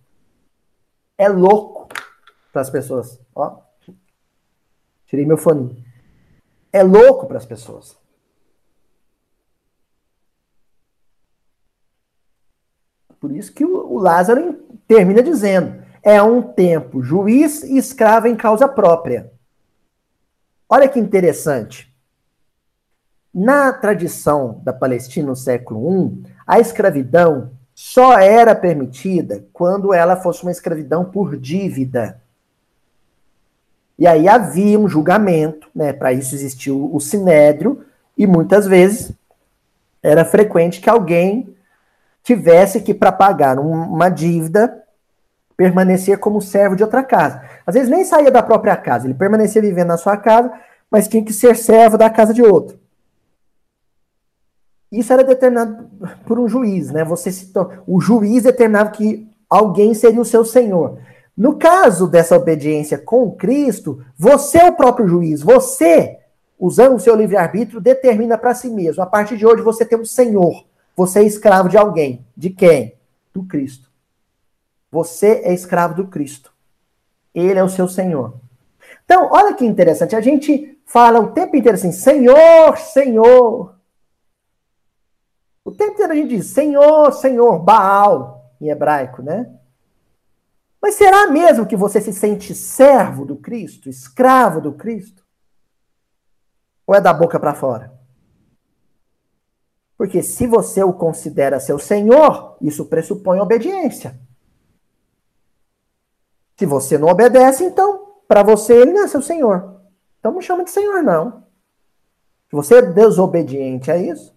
é 1.16 1.28
louco 1.28 1.88
para 2.52 2.62
as 2.62 2.70
pessoas. 2.70 3.20
Ó, 3.34 3.60
tirei 5.06 5.24
meu 5.24 5.36
fone. 5.36 5.84
É 6.72 6.82
louco 6.82 7.26
para 7.26 7.36
as 7.38 7.46
pessoas. 7.46 7.96
Por 13.20 13.30
isso 13.30 13.52
que 13.52 13.64
o 13.64 13.98
Lázaro 13.98 14.54
termina 14.88 15.22
dizendo: 15.22 15.81
é 16.02 16.22
um 16.22 16.42
tempo 16.42 17.02
juiz 17.02 17.62
e 17.62 17.76
escravo 17.76 18.26
em 18.26 18.36
causa 18.36 18.68
própria. 18.68 19.30
Olha 20.68 20.88
que 20.88 20.98
interessante. 20.98 21.92
Na 23.32 23.72
tradição 23.72 24.60
da 24.62 24.72
Palestina 24.72 25.28
no 25.28 25.36
século 25.36 26.06
I, 26.06 26.26
a 26.46 26.60
escravidão 26.60 27.50
só 27.74 28.18
era 28.18 28.54
permitida 28.54 29.44
quando 29.52 29.94
ela 29.94 30.16
fosse 30.16 30.42
uma 30.42 30.52
escravidão 30.52 31.04
por 31.04 31.36
dívida. 31.36 32.20
E 33.98 34.06
aí 34.06 34.28
havia 34.28 34.78
um 34.78 34.88
julgamento, 34.88 35.68
né? 35.74 35.92
Para 35.92 36.12
isso 36.12 36.34
existiu 36.34 36.90
o 36.92 37.00
sinédrio, 37.00 37.84
e 38.16 38.26
muitas 38.26 38.66
vezes 38.66 39.12
era 40.02 40.24
frequente 40.24 40.80
que 40.80 40.90
alguém 40.90 41.54
tivesse 42.22 42.80
que, 42.80 42.92
para 42.92 43.12
pagar 43.12 43.58
uma 43.58 44.08
dívida, 44.08 44.81
permanecer 45.62 46.18
como 46.18 46.42
servo 46.42 46.74
de 46.74 46.82
outra 46.82 47.04
casa. 47.04 47.40
Às 47.64 47.74
vezes 47.74 47.88
nem 47.88 48.04
saía 48.04 48.32
da 48.32 48.42
própria 48.42 48.76
casa, 48.76 49.06
ele 49.06 49.14
permanecia 49.14 49.62
vivendo 49.62 49.88
na 49.88 49.96
sua 49.96 50.16
casa, 50.16 50.52
mas 50.90 51.06
tinha 51.06 51.24
que 51.24 51.32
ser 51.32 51.54
servo 51.54 51.96
da 51.96 52.10
casa 52.10 52.34
de 52.34 52.42
outro. 52.42 52.80
Isso 54.90 55.12
era 55.12 55.22
determinado 55.22 55.88
por 56.26 56.40
um 56.40 56.48
juiz, 56.48 56.90
né? 56.90 57.04
Você 57.04 57.30
citou, 57.30 57.70
o 57.86 58.00
juiz 58.00 58.42
determinava 58.42 58.90
que 58.90 59.30
alguém 59.48 59.94
seria 59.94 60.20
o 60.20 60.24
seu 60.24 60.44
senhor. 60.44 60.98
No 61.36 61.56
caso 61.56 62.08
dessa 62.08 62.34
obediência 62.36 62.98
com 62.98 63.30
Cristo, 63.30 64.04
você 64.18 64.58
é 64.58 64.68
o 64.68 64.74
próprio 64.74 65.06
juiz. 65.06 65.42
Você, 65.42 66.18
usando 66.58 66.96
o 66.96 67.00
seu 67.00 67.14
livre-arbítrio, 67.14 67.80
determina 67.80 68.36
para 68.36 68.52
si 68.52 68.68
mesmo. 68.68 69.00
A 69.00 69.06
partir 69.06 69.36
de 69.36 69.46
hoje 69.46 69.62
você 69.62 69.84
tem 69.84 69.96
um 69.96 70.04
senhor. 70.04 70.64
Você 70.96 71.20
é 71.20 71.22
escravo 71.22 71.68
de 71.68 71.78
alguém. 71.78 72.26
De 72.36 72.50
quem? 72.50 72.96
Do 73.32 73.44
Cristo. 73.44 73.91
Você 74.92 75.40
é 75.42 75.54
escravo 75.54 75.94
do 75.94 76.06
Cristo. 76.06 76.52
Ele 77.34 77.58
é 77.58 77.64
o 77.64 77.68
seu 77.68 77.88
Senhor. 77.88 78.34
Então, 79.06 79.30
olha 79.32 79.54
que 79.54 79.64
interessante. 79.64 80.14
A 80.14 80.20
gente 80.20 80.78
fala 80.84 81.18
o 81.18 81.32
tempo 81.32 81.56
inteiro 81.56 81.78
assim: 81.78 81.90
Senhor, 81.90 82.76
Senhor. 82.76 83.74
O 85.64 85.72
tempo 85.72 85.94
inteiro 85.94 86.12
a 86.12 86.14
gente 86.14 86.36
diz: 86.36 86.46
Senhor, 86.48 87.10
Senhor, 87.12 87.58
Baal, 87.58 88.52
em 88.60 88.68
hebraico, 88.68 89.22
né? 89.22 89.50
Mas 90.80 90.96
será 90.96 91.28
mesmo 91.28 91.66
que 91.66 91.76
você 91.76 91.98
se 91.98 92.12
sente 92.12 92.54
servo 92.54 93.24
do 93.24 93.36
Cristo, 93.36 93.88
escravo 93.88 94.60
do 94.60 94.74
Cristo? 94.74 95.24
Ou 96.86 96.94
é 96.94 97.00
da 97.00 97.14
boca 97.14 97.40
para 97.40 97.54
fora? 97.54 97.98
Porque 99.96 100.22
se 100.22 100.46
você 100.46 100.82
o 100.82 100.92
considera 100.92 101.60
seu 101.60 101.78
Senhor, 101.78 102.58
isso 102.60 102.84
pressupõe 102.86 103.40
obediência. 103.40 104.20
Se 106.62 106.66
você 106.66 106.96
não 106.96 107.08
obedece, 107.08 107.64
então, 107.64 108.06
para 108.28 108.44
você 108.44 108.72
ele 108.72 108.92
não 108.92 109.02
é 109.02 109.08
seu 109.08 109.20
senhor. 109.20 109.80
Então 110.20 110.30
não 110.30 110.40
chama 110.40 110.62
de 110.62 110.70
senhor, 110.70 111.02
não. 111.02 111.42
Se 112.48 112.54
você 112.54 112.76
é 112.76 112.82
desobediente 112.82 113.90
a 113.90 113.96
isso, 113.96 114.32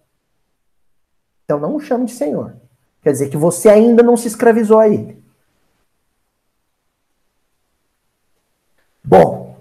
então 1.44 1.60
não 1.60 1.76
o 1.76 1.80
chame 1.80 2.06
de 2.06 2.14
senhor. 2.14 2.56
Quer 3.00 3.12
dizer 3.12 3.28
que 3.28 3.36
você 3.36 3.68
ainda 3.68 4.02
não 4.02 4.16
se 4.16 4.26
escravizou 4.26 4.80
a 4.80 4.88
ele. 4.88 5.22
Bom, 9.04 9.56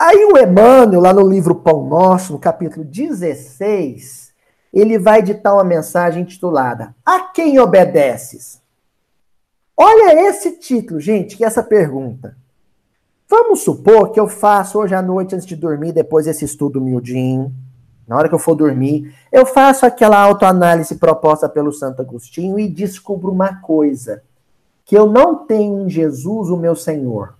aí 0.00 0.24
o 0.24 0.38
Emmanuel, 0.38 1.02
lá 1.02 1.12
no 1.12 1.28
livro 1.28 1.56
Pão 1.56 1.86
Nosso, 1.86 2.32
no 2.32 2.38
capítulo 2.38 2.86
16, 2.86 4.32
ele 4.72 4.98
vai 4.98 5.20
ditar 5.20 5.52
uma 5.52 5.62
mensagem 5.62 6.22
intitulada 6.22 6.96
A 7.04 7.20
quem 7.20 7.58
obedeces? 7.58 8.64
Olha 9.76 10.28
esse 10.28 10.52
título, 10.52 10.98
gente, 10.98 11.36
que 11.36 11.44
essa 11.44 11.62
pergunta. 11.62 12.36
Vamos 13.28 13.60
supor 13.60 14.10
que 14.10 14.20
eu 14.20 14.28
faço 14.28 14.78
hoje 14.78 14.94
à 14.94 15.02
noite, 15.02 15.34
antes 15.34 15.46
de 15.46 15.56
dormir, 15.56 15.92
depois 15.92 16.26
desse 16.26 16.44
estudo 16.44 16.80
miudinho, 16.80 17.52
na 18.06 18.16
hora 18.16 18.28
que 18.28 18.34
eu 18.34 18.38
for 18.38 18.54
dormir, 18.54 19.12
eu 19.32 19.44
faço 19.44 19.84
aquela 19.84 20.18
autoanálise 20.18 20.94
proposta 20.94 21.48
pelo 21.48 21.72
Santo 21.72 22.00
Agostinho 22.00 22.58
e 22.58 22.68
descubro 22.68 23.32
uma 23.32 23.60
coisa: 23.60 24.22
que 24.84 24.96
eu 24.96 25.06
não 25.06 25.44
tenho 25.44 25.80
em 25.80 25.90
Jesus 25.90 26.48
o 26.48 26.56
meu 26.56 26.76
Senhor. 26.76 27.34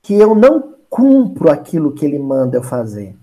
Que 0.00 0.14
eu 0.14 0.34
não 0.34 0.76
cumpro 0.88 1.50
aquilo 1.50 1.92
que 1.92 2.06
ele 2.06 2.18
manda 2.18 2.56
eu 2.56 2.62
fazer. 2.62 3.16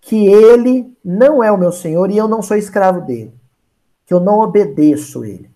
Que 0.00 0.26
ele 0.26 0.92
não 1.04 1.42
é 1.42 1.50
o 1.50 1.56
meu 1.56 1.70
Senhor 1.70 2.10
e 2.10 2.16
eu 2.16 2.26
não 2.26 2.42
sou 2.42 2.56
escravo 2.56 3.00
dele. 3.02 3.32
Que 4.04 4.12
eu 4.12 4.18
não 4.18 4.40
obedeço 4.40 5.24
ele. 5.24 5.51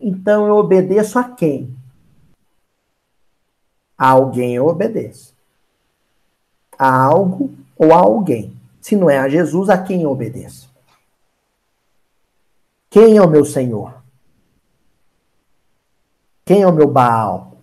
Então 0.00 0.46
eu 0.46 0.56
obedeço 0.56 1.18
a 1.18 1.24
quem? 1.24 1.76
A 3.98 4.08
alguém 4.08 4.56
eu 4.56 4.66
obedeço. 4.66 5.36
A 6.78 7.04
algo 7.04 7.54
ou 7.76 7.92
a 7.92 7.98
alguém. 7.98 8.58
Se 8.80 8.96
não 8.96 9.10
é 9.10 9.18
a 9.18 9.28
Jesus, 9.28 9.68
a 9.68 9.82
quem 9.82 10.02
eu 10.02 10.10
obedeço? 10.10 10.70
Quem 12.88 13.18
é 13.18 13.22
o 13.22 13.28
meu 13.28 13.44
Senhor? 13.44 14.02
Quem 16.46 16.62
é 16.62 16.66
o 16.66 16.72
meu 16.72 16.90
Baal? 16.90 17.58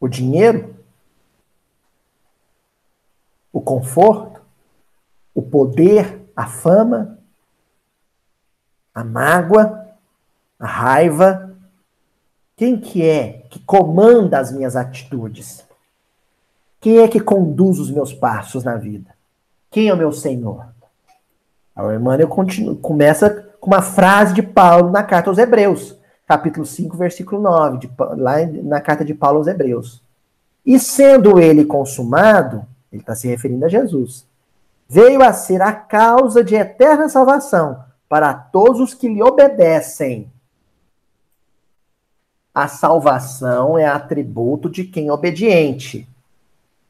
O 0.00 0.08
dinheiro? 0.08 0.74
O 3.52 3.60
conforto? 3.60 4.40
O 5.34 5.42
poder? 5.42 6.26
A 6.34 6.46
fama? 6.46 7.15
A 8.96 9.04
mágoa, 9.04 9.86
a 10.58 10.66
raiva. 10.66 11.54
Quem 12.56 12.80
que 12.80 13.06
é 13.06 13.44
que 13.50 13.58
comanda 13.58 14.38
as 14.38 14.50
minhas 14.50 14.74
atitudes? 14.74 15.62
Quem 16.80 17.00
é 17.00 17.08
que 17.08 17.20
conduz 17.20 17.78
os 17.78 17.90
meus 17.90 18.14
passos 18.14 18.64
na 18.64 18.76
vida? 18.76 19.10
Quem 19.70 19.88
é 19.88 19.92
o 19.92 19.98
meu 19.98 20.12
Senhor? 20.12 20.64
O 21.76 21.92
Emmanuel 21.92 22.28
continua, 22.28 22.74
começa 22.74 23.46
com 23.60 23.66
uma 23.66 23.82
frase 23.82 24.32
de 24.32 24.42
Paulo 24.42 24.90
na 24.90 25.02
carta 25.02 25.28
aos 25.28 25.36
Hebreus, 25.36 25.94
capítulo 26.26 26.64
5, 26.64 26.96
versículo 26.96 27.42
9, 27.42 27.78
de, 27.78 27.90
lá 28.16 28.36
na 28.62 28.80
carta 28.80 29.04
de 29.04 29.12
Paulo 29.12 29.38
aos 29.38 29.46
Hebreus. 29.46 30.02
E 30.64 30.78
sendo 30.78 31.38
ele 31.38 31.66
consumado, 31.66 32.64
Ele 32.90 33.02
está 33.02 33.14
se 33.14 33.28
referindo 33.28 33.66
a 33.66 33.68
Jesus. 33.68 34.26
Veio 34.88 35.22
a 35.22 35.34
ser 35.34 35.60
a 35.60 35.72
causa 35.72 36.42
de 36.42 36.54
eterna 36.54 37.10
salvação 37.10 37.84
para 38.08 38.32
todos 38.34 38.80
os 38.80 38.94
que 38.94 39.08
lhe 39.08 39.22
obedecem. 39.22 40.30
A 42.54 42.68
salvação 42.68 43.76
é 43.76 43.86
atributo 43.86 44.70
de 44.70 44.84
quem 44.84 45.08
é 45.08 45.12
obediente. 45.12 46.08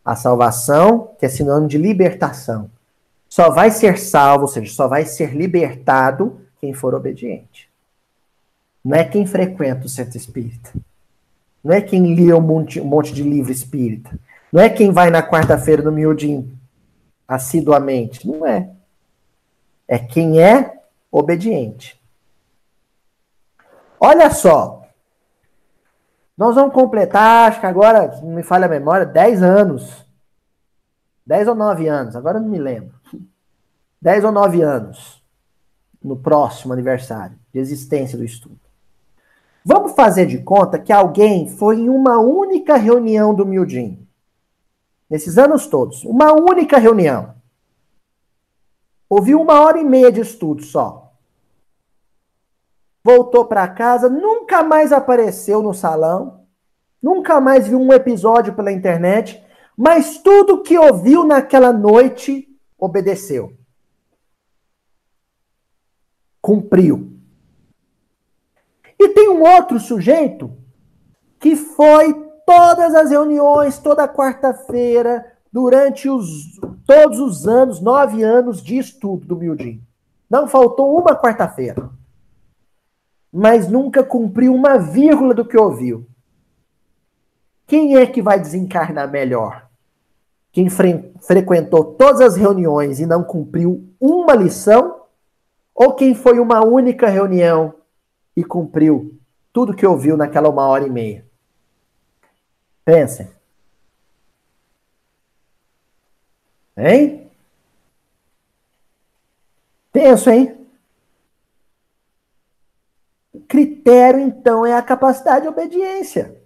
A 0.04 0.14
salvação, 0.14 1.10
que 1.18 1.26
é 1.26 1.28
sinônimo 1.28 1.66
de 1.66 1.78
libertação. 1.78 2.70
Só 3.28 3.50
vai 3.50 3.70
ser 3.70 3.98
salvo, 3.98 4.42
ou 4.42 4.48
seja, 4.48 4.72
só 4.72 4.86
vai 4.86 5.04
ser 5.04 5.34
libertado 5.34 6.40
quem 6.60 6.72
for 6.72 6.94
obediente. 6.94 7.68
Não 8.84 8.96
é 8.96 9.04
quem 9.04 9.26
frequenta 9.26 9.86
o 9.86 9.88
centro 9.88 10.16
espírita. 10.16 10.72
Não 11.62 11.74
é 11.74 11.80
quem 11.80 12.14
lê 12.14 12.32
um 12.32 12.40
monte, 12.40 12.80
um 12.80 12.84
monte 12.84 13.12
de 13.12 13.24
livro 13.24 13.50
espírita. 13.50 14.16
Não 14.52 14.62
é 14.62 14.68
quem 14.68 14.92
vai 14.92 15.10
na 15.10 15.20
quarta-feira 15.20 15.82
no 15.82 15.90
miudinho 15.90 16.56
assiduamente. 17.26 18.26
Não 18.26 18.46
é. 18.46 18.70
É 19.88 19.98
quem 19.98 20.40
é 20.40 20.76
obediente. 21.18 22.00
Olha 23.98 24.30
só. 24.30 24.82
Nós 26.36 26.54
vamos 26.54 26.74
completar, 26.74 27.48
acho 27.48 27.60
que 27.60 27.66
agora, 27.66 28.08
não 28.20 28.34
me 28.34 28.42
falha 28.42 28.66
a 28.66 28.68
memória, 28.68 29.06
10 29.06 29.42
anos. 29.42 30.04
10 31.26 31.48
ou 31.48 31.54
9 31.54 31.88
anos, 31.88 32.14
agora 32.14 32.38
não 32.38 32.48
me 32.48 32.58
lembro. 32.58 32.94
10 34.00 34.24
ou 34.24 34.32
9 34.32 34.60
anos. 34.60 35.24
No 36.04 36.16
próximo 36.16 36.72
aniversário 36.72 37.36
de 37.52 37.58
existência 37.58 38.18
do 38.18 38.24
estudo. 38.24 38.60
Vamos 39.64 39.92
fazer 39.92 40.26
de 40.26 40.38
conta 40.38 40.78
que 40.78 40.92
alguém 40.92 41.48
foi 41.48 41.80
em 41.80 41.88
uma 41.88 42.18
única 42.18 42.76
reunião 42.76 43.34
do 43.34 43.46
Mildin. 43.46 44.06
Nesses 45.08 45.38
anos 45.38 45.66
todos. 45.66 46.04
Uma 46.04 46.32
única 46.32 46.78
reunião. 46.78 47.34
Ouviu 49.08 49.40
uma 49.40 49.60
hora 49.60 49.78
e 49.78 49.84
meia 49.84 50.12
de 50.12 50.20
estudo 50.20 50.62
só. 50.62 51.05
Voltou 53.06 53.44
para 53.44 53.68
casa, 53.68 54.10
nunca 54.10 54.64
mais 54.64 54.92
apareceu 54.92 55.62
no 55.62 55.72
salão, 55.72 56.40
nunca 57.00 57.40
mais 57.40 57.68
viu 57.68 57.80
um 57.80 57.92
episódio 57.92 58.52
pela 58.52 58.72
internet, 58.72 59.40
mas 59.76 60.18
tudo 60.18 60.60
que 60.60 60.76
ouviu 60.76 61.24
naquela 61.24 61.72
noite 61.72 62.48
obedeceu. 62.76 63.56
Cumpriu. 66.42 67.12
E 68.98 69.10
tem 69.10 69.28
um 69.28 69.40
outro 69.40 69.78
sujeito 69.78 70.50
que 71.38 71.54
foi 71.54 72.12
todas 72.44 72.92
as 72.92 73.10
reuniões, 73.10 73.78
toda 73.78 74.08
quarta-feira, 74.08 75.24
durante 75.52 76.10
os, 76.10 76.58
todos 76.84 77.20
os 77.20 77.46
anos, 77.46 77.80
nove 77.80 78.24
anos 78.24 78.60
de 78.60 78.76
estudo 78.76 79.24
do 79.24 79.36
Mildin. 79.36 79.80
Não 80.28 80.48
faltou 80.48 80.98
uma 80.98 81.14
quarta-feira. 81.14 81.94
Mas 83.38 83.68
nunca 83.68 84.02
cumpriu 84.02 84.54
uma 84.54 84.78
vírgula 84.78 85.34
do 85.34 85.44
que 85.44 85.58
ouviu. 85.58 86.06
Quem 87.66 87.98
é 87.98 88.06
que 88.06 88.22
vai 88.22 88.40
desencarnar 88.40 89.10
melhor? 89.10 89.68
Quem 90.50 90.70
fre 90.70 91.12
frequentou 91.20 91.84
todas 91.84 92.22
as 92.22 92.34
reuniões 92.34 92.98
e 92.98 93.04
não 93.04 93.22
cumpriu 93.22 93.86
uma 94.00 94.34
lição? 94.34 95.02
Ou 95.74 95.92
quem 95.92 96.14
foi 96.14 96.38
uma 96.38 96.64
única 96.64 97.08
reunião 97.08 97.74
e 98.34 98.42
cumpriu 98.42 99.20
tudo 99.52 99.76
que 99.76 99.86
ouviu 99.86 100.16
naquela 100.16 100.48
uma 100.48 100.66
hora 100.66 100.86
e 100.86 100.90
meia. 100.90 101.26
Pensem. 102.86 103.28
Hein? 106.74 107.30
Penso, 109.92 110.30
hein? 110.30 110.65
Critério, 113.48 114.20
então, 114.20 114.66
é 114.66 114.74
a 114.74 114.82
capacidade 114.82 115.42
de 115.42 115.48
obediência. 115.48 116.36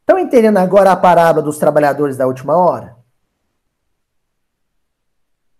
Estão 0.00 0.18
entendendo 0.18 0.58
agora 0.58 0.92
a 0.92 0.96
parábola 0.96 1.42
dos 1.42 1.58
trabalhadores 1.58 2.16
da 2.16 2.26
última 2.26 2.56
hora? 2.56 2.96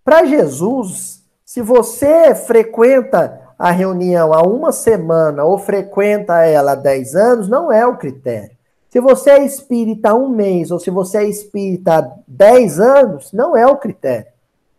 Para 0.04 0.24
Jesus, 0.24 1.22
se 1.44 1.62
você 1.62 2.34
frequenta 2.34 3.40
a 3.58 3.70
reunião 3.70 4.32
há 4.34 4.42
uma 4.42 4.72
semana 4.72 5.44
ou 5.44 5.56
frequenta 5.58 6.44
ela 6.44 6.72
há 6.72 6.74
10 6.74 7.14
anos, 7.14 7.48
não 7.48 7.70
é 7.70 7.86
o 7.86 7.96
critério. 7.96 8.56
Se 8.88 9.00
você 9.00 9.30
é 9.30 9.44
espírita 9.44 10.10
há 10.10 10.14
um 10.14 10.28
mês 10.28 10.70
ou 10.70 10.78
se 10.78 10.90
você 10.90 11.18
é 11.18 11.28
espírita 11.28 11.98
há 11.98 12.12
10 12.26 12.80
anos, 12.80 13.32
não 13.32 13.56
é 13.56 13.66
o 13.66 13.76
critério. 13.76 14.26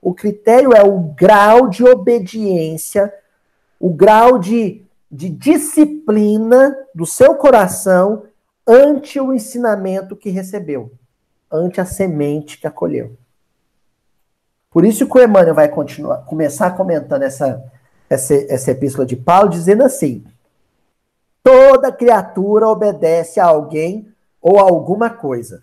O 0.02 0.14
critério 0.14 0.74
é 0.74 0.84
o 0.84 1.00
grau 1.00 1.70
de 1.70 1.84
obediência, 1.84 3.14
o 3.80 3.90
grau 3.90 4.38
de, 4.38 4.83
de 5.14 5.30
disciplina 5.30 6.76
do 6.96 7.06
seu 7.06 7.36
coração 7.36 8.24
ante 8.66 9.20
o 9.20 9.32
ensinamento 9.32 10.16
que 10.16 10.32
recebeu, 10.32 10.92
ante 11.52 11.80
a 11.80 11.86
semente 11.86 12.60
que 12.60 12.66
acolheu. 12.66 13.16
Por 14.72 14.84
isso 14.84 15.08
que 15.08 15.16
o 15.16 15.22
Emmanuel 15.22 15.54
vai 15.54 15.70
continuar, 15.70 16.26
começar 16.26 16.72
comentando 16.72 17.22
essa, 17.22 17.64
essa, 18.10 18.34
essa 18.34 18.72
epístola 18.72 19.06
de 19.06 19.16
Paulo, 19.16 19.50
dizendo 19.50 19.84
assim: 19.84 20.26
toda 21.44 21.92
criatura 21.92 22.68
obedece 22.68 23.40
a 23.40 23.46
alguém 23.46 24.12
ou 24.42 24.58
a 24.58 24.64
alguma 24.64 25.12
coisa. 25.12 25.62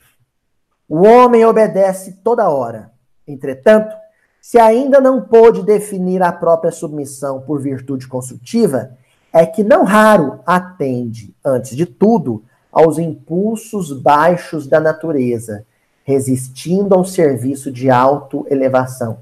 O 0.89 1.03
homem 1.03 1.45
obedece 1.45 2.21
toda 2.23 2.49
hora. 2.49 2.93
Entretanto, 3.27 3.97
se 4.41 4.61
ainda 4.61 5.01
não 5.01 5.23
pôde 5.23 5.65
definir 5.65 6.23
a 6.23 6.33
própria 6.33 6.71
submissão 6.71 7.41
por 7.41 7.61
virtude 7.61 8.07
construtiva, 8.07 8.97
é 9.33 9.47
que 9.47 9.63
não 9.63 9.85
raro 9.85 10.41
atende, 10.47 11.35
antes 11.45 11.77
de 11.77 11.87
tudo, 11.87 12.43
aos 12.73 12.99
impulsos 12.99 13.93
baixos 13.93 14.67
da 14.67 14.81
natureza, 14.81 15.65
resistindo 16.05 16.95
ao 16.95 17.05
serviço 17.05 17.71
de 17.71 17.91
autoelevação 17.91 19.19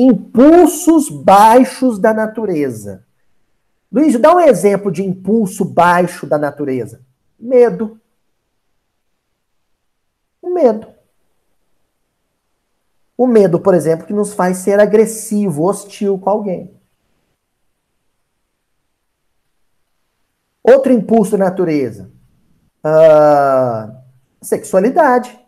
impulsos 0.00 1.08
baixos 1.08 1.98
da 1.98 2.14
natureza. 2.14 3.04
Luiz, 3.90 4.18
dá 4.18 4.34
um 4.34 4.40
exemplo 4.40 4.92
de 4.92 5.02
impulso 5.02 5.64
baixo 5.64 6.26
da 6.26 6.38
natureza. 6.38 7.00
Medo. 7.38 8.00
O 10.40 10.50
medo. 10.50 10.86
O 13.16 13.26
medo, 13.26 13.58
por 13.58 13.74
exemplo, 13.74 14.06
que 14.06 14.12
nos 14.12 14.32
faz 14.32 14.58
ser 14.58 14.78
agressivo, 14.78 15.64
hostil 15.64 16.18
com 16.18 16.30
alguém. 16.30 16.77
Outro 20.70 20.92
impulso 20.92 21.32
da 21.32 21.44
natureza. 21.44 22.10
Uh, 22.84 23.96
sexualidade. 24.42 25.38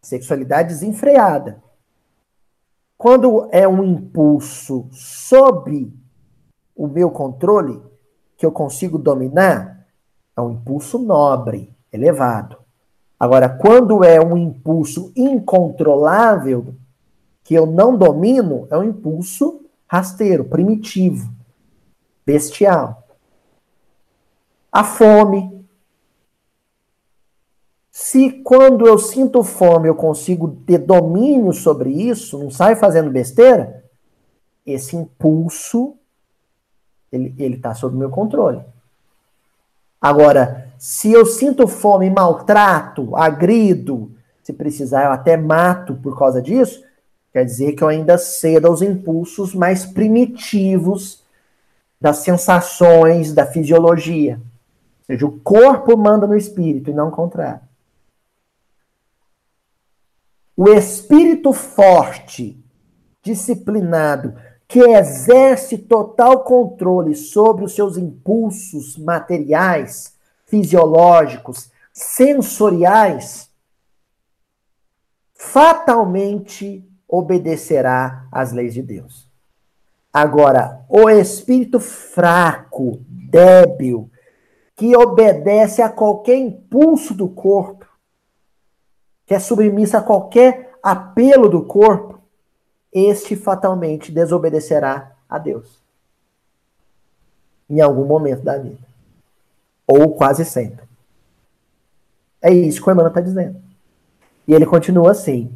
Sexualidade 0.00 0.68
desenfreada. 0.68 1.62
Quando 2.96 3.46
é 3.52 3.68
um 3.68 3.84
impulso 3.84 4.88
sob 4.90 5.92
o 6.74 6.86
meu 6.86 7.10
controle, 7.10 7.82
que 8.36 8.46
eu 8.46 8.50
consigo 8.50 8.96
dominar, 8.96 9.86
é 10.36 10.40
um 10.40 10.52
impulso 10.52 10.98
nobre, 10.98 11.74
elevado. 11.92 12.56
Agora, 13.20 13.48
quando 13.48 14.02
é 14.02 14.18
um 14.18 14.36
impulso 14.36 15.12
incontrolável, 15.14 16.74
que 17.42 17.54
eu 17.54 17.66
não 17.66 17.96
domino, 17.96 18.66
é 18.70 18.78
um 18.78 18.84
impulso 18.84 19.60
rasteiro, 19.86 20.46
primitivo, 20.46 21.30
bestial. 22.24 23.03
A 24.74 24.82
fome, 24.82 25.64
se 27.92 28.42
quando 28.42 28.88
eu 28.88 28.98
sinto 28.98 29.44
fome 29.44 29.88
eu 29.88 29.94
consigo 29.94 30.48
ter 30.66 30.78
domínio 30.78 31.52
sobre 31.52 31.90
isso, 31.90 32.36
não 32.36 32.50
sai 32.50 32.74
fazendo 32.74 33.08
besteira, 33.08 33.84
esse 34.66 34.96
impulso 34.96 35.94
ele 37.12 37.54
está 37.54 37.72
sob 37.72 37.96
meu 37.96 38.10
controle. 38.10 38.62
Agora, 40.00 40.72
se 40.76 41.12
eu 41.12 41.24
sinto 41.24 41.68
fome, 41.68 42.10
maltrato, 42.10 43.14
agrido, 43.14 44.10
se 44.42 44.52
precisar 44.52 45.04
eu 45.04 45.12
até 45.12 45.36
mato 45.36 45.94
por 45.94 46.18
causa 46.18 46.42
disso, 46.42 46.82
quer 47.32 47.44
dizer 47.44 47.74
que 47.74 47.84
eu 47.84 47.86
ainda 47.86 48.18
cedo 48.18 48.66
aos 48.66 48.82
impulsos 48.82 49.54
mais 49.54 49.86
primitivos 49.86 51.22
das 52.00 52.16
sensações, 52.16 53.32
da 53.32 53.46
fisiologia. 53.46 54.40
Ou 55.08 55.14
seja, 55.14 55.26
o 55.26 55.38
corpo 55.40 55.96
manda 55.96 56.26
no 56.26 56.36
espírito 56.36 56.90
e 56.90 56.94
não 56.94 57.08
o 57.08 57.12
contrário. 57.12 57.60
O 60.56 60.68
espírito 60.68 61.52
forte, 61.52 62.62
disciplinado, 63.22 64.34
que 64.66 64.80
exerce 64.80 65.76
total 65.78 66.42
controle 66.42 67.14
sobre 67.14 67.64
os 67.64 67.74
seus 67.74 67.96
impulsos 67.96 68.96
materiais, 68.96 70.14
fisiológicos, 70.46 71.70
sensoriais, 71.92 73.50
fatalmente 75.34 76.88
obedecerá 77.06 78.26
às 78.32 78.52
leis 78.52 78.72
de 78.72 78.82
Deus. 78.82 79.28
Agora, 80.12 80.84
o 80.88 81.10
espírito 81.10 81.78
fraco, 81.80 83.00
débil, 83.08 84.10
que 84.76 84.96
obedece 84.96 85.82
a 85.82 85.88
qualquer 85.88 86.36
impulso 86.36 87.14
do 87.14 87.28
corpo, 87.28 87.86
que 89.26 89.34
é 89.34 89.38
submissa 89.38 89.98
a 89.98 90.02
qualquer 90.02 90.72
apelo 90.82 91.48
do 91.48 91.64
corpo, 91.64 92.20
este 92.92 93.34
fatalmente 93.36 94.12
desobedecerá 94.12 95.12
a 95.28 95.38
Deus. 95.38 95.82
Em 97.68 97.80
algum 97.80 98.04
momento 98.04 98.42
da 98.42 98.58
vida. 98.58 98.78
Ou 99.86 100.14
quase 100.14 100.44
sempre. 100.44 100.84
É 102.40 102.52
isso 102.52 102.82
que 102.82 102.88
o 102.88 102.92
Emmanuel 102.92 103.08
está 103.08 103.20
dizendo. 103.20 103.60
E 104.46 104.52
ele 104.52 104.66
continua 104.66 105.12
assim. 105.12 105.50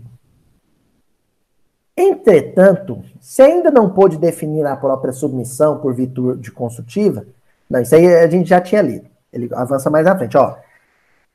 Entretanto, 1.97 3.05
se 3.21 3.43
ainda 3.43 3.71
não 3.71 3.91
pôde 3.91 4.17
definir 4.17 4.65
a 4.65 4.77
própria 4.77 5.13
submissão 5.13 5.81
por 5.81 5.93
virtude 5.95 6.51
consultiva, 6.51 7.27
não, 7.69 7.81
isso 7.81 7.95
aí 7.95 8.07
a 8.07 8.29
gente 8.29 8.49
já 8.49 8.61
tinha 8.61 8.81
lido. 8.81 9.09
Ele 9.33 9.49
avança 9.53 9.91
mais 9.91 10.07
à 10.07 10.17
frente, 10.17 10.37
ó. 10.37 10.57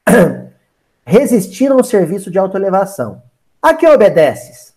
Resistiram 1.05 1.77
ao 1.77 1.83
serviço 1.83 2.31
de 2.31 2.39
autoelevação. 2.39 3.21
A 3.61 3.73
que 3.73 3.87
obedeces? 3.87 4.73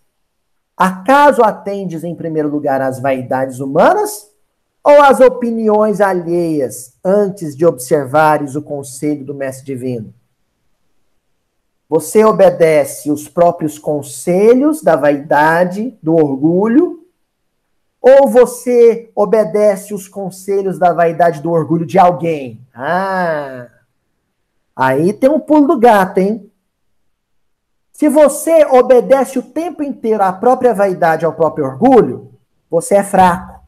Acaso 0.75 1.41
atendes 1.41 2.03
em 2.03 2.13
primeiro 2.13 2.49
lugar 2.49 2.81
às 2.81 2.99
vaidades 2.99 3.59
humanas 3.59 4.29
ou 4.83 5.01
às 5.01 5.19
opiniões 5.19 5.99
alheias 5.99 6.93
antes 7.03 7.55
de 7.55 7.65
observares 7.65 8.55
o 8.55 8.61
conselho 8.61 9.25
do 9.25 9.33
Mestre 9.33 9.65
Divino? 9.65 10.13
Você 11.89 12.23
obedece 12.23 13.09
os 13.09 13.27
próprios 13.27 13.79
conselhos 13.79 14.83
da 14.83 14.95
vaidade, 14.95 15.97
do 16.03 16.13
orgulho, 16.13 17.06
ou 18.07 18.29
você 18.29 19.11
obedece 19.13 19.93
os 19.93 20.07
conselhos 20.07 20.79
da 20.79 20.93
vaidade, 20.93 21.41
do 21.41 21.51
orgulho 21.51 21.85
de 21.85 21.99
alguém? 21.99 22.65
Ah, 22.73 23.67
aí 24.73 25.11
tem 25.11 25.29
um 25.29 25.39
pulo 25.41 25.67
do 25.67 25.79
gato, 25.79 26.19
hein? 26.19 26.49
Se 27.91 28.07
você 28.07 28.63
obedece 28.65 29.37
o 29.37 29.43
tempo 29.43 29.83
inteiro 29.83 30.23
à 30.23 30.31
própria 30.31 30.73
vaidade, 30.73 31.25
ao 31.25 31.33
próprio 31.33 31.65
orgulho, 31.65 32.31
você 32.69 32.95
é 32.95 33.03
fraco. 33.03 33.59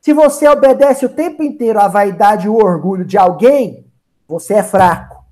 Se 0.00 0.12
você 0.12 0.46
obedece 0.46 1.04
o 1.04 1.08
tempo 1.08 1.42
inteiro 1.42 1.80
à 1.80 1.88
vaidade 1.88 2.46
e 2.46 2.50
o 2.50 2.54
orgulho 2.56 3.04
de 3.04 3.18
alguém, 3.18 3.84
você 4.28 4.54
é 4.54 4.62
fraco. 4.62 5.24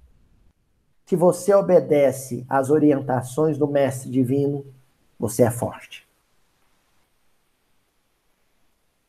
Se 1.04 1.14
você 1.14 1.54
obedece 1.54 2.44
às 2.48 2.68
orientações 2.68 3.56
do 3.56 3.68
Mestre 3.68 4.10
Divino, 4.10 4.64
você 5.18 5.44
é 5.44 5.50
forte. 5.50 6.05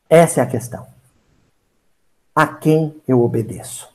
Essa 0.08 0.40
é 0.40 0.42
a 0.42 0.46
questão. 0.46 0.86
A 2.34 2.46
quem 2.46 2.94
eu 3.06 3.20
obedeço? 3.22 3.88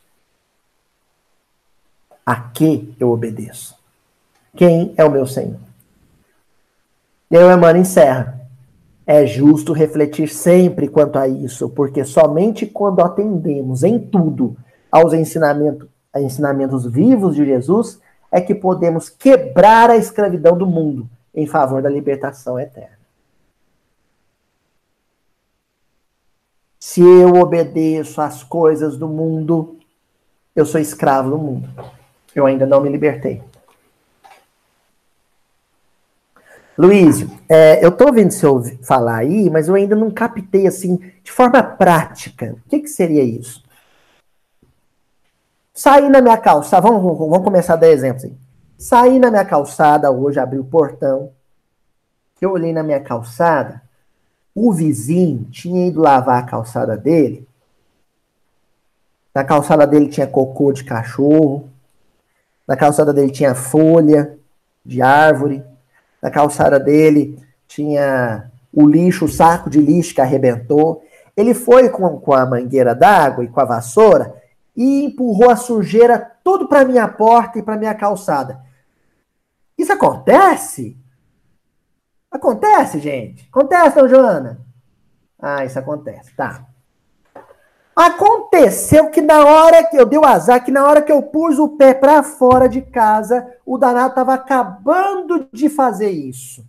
A 2.25 2.35
que 2.35 2.95
eu 2.99 3.11
obedeço? 3.11 3.75
Quem 4.55 4.93
é 4.95 5.03
o 5.03 5.11
meu 5.11 5.25
Senhor? 5.25 5.59
E 7.31 7.37
aí 7.37 7.43
o 7.43 7.47
Emmanuel 7.47 7.77
encerra. 7.77 8.39
É 9.05 9.25
justo 9.25 9.73
refletir 9.73 10.29
sempre 10.29 10.87
quanto 10.87 11.17
a 11.17 11.27
isso, 11.27 11.67
porque 11.69 12.05
somente 12.05 12.65
quando 12.65 13.01
atendemos 13.01 13.83
em 13.83 13.99
tudo 13.99 14.55
aos 14.89 15.11
ensinamentos, 15.13 15.89
ensinamentos 16.15 16.85
vivos 16.85 17.35
de 17.35 17.45
Jesus 17.45 17.99
é 18.31 18.39
que 18.39 18.55
podemos 18.55 19.09
quebrar 19.09 19.89
a 19.89 19.97
escravidão 19.97 20.57
do 20.57 20.65
mundo 20.65 21.09
em 21.35 21.45
favor 21.45 21.81
da 21.81 21.89
libertação 21.89 22.59
eterna. 22.59 23.02
Se 26.85 26.99
eu 26.99 27.35
obedeço 27.35 28.19
às 28.19 28.43
coisas 28.43 28.97
do 28.97 29.07
mundo, 29.07 29.79
eu 30.53 30.65
sou 30.65 30.81
escravo 30.81 31.29
do 31.29 31.37
mundo. 31.37 31.69
Eu 32.35 32.45
ainda 32.45 32.65
não 32.65 32.81
me 32.81 32.89
libertei. 32.89 33.41
Luiz, 36.77 37.25
é, 37.47 37.83
eu 37.83 37.87
estou 37.87 38.07
ouvindo 38.07 38.31
você 38.31 38.77
falar 38.83 39.19
aí, 39.19 39.49
mas 39.49 39.69
eu 39.69 39.75
ainda 39.75 39.95
não 39.95 40.11
captei 40.11 40.67
assim, 40.67 40.97
de 41.23 41.31
forma 41.31 41.63
prática. 41.63 42.57
O 42.65 42.69
que, 42.69 42.81
que 42.81 42.89
seria 42.89 43.23
isso? 43.23 43.63
Saí 45.73 46.09
na 46.09 46.19
minha 46.19 46.37
calçada, 46.37 46.85
vamos, 46.85 47.17
vamos 47.17 47.45
começar 47.45 47.75
a 47.75 47.77
dar 47.77 47.87
exemplos 47.87 48.25
aí. 48.25 48.35
Saí 48.77 49.19
na 49.19 49.31
minha 49.31 49.45
calçada 49.45 50.11
hoje, 50.11 50.37
abri 50.37 50.59
o 50.59 50.65
portão. 50.65 51.31
Eu 52.41 52.51
olhei 52.51 52.73
na 52.73 52.83
minha 52.83 52.99
calçada, 52.99 53.81
o 54.55 54.71
vizinho 54.71 55.45
tinha 55.51 55.87
ido 55.87 56.01
lavar 56.01 56.43
a 56.43 56.45
calçada 56.45 56.95
dele. 56.97 57.47
Na 59.33 59.43
calçada 59.43 59.87
dele 59.87 60.07
tinha 60.07 60.27
cocô 60.27 60.71
de 60.71 60.83
cachorro. 60.83 61.69
Na 62.67 62.75
calçada 62.77 63.13
dele 63.13 63.31
tinha 63.31 63.55
folha 63.55 64.37
de 64.85 65.01
árvore 65.01 65.63
na 66.23 66.31
calçada 66.31 66.79
dele 66.79 67.37
tinha 67.67 68.49
o 68.71 68.87
lixo, 68.87 69.25
o 69.25 69.29
saco 69.29 69.69
de 69.69 69.77
lixo 69.77 70.15
que 70.15 70.21
arrebentou. 70.21 71.03
Ele 71.35 71.53
foi 71.53 71.89
com, 71.89 72.17
com 72.17 72.33
a 72.33 72.45
mangueira 72.45 72.95
d'água 72.95 73.43
e 73.43 73.49
com 73.49 73.59
a 73.59 73.65
vassoura 73.65 74.33
e 74.73 75.03
empurrou 75.03 75.49
a 75.49 75.57
sujeira 75.57 76.31
tudo 76.41 76.69
para 76.69 76.85
minha 76.85 77.09
porta 77.09 77.59
e 77.59 77.61
para 77.61 77.75
minha 77.75 77.93
calçada. 77.93 78.61
Isso 79.77 79.91
acontece? 79.91 80.95
Acontece, 82.33 82.99
gente? 82.99 83.47
Acontece, 83.47 84.01
não, 84.01 84.09
Joana? 84.09 84.59
Ah, 85.39 85.63
isso 85.63 85.77
acontece. 85.77 86.35
Tá. 86.35 86.65
Aconteceu 87.95 89.11
que 89.11 89.21
na 89.21 89.45
hora 89.45 89.83
que 89.85 89.95
eu 89.95 90.05
dei 90.05 90.17
o 90.17 90.25
azar, 90.25 90.65
que 90.65 90.71
na 90.71 90.83
hora 90.83 90.99
que 91.03 91.11
eu 91.11 91.21
pus 91.21 91.59
o 91.59 91.69
pé 91.69 91.93
para 91.93 92.23
fora 92.23 92.67
de 92.67 92.81
casa, 92.81 93.47
o 93.63 93.77
danado 93.77 94.09
estava 94.09 94.33
acabando 94.33 95.47
de 95.53 95.69
fazer 95.69 96.09
isso. 96.09 96.65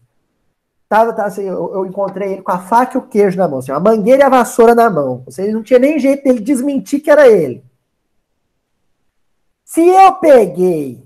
Tava, 0.86 1.14
tava 1.14 1.28
assim, 1.28 1.44
eu, 1.44 1.72
eu, 1.72 1.86
encontrei 1.86 2.34
ele 2.34 2.42
com 2.42 2.52
a 2.52 2.58
faca 2.58 2.98
e 2.98 3.00
o 3.00 3.06
queijo 3.06 3.38
na 3.38 3.48
mão, 3.48 3.60
assim, 3.60 3.72
a 3.72 3.80
mangueira 3.80 4.22
e 4.22 4.26
a 4.26 4.28
vassoura 4.28 4.74
na 4.74 4.90
mão. 4.90 5.24
Ou 5.26 5.52
não 5.52 5.62
tinha 5.62 5.78
nem 5.78 5.98
jeito 5.98 6.24
dele 6.24 6.40
desmentir 6.40 7.00
que 7.00 7.10
era 7.10 7.26
ele. 7.26 7.64
Se 9.64 9.80
eu 9.80 10.12
peguei 10.16 11.02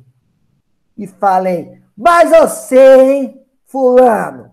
e 0.96 1.06
falei, 1.06 1.80
mas 1.96 2.30
você, 2.30 3.00
hein, 3.00 3.47
fulano, 3.69 4.51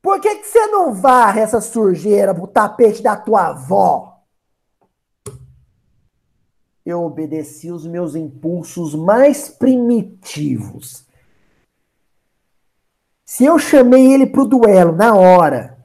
por 0.00 0.20
que, 0.20 0.36
que 0.36 0.46
você 0.46 0.66
não 0.68 0.94
varre 0.94 1.40
essa 1.40 1.60
sujeira 1.60 2.32
pro 2.32 2.46
tapete 2.46 3.02
da 3.02 3.16
tua 3.16 3.48
avó? 3.48 4.18
eu 6.90 7.04
obedeci 7.04 7.70
os 7.70 7.86
meus 7.86 8.14
impulsos 8.14 8.94
mais 8.94 9.48
primitivos. 9.48 11.06
Se 13.26 13.44
eu 13.44 13.58
chamei 13.58 14.12
ele 14.14 14.26
para 14.26 14.40
o 14.40 14.46
duelo 14.48 14.92
na 14.92 15.14
hora, 15.14 15.76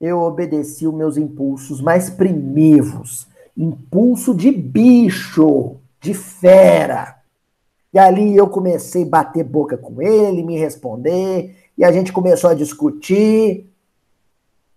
eu 0.00 0.18
obedeci 0.18 0.88
os 0.88 0.94
meus 0.94 1.16
impulsos 1.16 1.80
mais 1.80 2.10
primivos. 2.10 3.28
Impulso 3.56 4.34
de 4.34 4.50
bicho, 4.50 5.76
de 6.00 6.14
fera. 6.14 7.21
E 7.92 7.98
ali 7.98 8.36
eu 8.36 8.48
comecei 8.48 9.02
a 9.04 9.08
bater 9.08 9.44
boca 9.44 9.76
com 9.76 10.00
ele, 10.00 10.42
me 10.42 10.58
responder, 10.58 11.56
e 11.76 11.84
a 11.84 11.92
gente 11.92 12.12
começou 12.12 12.50
a 12.50 12.54
discutir. 12.54 13.70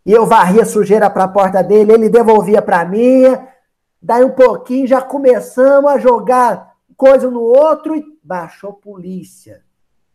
E 0.05 0.11
eu 0.11 0.25
varria 0.25 0.65
sujeira 0.65 1.09
para 1.09 1.23
a 1.23 1.29
porta 1.29 1.63
dele, 1.63 1.93
ele 1.93 2.09
devolvia 2.09 2.61
para 2.61 2.85
mim, 2.85 3.23
Daí 4.05 4.23
um 4.23 4.35
pouquinho 4.35 4.85
já 4.85 5.01
começamos 5.01 5.89
a 5.89 5.97
jogar 5.97 6.77
coisa 6.95 7.27
no 7.27 7.41
outro 7.41 7.95
e 7.95 8.05
baixou 8.23 8.71
polícia. 8.71 9.63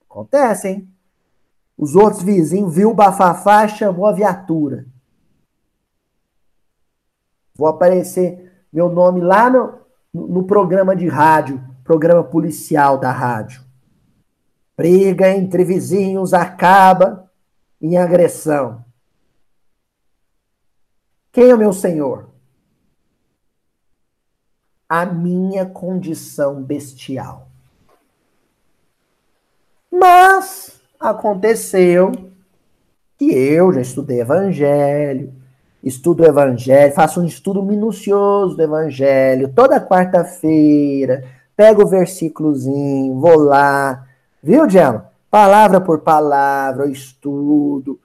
Acontece, 0.09 0.69
hein? 0.69 0.89
Os 1.77 1.97
outros 1.97 2.23
vizinhos 2.23 2.73
viu 2.73 2.93
o 2.93 2.95
bafafá 2.95 3.65
e 3.65 3.71
chamou 3.71 4.07
a 4.07 4.13
viatura. 4.13 4.87
Vou 7.53 7.67
aparecer 7.67 8.65
meu 8.73 8.89
nome 8.89 9.21
lá 9.21 9.51
no, 9.51 9.81
no 10.15 10.45
programa 10.45 10.95
de 10.95 11.09
rádio, 11.09 11.61
programa 11.91 12.23
policial 12.23 12.99
da 12.99 13.11
rádio. 13.11 13.65
Briga 14.77 15.29
entre 15.29 15.65
vizinhos 15.65 16.33
acaba 16.33 17.29
em 17.83 17.97
agressão. 17.97 18.85
Quem 21.33 21.51
é 21.51 21.55
o 21.55 21.59
meu 21.59 21.73
senhor? 21.73 22.31
a 24.89 25.05
minha 25.05 25.65
condição 25.67 26.61
bestial. 26.63 27.49
Mas 29.89 30.81
aconteceu 30.99 32.11
que 33.17 33.33
eu 33.33 33.73
já 33.73 33.81
estudei 33.81 34.21
evangelho, 34.21 35.33
estudo 35.83 36.25
evangelho, 36.25 36.93
faço 36.93 37.21
um 37.21 37.25
estudo 37.25 37.63
minucioso 37.63 38.57
do 38.57 38.63
evangelho 38.63 39.53
toda 39.55 39.81
quarta-feira, 39.81 41.40
pego 41.61 41.83
o 41.83 41.87
versículozinho, 41.87 43.21
vou 43.21 43.37
lá, 43.37 44.07
viu, 44.43 44.67
Diana? 44.67 45.11
palavra 45.31 45.79
por 45.79 46.01
palavra, 46.01 46.87
eu 46.87 46.91
estudo. 46.91 48.01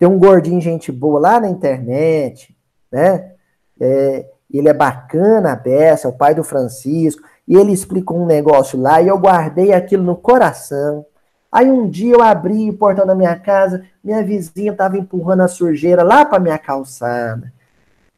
Tem 0.00 0.08
um 0.08 0.18
gordinho, 0.18 0.60
gente 0.60 0.90
boa 0.90 1.20
lá 1.20 1.38
na 1.38 1.48
internet, 1.48 2.56
né? 2.90 3.34
É, 3.78 4.26
ele 4.52 4.68
é 4.68 4.74
bacana, 4.74 5.52
a 5.52 5.56
beça, 5.56 6.08
é 6.08 6.10
o 6.10 6.12
pai 6.12 6.34
do 6.34 6.42
Francisco, 6.42 7.22
e 7.46 7.54
ele 7.54 7.70
explicou 7.70 8.18
um 8.18 8.26
negócio 8.26 8.76
lá, 8.80 9.00
e 9.00 9.06
eu 9.06 9.16
guardei 9.16 9.72
aquilo 9.72 10.02
no 10.02 10.16
coração. 10.16 11.06
Aí 11.52 11.70
um 11.70 11.88
dia 11.88 12.14
eu 12.14 12.20
abri 12.20 12.68
o 12.68 12.76
portão 12.76 13.06
da 13.06 13.14
minha 13.14 13.36
casa, 13.36 13.84
minha 14.02 14.24
vizinha 14.24 14.72
estava 14.72 14.98
empurrando 14.98 15.42
a 15.44 15.48
sujeira 15.48 16.02
lá 16.02 16.24
para 16.24 16.40
minha 16.40 16.58
calçada. 16.58 17.52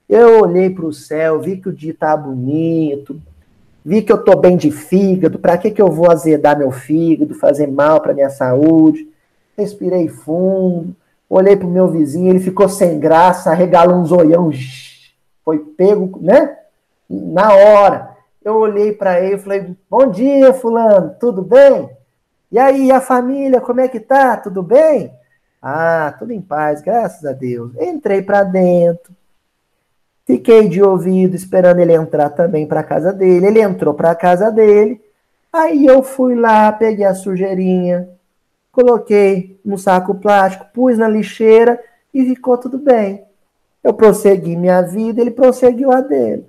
Eu 0.08 0.40
olhei 0.40 0.70
para 0.70 0.86
o 0.86 0.92
céu, 0.92 1.38
vi 1.38 1.58
que 1.58 1.68
o 1.68 1.72
dia 1.72 1.94
tá 1.94 2.16
bonito, 2.16 3.20
vi 3.84 4.02
que 4.02 4.12
eu 4.12 4.22
tô 4.22 4.36
bem 4.36 4.56
de 4.56 4.70
fígado, 4.70 5.38
para 5.38 5.56
que 5.58 5.70
que 5.70 5.80
eu 5.80 5.90
vou 5.90 6.10
azedar 6.10 6.58
meu 6.58 6.70
fígado, 6.70 7.34
fazer 7.34 7.66
mal 7.66 8.00
para 8.00 8.14
minha 8.14 8.30
saúde? 8.30 9.08
Respirei 9.56 10.08
fundo, 10.08 10.94
olhei 11.28 11.56
pro 11.56 11.68
meu 11.68 11.88
vizinho, 11.88 12.30
ele 12.30 12.40
ficou 12.40 12.68
sem 12.68 12.98
graça, 12.98 13.50
arregalou 13.50 13.96
um 13.96 14.04
zoião, 14.06 14.50
foi 15.44 15.58
pego, 15.58 16.18
né? 16.20 16.56
Na 17.08 17.54
hora. 17.54 18.10
Eu 18.42 18.56
olhei 18.56 18.92
para 18.92 19.20
ele 19.20 19.34
e 19.34 19.38
falei: 19.38 19.76
"Bom 19.90 20.10
dia, 20.10 20.54
fulano, 20.54 21.14
tudo 21.20 21.42
bem?" 21.42 21.90
E 22.50 22.58
aí, 22.58 22.90
a 22.90 23.00
família, 23.00 23.60
como 23.60 23.80
é 23.80 23.86
que 23.86 24.00
tá? 24.00 24.36
Tudo 24.36 24.62
bem? 24.62 25.12
Ah, 25.62 26.14
tudo 26.18 26.32
em 26.32 26.40
paz, 26.40 26.82
graças 26.82 27.24
a 27.24 27.32
Deus. 27.32 27.72
Entrei 27.78 28.22
para 28.22 28.42
dentro. 28.42 29.14
Fiquei 30.30 30.68
de 30.68 30.80
ouvido 30.80 31.34
esperando 31.34 31.80
ele 31.80 31.92
entrar 31.92 32.30
também 32.30 32.64
para 32.64 32.84
casa 32.84 33.12
dele. 33.12 33.46
Ele 33.46 33.60
entrou 33.60 33.92
para 33.92 34.14
casa 34.14 34.48
dele. 34.48 35.00
Aí 35.52 35.84
eu 35.84 36.04
fui 36.04 36.36
lá, 36.36 36.70
peguei 36.70 37.04
a 37.04 37.16
sujeirinha, 37.16 38.08
coloquei 38.70 39.60
no 39.64 39.76
saco 39.76 40.14
plástico, 40.14 40.66
pus 40.72 40.96
na 40.96 41.08
lixeira 41.08 41.82
e 42.14 42.24
ficou 42.24 42.56
tudo 42.56 42.78
bem. 42.78 43.24
Eu 43.82 43.92
prossegui 43.92 44.54
minha 44.54 44.82
vida, 44.82 45.20
ele 45.20 45.32
prosseguiu 45.32 45.90
a 45.90 46.00
dele. 46.00 46.48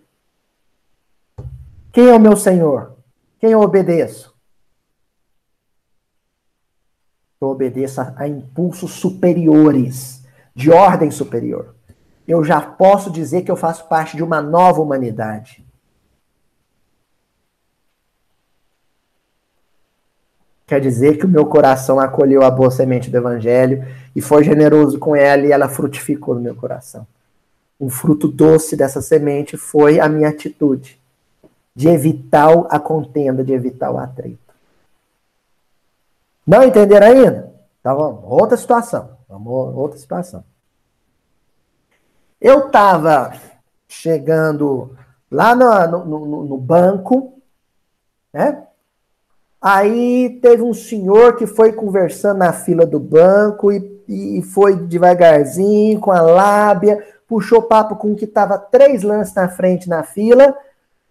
Quem 1.92 2.08
é 2.08 2.14
o 2.14 2.20
meu 2.20 2.38
Senhor? 2.38 2.96
Quem 3.40 3.50
eu 3.50 3.62
obedeço? 3.62 4.32
eu 7.42 7.48
obedeça 7.48 8.14
a 8.16 8.28
impulsos 8.28 8.92
superiores, 8.92 10.24
de 10.54 10.70
ordem 10.70 11.10
superior. 11.10 11.74
Eu 12.28 12.44
já 12.44 12.62
posso 12.62 13.12
dizer 13.12 13.42
que 13.42 13.52
eu 13.52 13.56
faço 13.56 13.88
parte 13.88 14.16
de 14.16 14.24
uma 14.24 14.42
nova 14.42 14.82
humanidade. 14.82 15.66
Quer 20.66 20.80
dizer 20.80 21.18
que 21.18 21.26
o 21.26 21.30
meu 21.30 21.46
coração 21.46 22.00
acolheu 22.00 22.44
a 22.44 22.50
boa 22.50 22.72
semente 22.72 23.10
do 23.10 23.18
Evangelho 23.18 23.86
e 24.16 24.22
foi 24.22 24.44
generoso 24.44 24.98
com 25.00 25.14
ela 25.14 25.46
e 25.46 25.52
ela 25.52 25.68
frutificou 25.68 26.34
no 26.34 26.40
meu 26.40 26.56
coração. 26.56 27.06
Um 27.78 27.90
fruto 27.90 28.28
doce 28.28 28.78
dessa 28.78 29.02
semente 29.02 29.58
foi 29.58 30.00
a 30.00 30.08
minha 30.08 30.30
atitude 30.30 30.98
de 31.76 31.90
evitar 31.90 32.54
a 32.70 32.80
contenda, 32.80 33.44
de 33.44 33.52
evitar 33.52 33.92
o 33.92 33.98
atrito. 33.98 34.54
Não 36.46 36.64
entenderam 36.64 37.08
ainda? 37.08 37.54
Então 37.80 37.98
vamos, 37.98 38.22
outra 38.24 38.56
situação. 38.56 39.18
Vamos, 39.28 39.76
outra 39.76 39.98
situação. 39.98 40.44
Eu 42.42 42.68
estava 42.68 43.34
chegando 43.88 44.98
lá 45.30 45.56
no, 45.56 46.06
no, 46.06 46.44
no, 46.46 46.58
banco, 46.58 47.40
né? 48.34 48.66
Aí 49.62 50.40
teve 50.42 50.64
um 50.64 50.74
senhor 50.74 51.36
que 51.36 51.46
foi 51.46 51.72
conversando 51.72 52.40
na 52.40 52.52
fila 52.52 52.86
do 52.86 53.00
banco 53.00 53.72
e, 53.72 54.02
e 54.08 54.42
foi 54.42 54.76
devagarzinho, 54.76 56.00
com 56.00 56.12
a 56.12 56.20
lábia, 56.20 57.06
puxou 57.28 57.62
papo 57.62 57.96
com 57.96 58.14
o 58.14 58.16
que 58.16 58.26
estava 58.26 58.58
três 58.58 59.04
lances 59.04 59.36
na 59.36 59.48
frente 59.48 59.88
na 59.88 60.02
fila, 60.02 60.58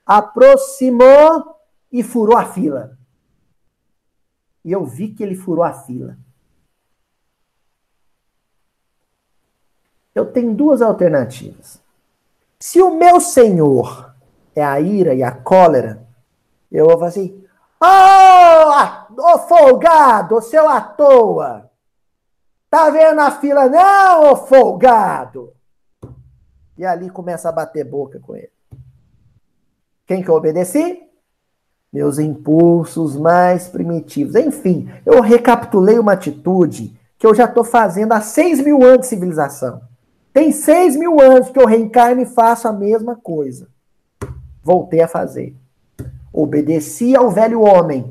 aproximou 0.05 1.55
e 1.93 2.03
furou 2.03 2.37
a 2.37 2.47
fila 2.47 2.99
e 4.65 4.73
eu 4.73 4.85
vi 4.85 5.09
que 5.09 5.23
ele 5.23 5.35
furou 5.35 5.65
a 5.65 5.73
fila. 5.73 6.17
Eu 10.15 10.27
tenho 10.27 10.55
duas 10.55 10.83
alternativas. 10.83 11.81
Se 12.59 12.81
o 12.81 12.95
meu 12.95 13.21
senhor 13.21 14.15
é 14.55 14.63
a 14.63 14.81
ira 14.81 15.15
e 15.15 15.23
a 15.23 15.33
cólera, 15.33 16.07
eu 16.71 16.87
vou 16.87 16.95
falar 16.95 17.09
assim: 17.09 17.45
Ô 17.81 17.87
oh, 19.23 19.39
folgado, 19.39 20.41
seu 20.43 20.69
à 20.69 20.81
toa! 20.81 21.71
Tá 22.69 22.91
vendo 22.91 23.21
a 23.21 23.31
fila? 23.31 23.69
Não, 23.69 24.33
ô 24.33 24.37
folgado! 24.37 25.53
E 26.77 26.85
ali 26.85 27.11
começa 27.11 27.49
a 27.49 27.53
bater 27.53 27.85
boca 27.85 28.21
com 28.21 28.37
ele. 28.37 28.53
Quem 30.07 30.23
que 30.23 30.29
eu 30.29 30.35
obedeci? 30.35 31.11
meus 31.93 32.19
impulsos 32.19 33.17
mais 33.17 33.69
primitivos. 33.69 34.35
Enfim, 34.35 34.89
eu 35.05 35.21
recapitulei 35.21 35.99
uma 35.99 36.13
atitude 36.13 36.99
que 37.19 37.27
eu 37.27 37.35
já 37.35 37.45
estou 37.45 37.65
fazendo 37.65 38.13
há 38.13 38.21
seis 38.21 38.63
mil 38.63 38.83
anos 38.83 39.01
de 39.01 39.07
civilização. 39.07 39.81
Tem 40.33 40.53
seis 40.53 40.97
mil 40.97 41.21
anos 41.21 41.51
que 41.51 41.59
eu 41.59 41.67
reencarno 41.67 42.23
e 42.23 42.27
faço 42.27 42.69
a 42.69 42.73
mesma 42.73 43.17
coisa. 43.17 43.69
Voltei 44.63 45.01
a 45.01 45.09
fazer. 45.09 45.55
Obedeci 46.33 47.17
ao 47.17 47.31
velho 47.31 47.61
homem. 47.63 48.11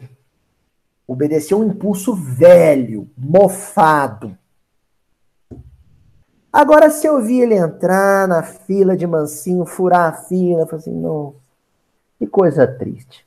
Obedeci 1.07 1.53
ao 1.53 1.63
impulso 1.63 2.13
velho, 2.13 3.09
mofado. 3.17 4.37
Agora, 6.51 6.89
se 6.89 7.07
eu 7.07 7.21
vi 7.21 7.41
ele 7.41 7.55
entrar 7.55 8.27
na 8.27 8.43
fila 8.43 8.97
de 8.97 9.05
mansinho, 9.05 9.65
furar 9.65 10.09
a 10.09 10.13
fila, 10.13 10.67
eu 10.69 10.75
assim, 10.75 10.91
não, 10.91 11.35
que 12.17 12.27
coisa 12.27 12.67
triste. 12.67 13.25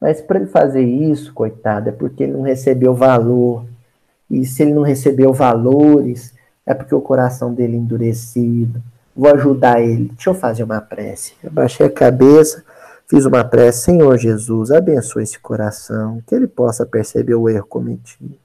Mas 0.00 0.20
para 0.20 0.38
ele 0.38 0.48
fazer 0.48 0.82
isso, 0.82 1.34
coitado, 1.34 1.88
é 1.88 1.92
porque 1.92 2.22
ele 2.22 2.32
não 2.32 2.42
recebeu 2.42 2.94
valor. 2.94 3.66
E 4.30 4.46
se 4.46 4.62
ele 4.62 4.72
não 4.72 4.82
recebeu 4.82 5.32
valores, 5.32 6.32
é 6.66 6.74
porque 6.74 6.94
o 6.94 7.00
coração 7.00 7.52
dele 7.52 7.76
é 7.76 7.78
endurecido. 7.78 8.82
Vou 9.14 9.32
ajudar 9.34 9.80
ele. 9.80 10.10
Deixa 10.14 10.30
eu 10.30 10.34
fazer 10.34 10.62
uma 10.62 10.80
prece. 10.80 11.34
Eu 11.42 11.50
baixei 11.50 11.86
a 11.86 11.90
cabeça, 11.90 12.64
fiz 13.08 13.24
uma 13.24 13.44
prece. 13.44 13.84
Senhor 13.84 14.16
Jesus, 14.16 14.70
abençoe 14.70 15.22
esse 15.22 15.38
coração, 15.38 16.22
que 16.26 16.34
ele 16.34 16.46
possa 16.46 16.86
perceber 16.86 17.34
o 17.34 17.48
erro 17.48 17.66
cometido. 17.66 18.38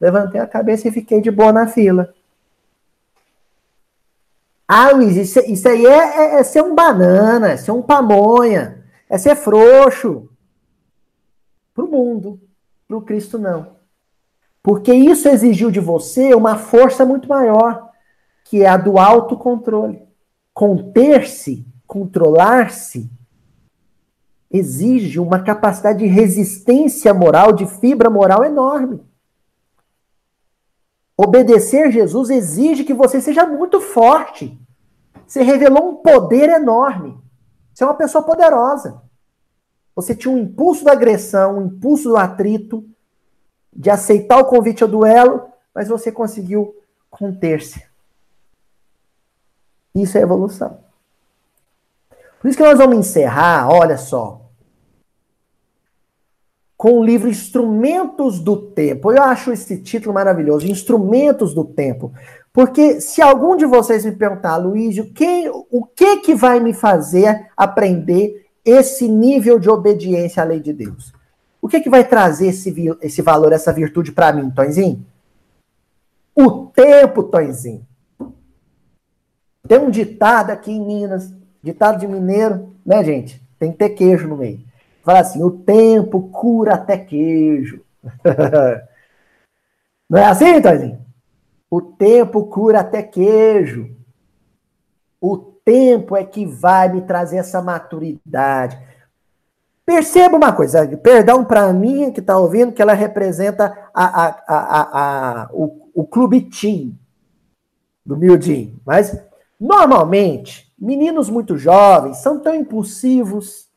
Levantei 0.00 0.40
a 0.40 0.46
cabeça 0.46 0.88
e 0.88 0.92
fiquei 0.92 1.20
de 1.20 1.30
boa 1.30 1.52
na 1.52 1.66
fila. 1.66 2.12
Ah, 4.68 4.90
Luiz, 4.90 5.16
isso, 5.16 5.38
isso 5.46 5.68
aí 5.68 5.86
é, 5.86 5.90
é, 5.90 6.40
é 6.40 6.42
ser 6.42 6.62
um 6.62 6.74
banana, 6.74 7.52
é 7.52 7.56
ser 7.56 7.70
um 7.70 7.80
pamonha, 7.80 8.84
é 9.08 9.16
ser 9.16 9.36
frouxo 9.36 10.28
para 11.72 11.84
o 11.84 11.88
mundo, 11.88 12.40
para 12.88 12.96
o 12.96 13.02
Cristo 13.02 13.38
não. 13.38 13.75
Porque 14.66 14.92
isso 14.92 15.28
exigiu 15.28 15.70
de 15.70 15.78
você 15.78 16.34
uma 16.34 16.58
força 16.58 17.06
muito 17.06 17.28
maior, 17.28 17.88
que 18.44 18.64
é 18.64 18.66
a 18.66 18.76
do 18.76 18.98
autocontrole. 18.98 20.02
Conter-se, 20.52 21.64
controlar-se, 21.86 23.08
exige 24.50 25.20
uma 25.20 25.40
capacidade 25.40 26.00
de 26.00 26.06
resistência 26.06 27.14
moral, 27.14 27.52
de 27.52 27.64
fibra 27.64 28.10
moral 28.10 28.44
enorme. 28.44 29.06
Obedecer 31.16 31.92
Jesus 31.92 32.28
exige 32.28 32.82
que 32.82 32.92
você 32.92 33.20
seja 33.20 33.46
muito 33.46 33.80
forte. 33.80 34.60
Você 35.28 35.44
revelou 35.44 35.90
um 35.90 35.94
poder 35.94 36.48
enorme. 36.48 37.16
Você 37.72 37.84
é 37.84 37.86
uma 37.86 37.94
pessoa 37.94 38.24
poderosa. 38.24 39.00
Você 39.94 40.12
tinha 40.12 40.34
um 40.34 40.38
impulso 40.38 40.84
da 40.84 40.90
agressão, 40.90 41.56
um 41.56 41.66
impulso 41.66 42.08
do 42.08 42.16
atrito, 42.16 42.84
de 43.76 43.90
aceitar 43.90 44.38
o 44.38 44.46
convite 44.46 44.82
ao 44.82 44.88
duelo, 44.88 45.48
mas 45.74 45.88
você 45.88 46.10
conseguiu 46.10 46.74
conter-se. 47.10 47.84
Isso 49.94 50.16
é 50.16 50.22
evolução. 50.22 50.78
Por 52.40 52.48
isso 52.48 52.56
que 52.56 52.64
nós 52.64 52.78
vamos 52.78 52.96
encerrar, 52.98 53.68
olha 53.68 53.96
só, 53.98 54.40
com 56.76 57.00
o 57.00 57.04
livro 57.04 57.28
Instrumentos 57.28 58.38
do 58.38 58.56
Tempo. 58.56 59.10
Eu 59.10 59.22
acho 59.22 59.52
esse 59.52 59.82
título 59.82 60.14
maravilhoso, 60.14 60.66
Instrumentos 60.66 61.54
do 61.54 61.64
Tempo. 61.64 62.12
Porque 62.52 63.00
se 63.00 63.20
algum 63.20 63.56
de 63.56 63.66
vocês 63.66 64.04
me 64.04 64.12
perguntar, 64.12 64.56
Luiz, 64.56 64.96
quem, 65.14 65.50
o 65.50 65.84
que 65.84 66.18
que 66.18 66.34
vai 66.34 66.60
me 66.60 66.72
fazer 66.72 67.50
aprender 67.56 68.46
esse 68.64 69.08
nível 69.08 69.58
de 69.58 69.68
obediência 69.68 70.42
à 70.42 70.46
lei 70.46 70.60
de 70.60 70.72
Deus? 70.72 71.15
O 71.66 71.68
que, 71.68 71.80
que 71.80 71.90
vai 71.90 72.04
trazer 72.04 72.46
esse, 72.46 72.72
esse 73.02 73.20
valor, 73.20 73.52
essa 73.52 73.72
virtude 73.72 74.12
para 74.12 74.32
mim, 74.32 74.52
Tonzinho? 74.52 75.04
O 76.32 76.66
tempo, 76.66 77.24
Tonzinho. 77.24 77.84
Tem 79.66 79.76
um 79.76 79.90
ditado 79.90 80.50
aqui 80.50 80.70
em 80.70 80.80
Minas, 80.80 81.34
ditado 81.60 81.98
de 81.98 82.06
mineiro, 82.06 82.72
né, 82.86 83.02
gente? 83.02 83.42
Tem 83.58 83.72
que 83.72 83.78
ter 83.78 83.90
queijo 83.90 84.28
no 84.28 84.36
meio. 84.36 84.60
Fala 85.02 85.18
assim: 85.18 85.42
o 85.42 85.50
tempo 85.50 86.28
cura 86.28 86.74
até 86.74 86.96
queijo. 86.96 87.82
Não 90.08 90.20
é 90.20 90.26
assim, 90.26 90.62
Toizinho? 90.62 91.04
O 91.68 91.82
tempo 91.82 92.46
cura 92.46 92.78
até 92.78 93.02
queijo. 93.02 93.90
O 95.20 95.36
tempo 95.36 96.14
é 96.14 96.22
que 96.22 96.46
vai 96.46 96.92
me 96.92 97.02
trazer 97.02 97.38
essa 97.38 97.60
maturidade. 97.60 98.78
Perceba 99.86 100.36
uma 100.36 100.52
coisa, 100.52 100.84
perdão 100.98 101.44
para 101.44 101.72
mim 101.72 102.10
que 102.10 102.18
está 102.18 102.36
ouvindo, 102.36 102.72
que 102.72 102.82
ela 102.82 102.92
representa 102.92 103.66
a, 103.94 104.26
a, 104.26 104.44
a, 104.48 105.42
a, 105.44 105.48
o, 105.52 105.90
o 105.94 106.04
clube 106.04 106.40
team 106.40 106.92
do 108.04 108.16
Mildin. 108.16 108.80
Mas, 108.84 109.16
normalmente, 109.60 110.74
meninos 110.76 111.30
muito 111.30 111.56
jovens 111.56 112.16
são 112.16 112.40
tão 112.40 112.52
impulsivos, 112.52 113.68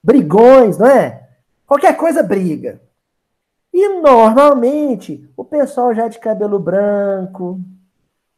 brigões, 0.00 0.78
não 0.78 0.86
é? 0.86 1.28
Qualquer 1.66 1.96
coisa 1.96 2.22
briga. 2.22 2.80
E 3.74 4.00
normalmente 4.00 5.28
o 5.36 5.44
pessoal 5.44 5.92
já 5.92 6.06
de 6.06 6.20
cabelo 6.20 6.60
branco, 6.60 7.58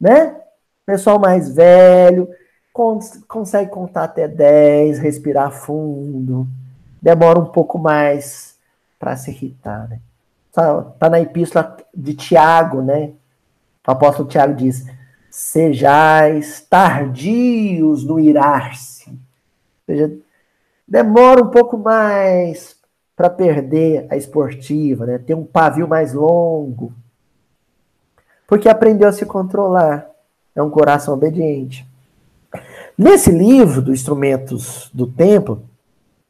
né? 0.01 0.41
Pessoal 0.87 1.19
mais 1.19 1.55
velho, 1.55 2.31
cons 2.73 3.23
consegue 3.29 3.71
contar 3.71 4.05
até 4.05 4.27
10, 4.27 4.99
respirar 5.01 5.51
fundo, 5.51 6.47
demora 7.05 7.39
um 7.39 7.45
pouco 7.45 7.79
mais 7.79 8.57
para 8.99 9.15
se 9.15 9.31
irritar, 9.31 9.87
né? 9.91 10.01
Tá, 10.51 10.83
tá 10.99 11.11
na 11.11 11.21
epístola 11.21 11.77
de 11.95 12.15
Tiago, 12.15 12.81
né? 12.81 13.13
O 13.87 13.91
apóstolo 13.91 14.27
Tiago 14.27 14.55
diz: 14.55 14.87
Sejais 15.31 16.63
tardios 16.63 18.05
no 18.05 18.19
irar-se. 18.19 19.11
Ou 19.11 19.17
seja, 19.85 20.17
demora 20.89 21.45
um 21.45 21.51
pouco 21.51 21.77
mais 21.77 22.75
para 23.15 23.29
perder 23.29 24.07
a 24.09 24.17
esportiva, 24.17 25.05
né? 25.05 25.19
Ter 25.19 25.35
um 25.35 25.45
pavio 25.45 25.87
mais 25.87 26.15
longo. 26.15 26.91
Porque 28.47 28.69
aprendeu 28.69 29.09
a 29.09 29.13
se 29.13 29.27
controlar. 29.27 30.09
É 30.57 30.63
um 30.63 30.71
coração 30.71 31.13
obediente. 31.13 31.87
Nesse 32.97 33.31
livro 33.31 33.83
do 33.83 33.93
Instrumentos 33.93 34.89
do 34.95 35.07
Templo, 35.07 35.69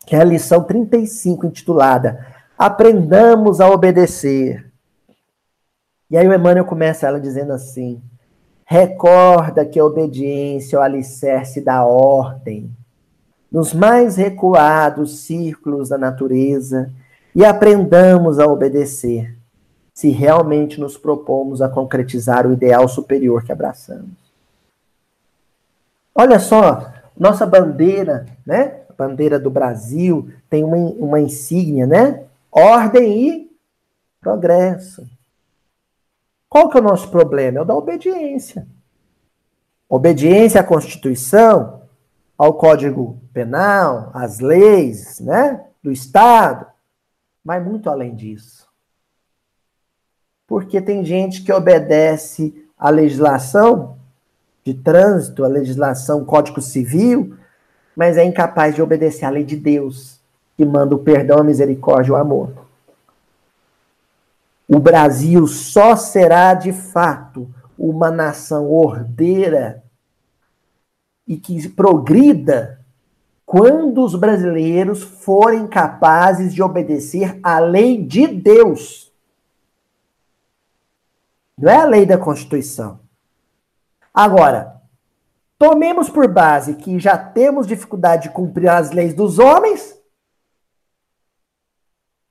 que 0.06 0.14
é 0.14 0.20
a 0.20 0.24
lição 0.24 0.62
35, 0.62 1.46
intitulada 1.46 2.26
Aprendamos 2.56 3.60
a 3.60 3.68
Obedecer. 3.68 4.70
E 6.10 6.16
aí 6.16 6.28
o 6.28 6.32
Emmanuel 6.32 6.64
começa 6.64 7.06
ela 7.06 7.20
dizendo 7.20 7.52
assim: 7.52 8.00
Recorda 8.64 9.64
que 9.64 9.78
a 9.78 9.84
obediência 9.84 10.76
é 10.76 10.78
o 10.78 10.82
alicerce 10.82 11.60
da 11.60 11.84
ordem 11.84 12.70
nos 13.54 13.72
mais 13.72 14.16
recuados 14.16 15.20
círculos 15.20 15.88
da 15.88 15.96
natureza 15.96 16.90
e 17.34 17.44
aprendamos 17.44 18.40
a 18.40 18.46
obedecer, 18.46 19.36
se 19.92 20.10
realmente 20.10 20.80
nos 20.80 20.96
propomos 20.96 21.62
a 21.62 21.68
concretizar 21.68 22.48
o 22.48 22.52
ideal 22.52 22.88
superior 22.88 23.44
que 23.44 23.52
abraçamos. 23.52 24.10
Olha 26.12 26.40
só, 26.40 26.92
nossa 27.16 27.46
bandeira, 27.46 28.26
né? 28.44 28.80
Bandeira 28.96 29.38
do 29.38 29.50
Brasil 29.50 30.30
tem 30.48 30.64
uma, 30.64 30.76
uma 30.76 31.20
insígnia, 31.20 31.86
né? 31.86 32.24
Ordem 32.50 33.28
e 33.28 33.50
progresso. 34.20 35.06
Qual 36.48 36.68
que 36.68 36.76
é 36.76 36.80
o 36.80 36.84
nosso 36.84 37.10
problema? 37.10 37.58
É 37.58 37.62
o 37.62 37.64
da 37.64 37.74
obediência. 37.74 38.66
Obediência 39.88 40.60
à 40.60 40.64
Constituição 40.64 41.82
ao 42.36 42.54
Código 42.54 43.20
Penal, 43.32 44.10
às 44.12 44.40
leis, 44.40 45.20
né, 45.20 45.64
do 45.82 45.90
Estado, 45.90 46.66
mas 47.44 47.64
muito 47.64 47.90
além 47.90 48.14
disso. 48.14 48.68
Porque 50.46 50.80
tem 50.80 51.04
gente 51.04 51.42
que 51.42 51.52
obedece 51.52 52.54
à 52.78 52.90
legislação 52.90 53.96
de 54.64 54.74
trânsito, 54.74 55.44
à 55.44 55.48
legislação 55.48 56.24
Código 56.24 56.60
Civil, 56.60 57.36
mas 57.96 58.16
é 58.16 58.24
incapaz 58.24 58.74
de 58.74 58.82
obedecer 58.82 59.24
à 59.24 59.30
lei 59.30 59.44
de 59.44 59.56
Deus, 59.56 60.20
que 60.56 60.64
manda 60.64 60.94
o 60.94 60.98
perdão, 60.98 61.38
a 61.38 61.44
misericórdia 61.44 62.10
e 62.10 62.12
o 62.12 62.16
amor. 62.16 62.64
O 64.68 64.78
Brasil 64.78 65.46
só 65.46 65.94
será 65.94 66.54
de 66.54 66.72
fato 66.72 67.48
uma 67.78 68.10
nação 68.10 68.70
ordeira 68.70 69.82
e 71.26 71.36
que 71.36 71.68
progrida 71.68 72.80
quando 73.44 74.02
os 74.02 74.14
brasileiros 74.14 75.02
forem 75.02 75.66
capazes 75.66 76.54
de 76.54 76.62
obedecer 76.62 77.38
à 77.42 77.58
lei 77.58 78.02
de 78.02 78.26
Deus. 78.26 79.12
Não 81.56 81.70
é 81.70 81.76
a 81.76 81.84
lei 81.84 82.06
da 82.06 82.18
Constituição. 82.18 82.98
Agora, 84.12 84.73
tomemos 85.64 86.10
por 86.10 86.28
base 86.28 86.74
que 86.74 86.98
já 86.98 87.16
temos 87.16 87.66
dificuldade 87.66 88.24
de 88.24 88.34
cumprir 88.34 88.68
as 88.68 88.90
leis 88.90 89.14
dos 89.14 89.38
homens. 89.38 89.98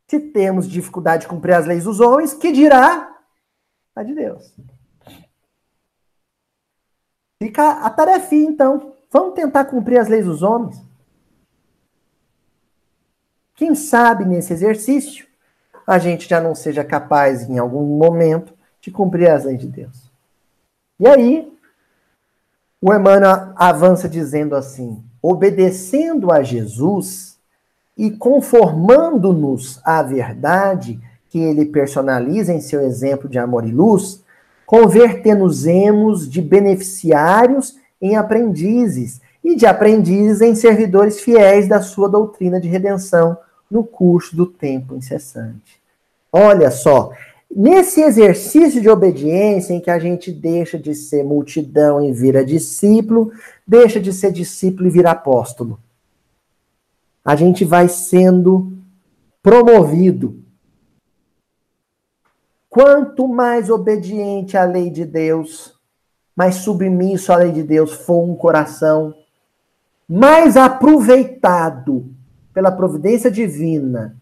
Se 0.08 0.20
temos 0.20 0.70
dificuldade 0.70 1.24
de 1.24 1.28
cumprir 1.28 1.54
as 1.54 1.66
leis 1.66 1.86
dos 1.86 2.00
homens, 2.00 2.32
que 2.34 2.52
dirá 2.52 3.12
a 3.96 4.04
de 4.04 4.14
Deus? 4.14 4.54
Fica 7.42 7.72
a 7.72 7.90
tarefinha, 7.90 8.52
então. 8.52 8.94
Vamos 9.10 9.34
tentar 9.34 9.66
cumprir 9.66 9.98
as 9.98 10.08
leis 10.08 10.26
dos 10.26 10.44
homens. 10.44 10.80
Quem 13.56 13.74
sabe 13.74 14.26
nesse 14.26 14.54
exercício 14.54 15.28
a 15.88 15.98
gente 15.98 16.30
já 16.30 16.40
não 16.40 16.54
seja 16.54 16.84
capaz, 16.84 17.50
em 17.50 17.58
algum 17.58 17.98
momento, 17.98 18.56
de 18.80 18.92
cumprir 18.92 19.30
as 19.30 19.44
leis 19.44 19.60
de 19.60 19.68
Deus. 19.68 20.12
E 21.00 21.08
aí, 21.08 21.53
o 22.86 22.94
Emmanuel 22.94 23.54
avança 23.56 24.10
dizendo 24.10 24.58
assim: 24.58 25.02
obedecendo 25.22 26.34
a 26.34 26.44
Jesus 26.44 27.38
e 27.98 28.12
conformando-nos 28.12 29.80
à 29.86 30.04
verdade 30.04 31.00
que 31.30 31.40
ele 31.40 31.64
personaliza 31.64 32.52
em 32.52 32.60
seu 32.60 32.82
exemplo 32.82 33.30
de 33.30 33.40
amor 33.40 33.66
e 33.66 33.72
luz, 33.72 34.22
convertemos 34.66 36.30
de 36.30 36.42
beneficiários 36.42 37.78
em 38.02 38.18
aprendizes 38.18 39.22
e 39.42 39.56
de 39.56 39.66
aprendizes 39.66 40.42
em 40.42 40.54
servidores 40.54 41.22
fiéis 41.22 41.70
da 41.70 41.82
sua 41.82 42.10
doutrina 42.10 42.60
de 42.60 42.68
redenção 42.68 43.38
no 43.72 43.86
curso 43.86 44.36
do 44.36 44.46
tempo 44.46 44.94
incessante. 44.94 45.82
Olha 46.30 46.70
só, 46.70 47.12
nesse 47.56 48.02
exercício 48.02 48.82
de 48.82 48.90
obediência 48.90 49.74
em 49.74 49.80
que 49.80 49.90
a 49.90 50.00
gente 50.00 50.32
deixa 50.32 50.78
de 50.78 50.94
ser 50.96 51.24
multidão 51.24 52.04
e 52.04 52.12
vira 52.12 52.46
discípulo, 52.46 53.32
deixa 53.68 54.00
de 54.00 54.12
ser 54.14 54.32
discípulo 54.32 54.88
e 54.88 54.92
vira 54.92 55.12
apóstolo. 55.12 55.80
A 57.24 57.36
gente 57.36 57.64
vai 57.64 57.88
sendo 57.88 58.74
promovido 59.42 60.44
Quanto 62.74 63.28
mais 63.28 63.70
obediente 63.70 64.58
à 64.58 64.66
lei 64.66 64.90
de 64.90 65.06
Deus, 65.06 65.76
mais 66.36 66.56
submisso 66.56 67.32
à 67.32 67.36
lei 67.36 67.52
de 67.52 67.62
Deus 67.62 67.94
for 67.94 68.28
um 68.28 68.36
coração, 68.36 69.14
mais 70.10 70.58
aproveitado 70.58 72.10
pela 72.52 72.72
providência 72.72 73.30
divina 73.30 74.20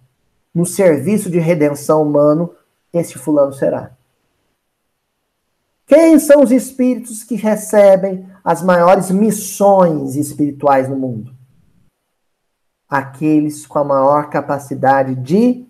no 0.54 0.66
serviço 0.66 1.30
de 1.30 1.40
redenção 1.40 2.04
humano, 2.04 2.52
esse 2.94 3.18
fulano 3.18 3.54
será. 3.54 3.92
Quem 5.86 6.18
são 6.20 6.42
os 6.42 6.52
espíritos 6.52 7.24
que 7.24 7.36
recebem 7.36 8.26
as 8.44 8.64
maiores 8.64 9.12
missões 9.12 10.16
espirituais 10.16 10.88
no 10.88 10.96
mundo? 10.96 11.36
Aqueles 12.88 13.66
com 13.66 13.80
a 13.80 13.84
maior 13.84 14.30
capacidade 14.30 15.16
de 15.16 15.66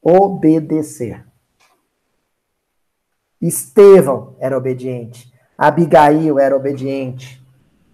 obedecer. 0.00 1.26
Estevão 3.40 4.34
era 4.38 4.56
obediente. 4.56 5.30
Abigail 5.58 6.38
era 6.38 6.56
obediente. 6.56 7.42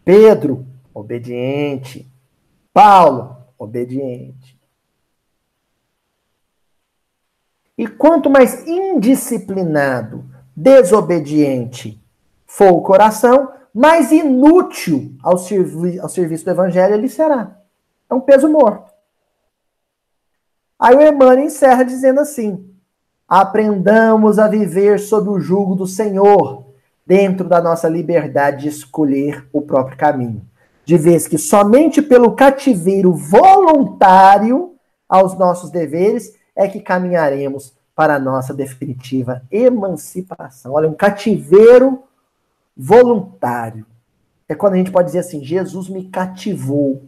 Pedro, 0.05 0.64
obediente. 0.94 2.09
Paulo, 2.72 3.36
obediente. 3.59 4.60
E 7.81 7.86
quanto 7.86 8.28
mais 8.28 8.69
indisciplinado, 8.69 10.27
desobediente 10.55 11.98
for 12.47 12.73
o 12.74 12.82
coração, 12.82 13.52
mais 13.73 14.12
inútil 14.12 15.15
ao, 15.23 15.39
servi 15.39 15.98
ao 15.98 16.07
serviço 16.07 16.44
do 16.44 16.51
evangelho 16.51 16.93
ele 16.93 17.09
será. 17.09 17.57
É 18.11 18.15
um 18.15 18.20
peso 18.20 18.51
morto. 18.51 18.93
Aí 20.78 20.94
o 20.94 21.01
Emmanuel 21.01 21.39
encerra 21.39 21.82
dizendo 21.82 22.20
assim: 22.20 22.70
Aprendamos 23.27 24.39
a 24.39 24.47
viver 24.47 25.01
sob 25.01 25.31
o 25.31 25.40
jugo 25.40 25.74
do 25.74 25.86
Senhor, 25.86 26.66
dentro 27.07 27.48
da 27.48 27.62
nossa 27.62 27.89
liberdade 27.89 28.65
de 28.65 28.69
escolher 28.69 29.48
o 29.55 29.62
próprio 29.62 29.97
caminho. 29.97 30.47
De 30.85 30.98
vez 30.98 31.27
que 31.27 31.39
somente 31.39 32.02
pelo 32.02 32.32
cativeiro 32.32 33.15
voluntário 33.15 34.74
aos 35.09 35.39
nossos 35.39 35.70
deveres 35.70 36.39
é 36.55 36.68
que 36.68 36.81
caminharemos 36.81 37.72
para 37.94 38.16
a 38.16 38.18
nossa 38.18 38.55
definitiva 38.55 39.43
emancipação. 39.51 40.72
Olha, 40.72 40.89
um 40.89 40.94
cativeiro 40.94 42.02
voluntário. 42.77 43.85
É 44.48 44.55
quando 44.55 44.74
a 44.74 44.77
gente 44.77 44.90
pode 44.90 45.06
dizer 45.06 45.20
assim: 45.20 45.44
Jesus 45.44 45.89
me 45.89 46.09
cativou. 46.09 47.02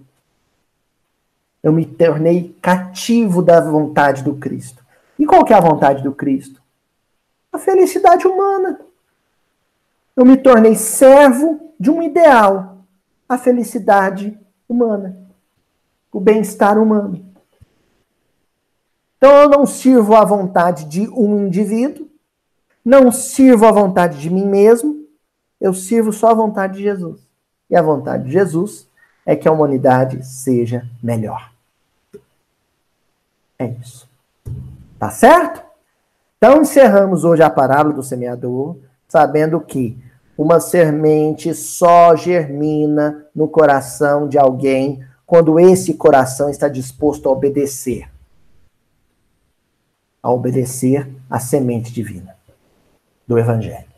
Eu 1.62 1.72
me 1.72 1.86
tornei 1.86 2.56
cativo 2.60 3.40
da 3.40 3.60
vontade 3.60 4.22
do 4.22 4.34
Cristo. 4.34 4.84
E 5.18 5.24
qual 5.24 5.44
que 5.44 5.52
é 5.52 5.56
a 5.56 5.60
vontade 5.60 6.02
do 6.02 6.12
Cristo? 6.12 6.60
A 7.52 7.58
felicidade 7.58 8.26
humana. 8.26 8.80
Eu 10.16 10.26
me 10.26 10.36
tornei 10.36 10.74
servo 10.74 11.72
de 11.78 11.90
um 11.90 12.02
ideal, 12.02 12.84
a 13.28 13.38
felicidade 13.38 14.38
humana, 14.68 15.16
o 16.12 16.20
bem-estar 16.20 16.78
humano. 16.78 17.31
Então 19.22 19.36
eu 19.36 19.48
não 19.48 19.64
sirvo 19.64 20.16
à 20.16 20.24
vontade 20.24 20.84
de 20.86 21.08
um 21.10 21.46
indivíduo, 21.46 22.08
não 22.84 23.12
sirvo 23.12 23.64
à 23.66 23.70
vontade 23.70 24.18
de 24.18 24.28
mim 24.28 24.44
mesmo, 24.44 25.06
eu 25.60 25.72
sirvo 25.72 26.12
só 26.12 26.30
à 26.30 26.34
vontade 26.34 26.78
de 26.78 26.82
Jesus. 26.82 27.20
E 27.70 27.76
a 27.76 27.80
vontade 27.80 28.24
de 28.24 28.32
Jesus 28.32 28.88
é 29.24 29.36
que 29.36 29.46
a 29.46 29.52
humanidade 29.52 30.26
seja 30.26 30.84
melhor. 31.00 31.52
É 33.56 33.66
isso. 33.66 34.08
Tá 34.98 35.08
certo? 35.08 35.62
Então 36.36 36.60
encerramos 36.60 37.22
hoje 37.22 37.44
a 37.44 37.50
parábola 37.50 37.94
do 37.94 38.02
semeador, 38.02 38.76
sabendo 39.06 39.60
que 39.60 39.96
uma 40.36 40.58
semente 40.58 41.54
só 41.54 42.16
germina 42.16 43.24
no 43.32 43.46
coração 43.46 44.26
de 44.26 44.36
alguém 44.36 45.06
quando 45.24 45.60
esse 45.60 45.94
coração 45.94 46.50
está 46.50 46.66
disposto 46.66 47.28
a 47.28 47.32
obedecer 47.32 48.11
a 50.22 50.30
obedecer 50.30 51.10
à 51.28 51.40
semente 51.40 51.92
divina 51.92 52.36
do 53.26 53.38
Evangelho. 53.38 53.90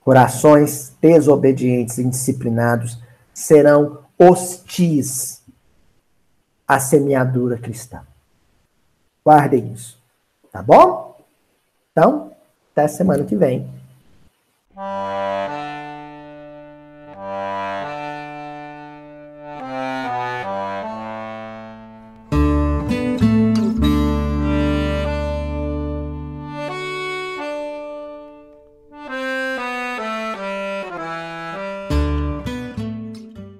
Corações 0.00 0.96
desobedientes 1.00 1.98
e 1.98 2.02
indisciplinados 2.02 2.98
serão 3.34 4.04
hostis 4.18 5.42
à 6.66 6.80
semeadura 6.80 7.58
cristã. 7.58 8.02
Guardem 9.24 9.72
isso. 9.72 9.98
Tá 10.50 10.62
bom? 10.62 11.20
Então, 11.92 12.32
até 12.72 12.88
semana 12.88 13.24
que 13.24 13.36
vem. 13.36 13.77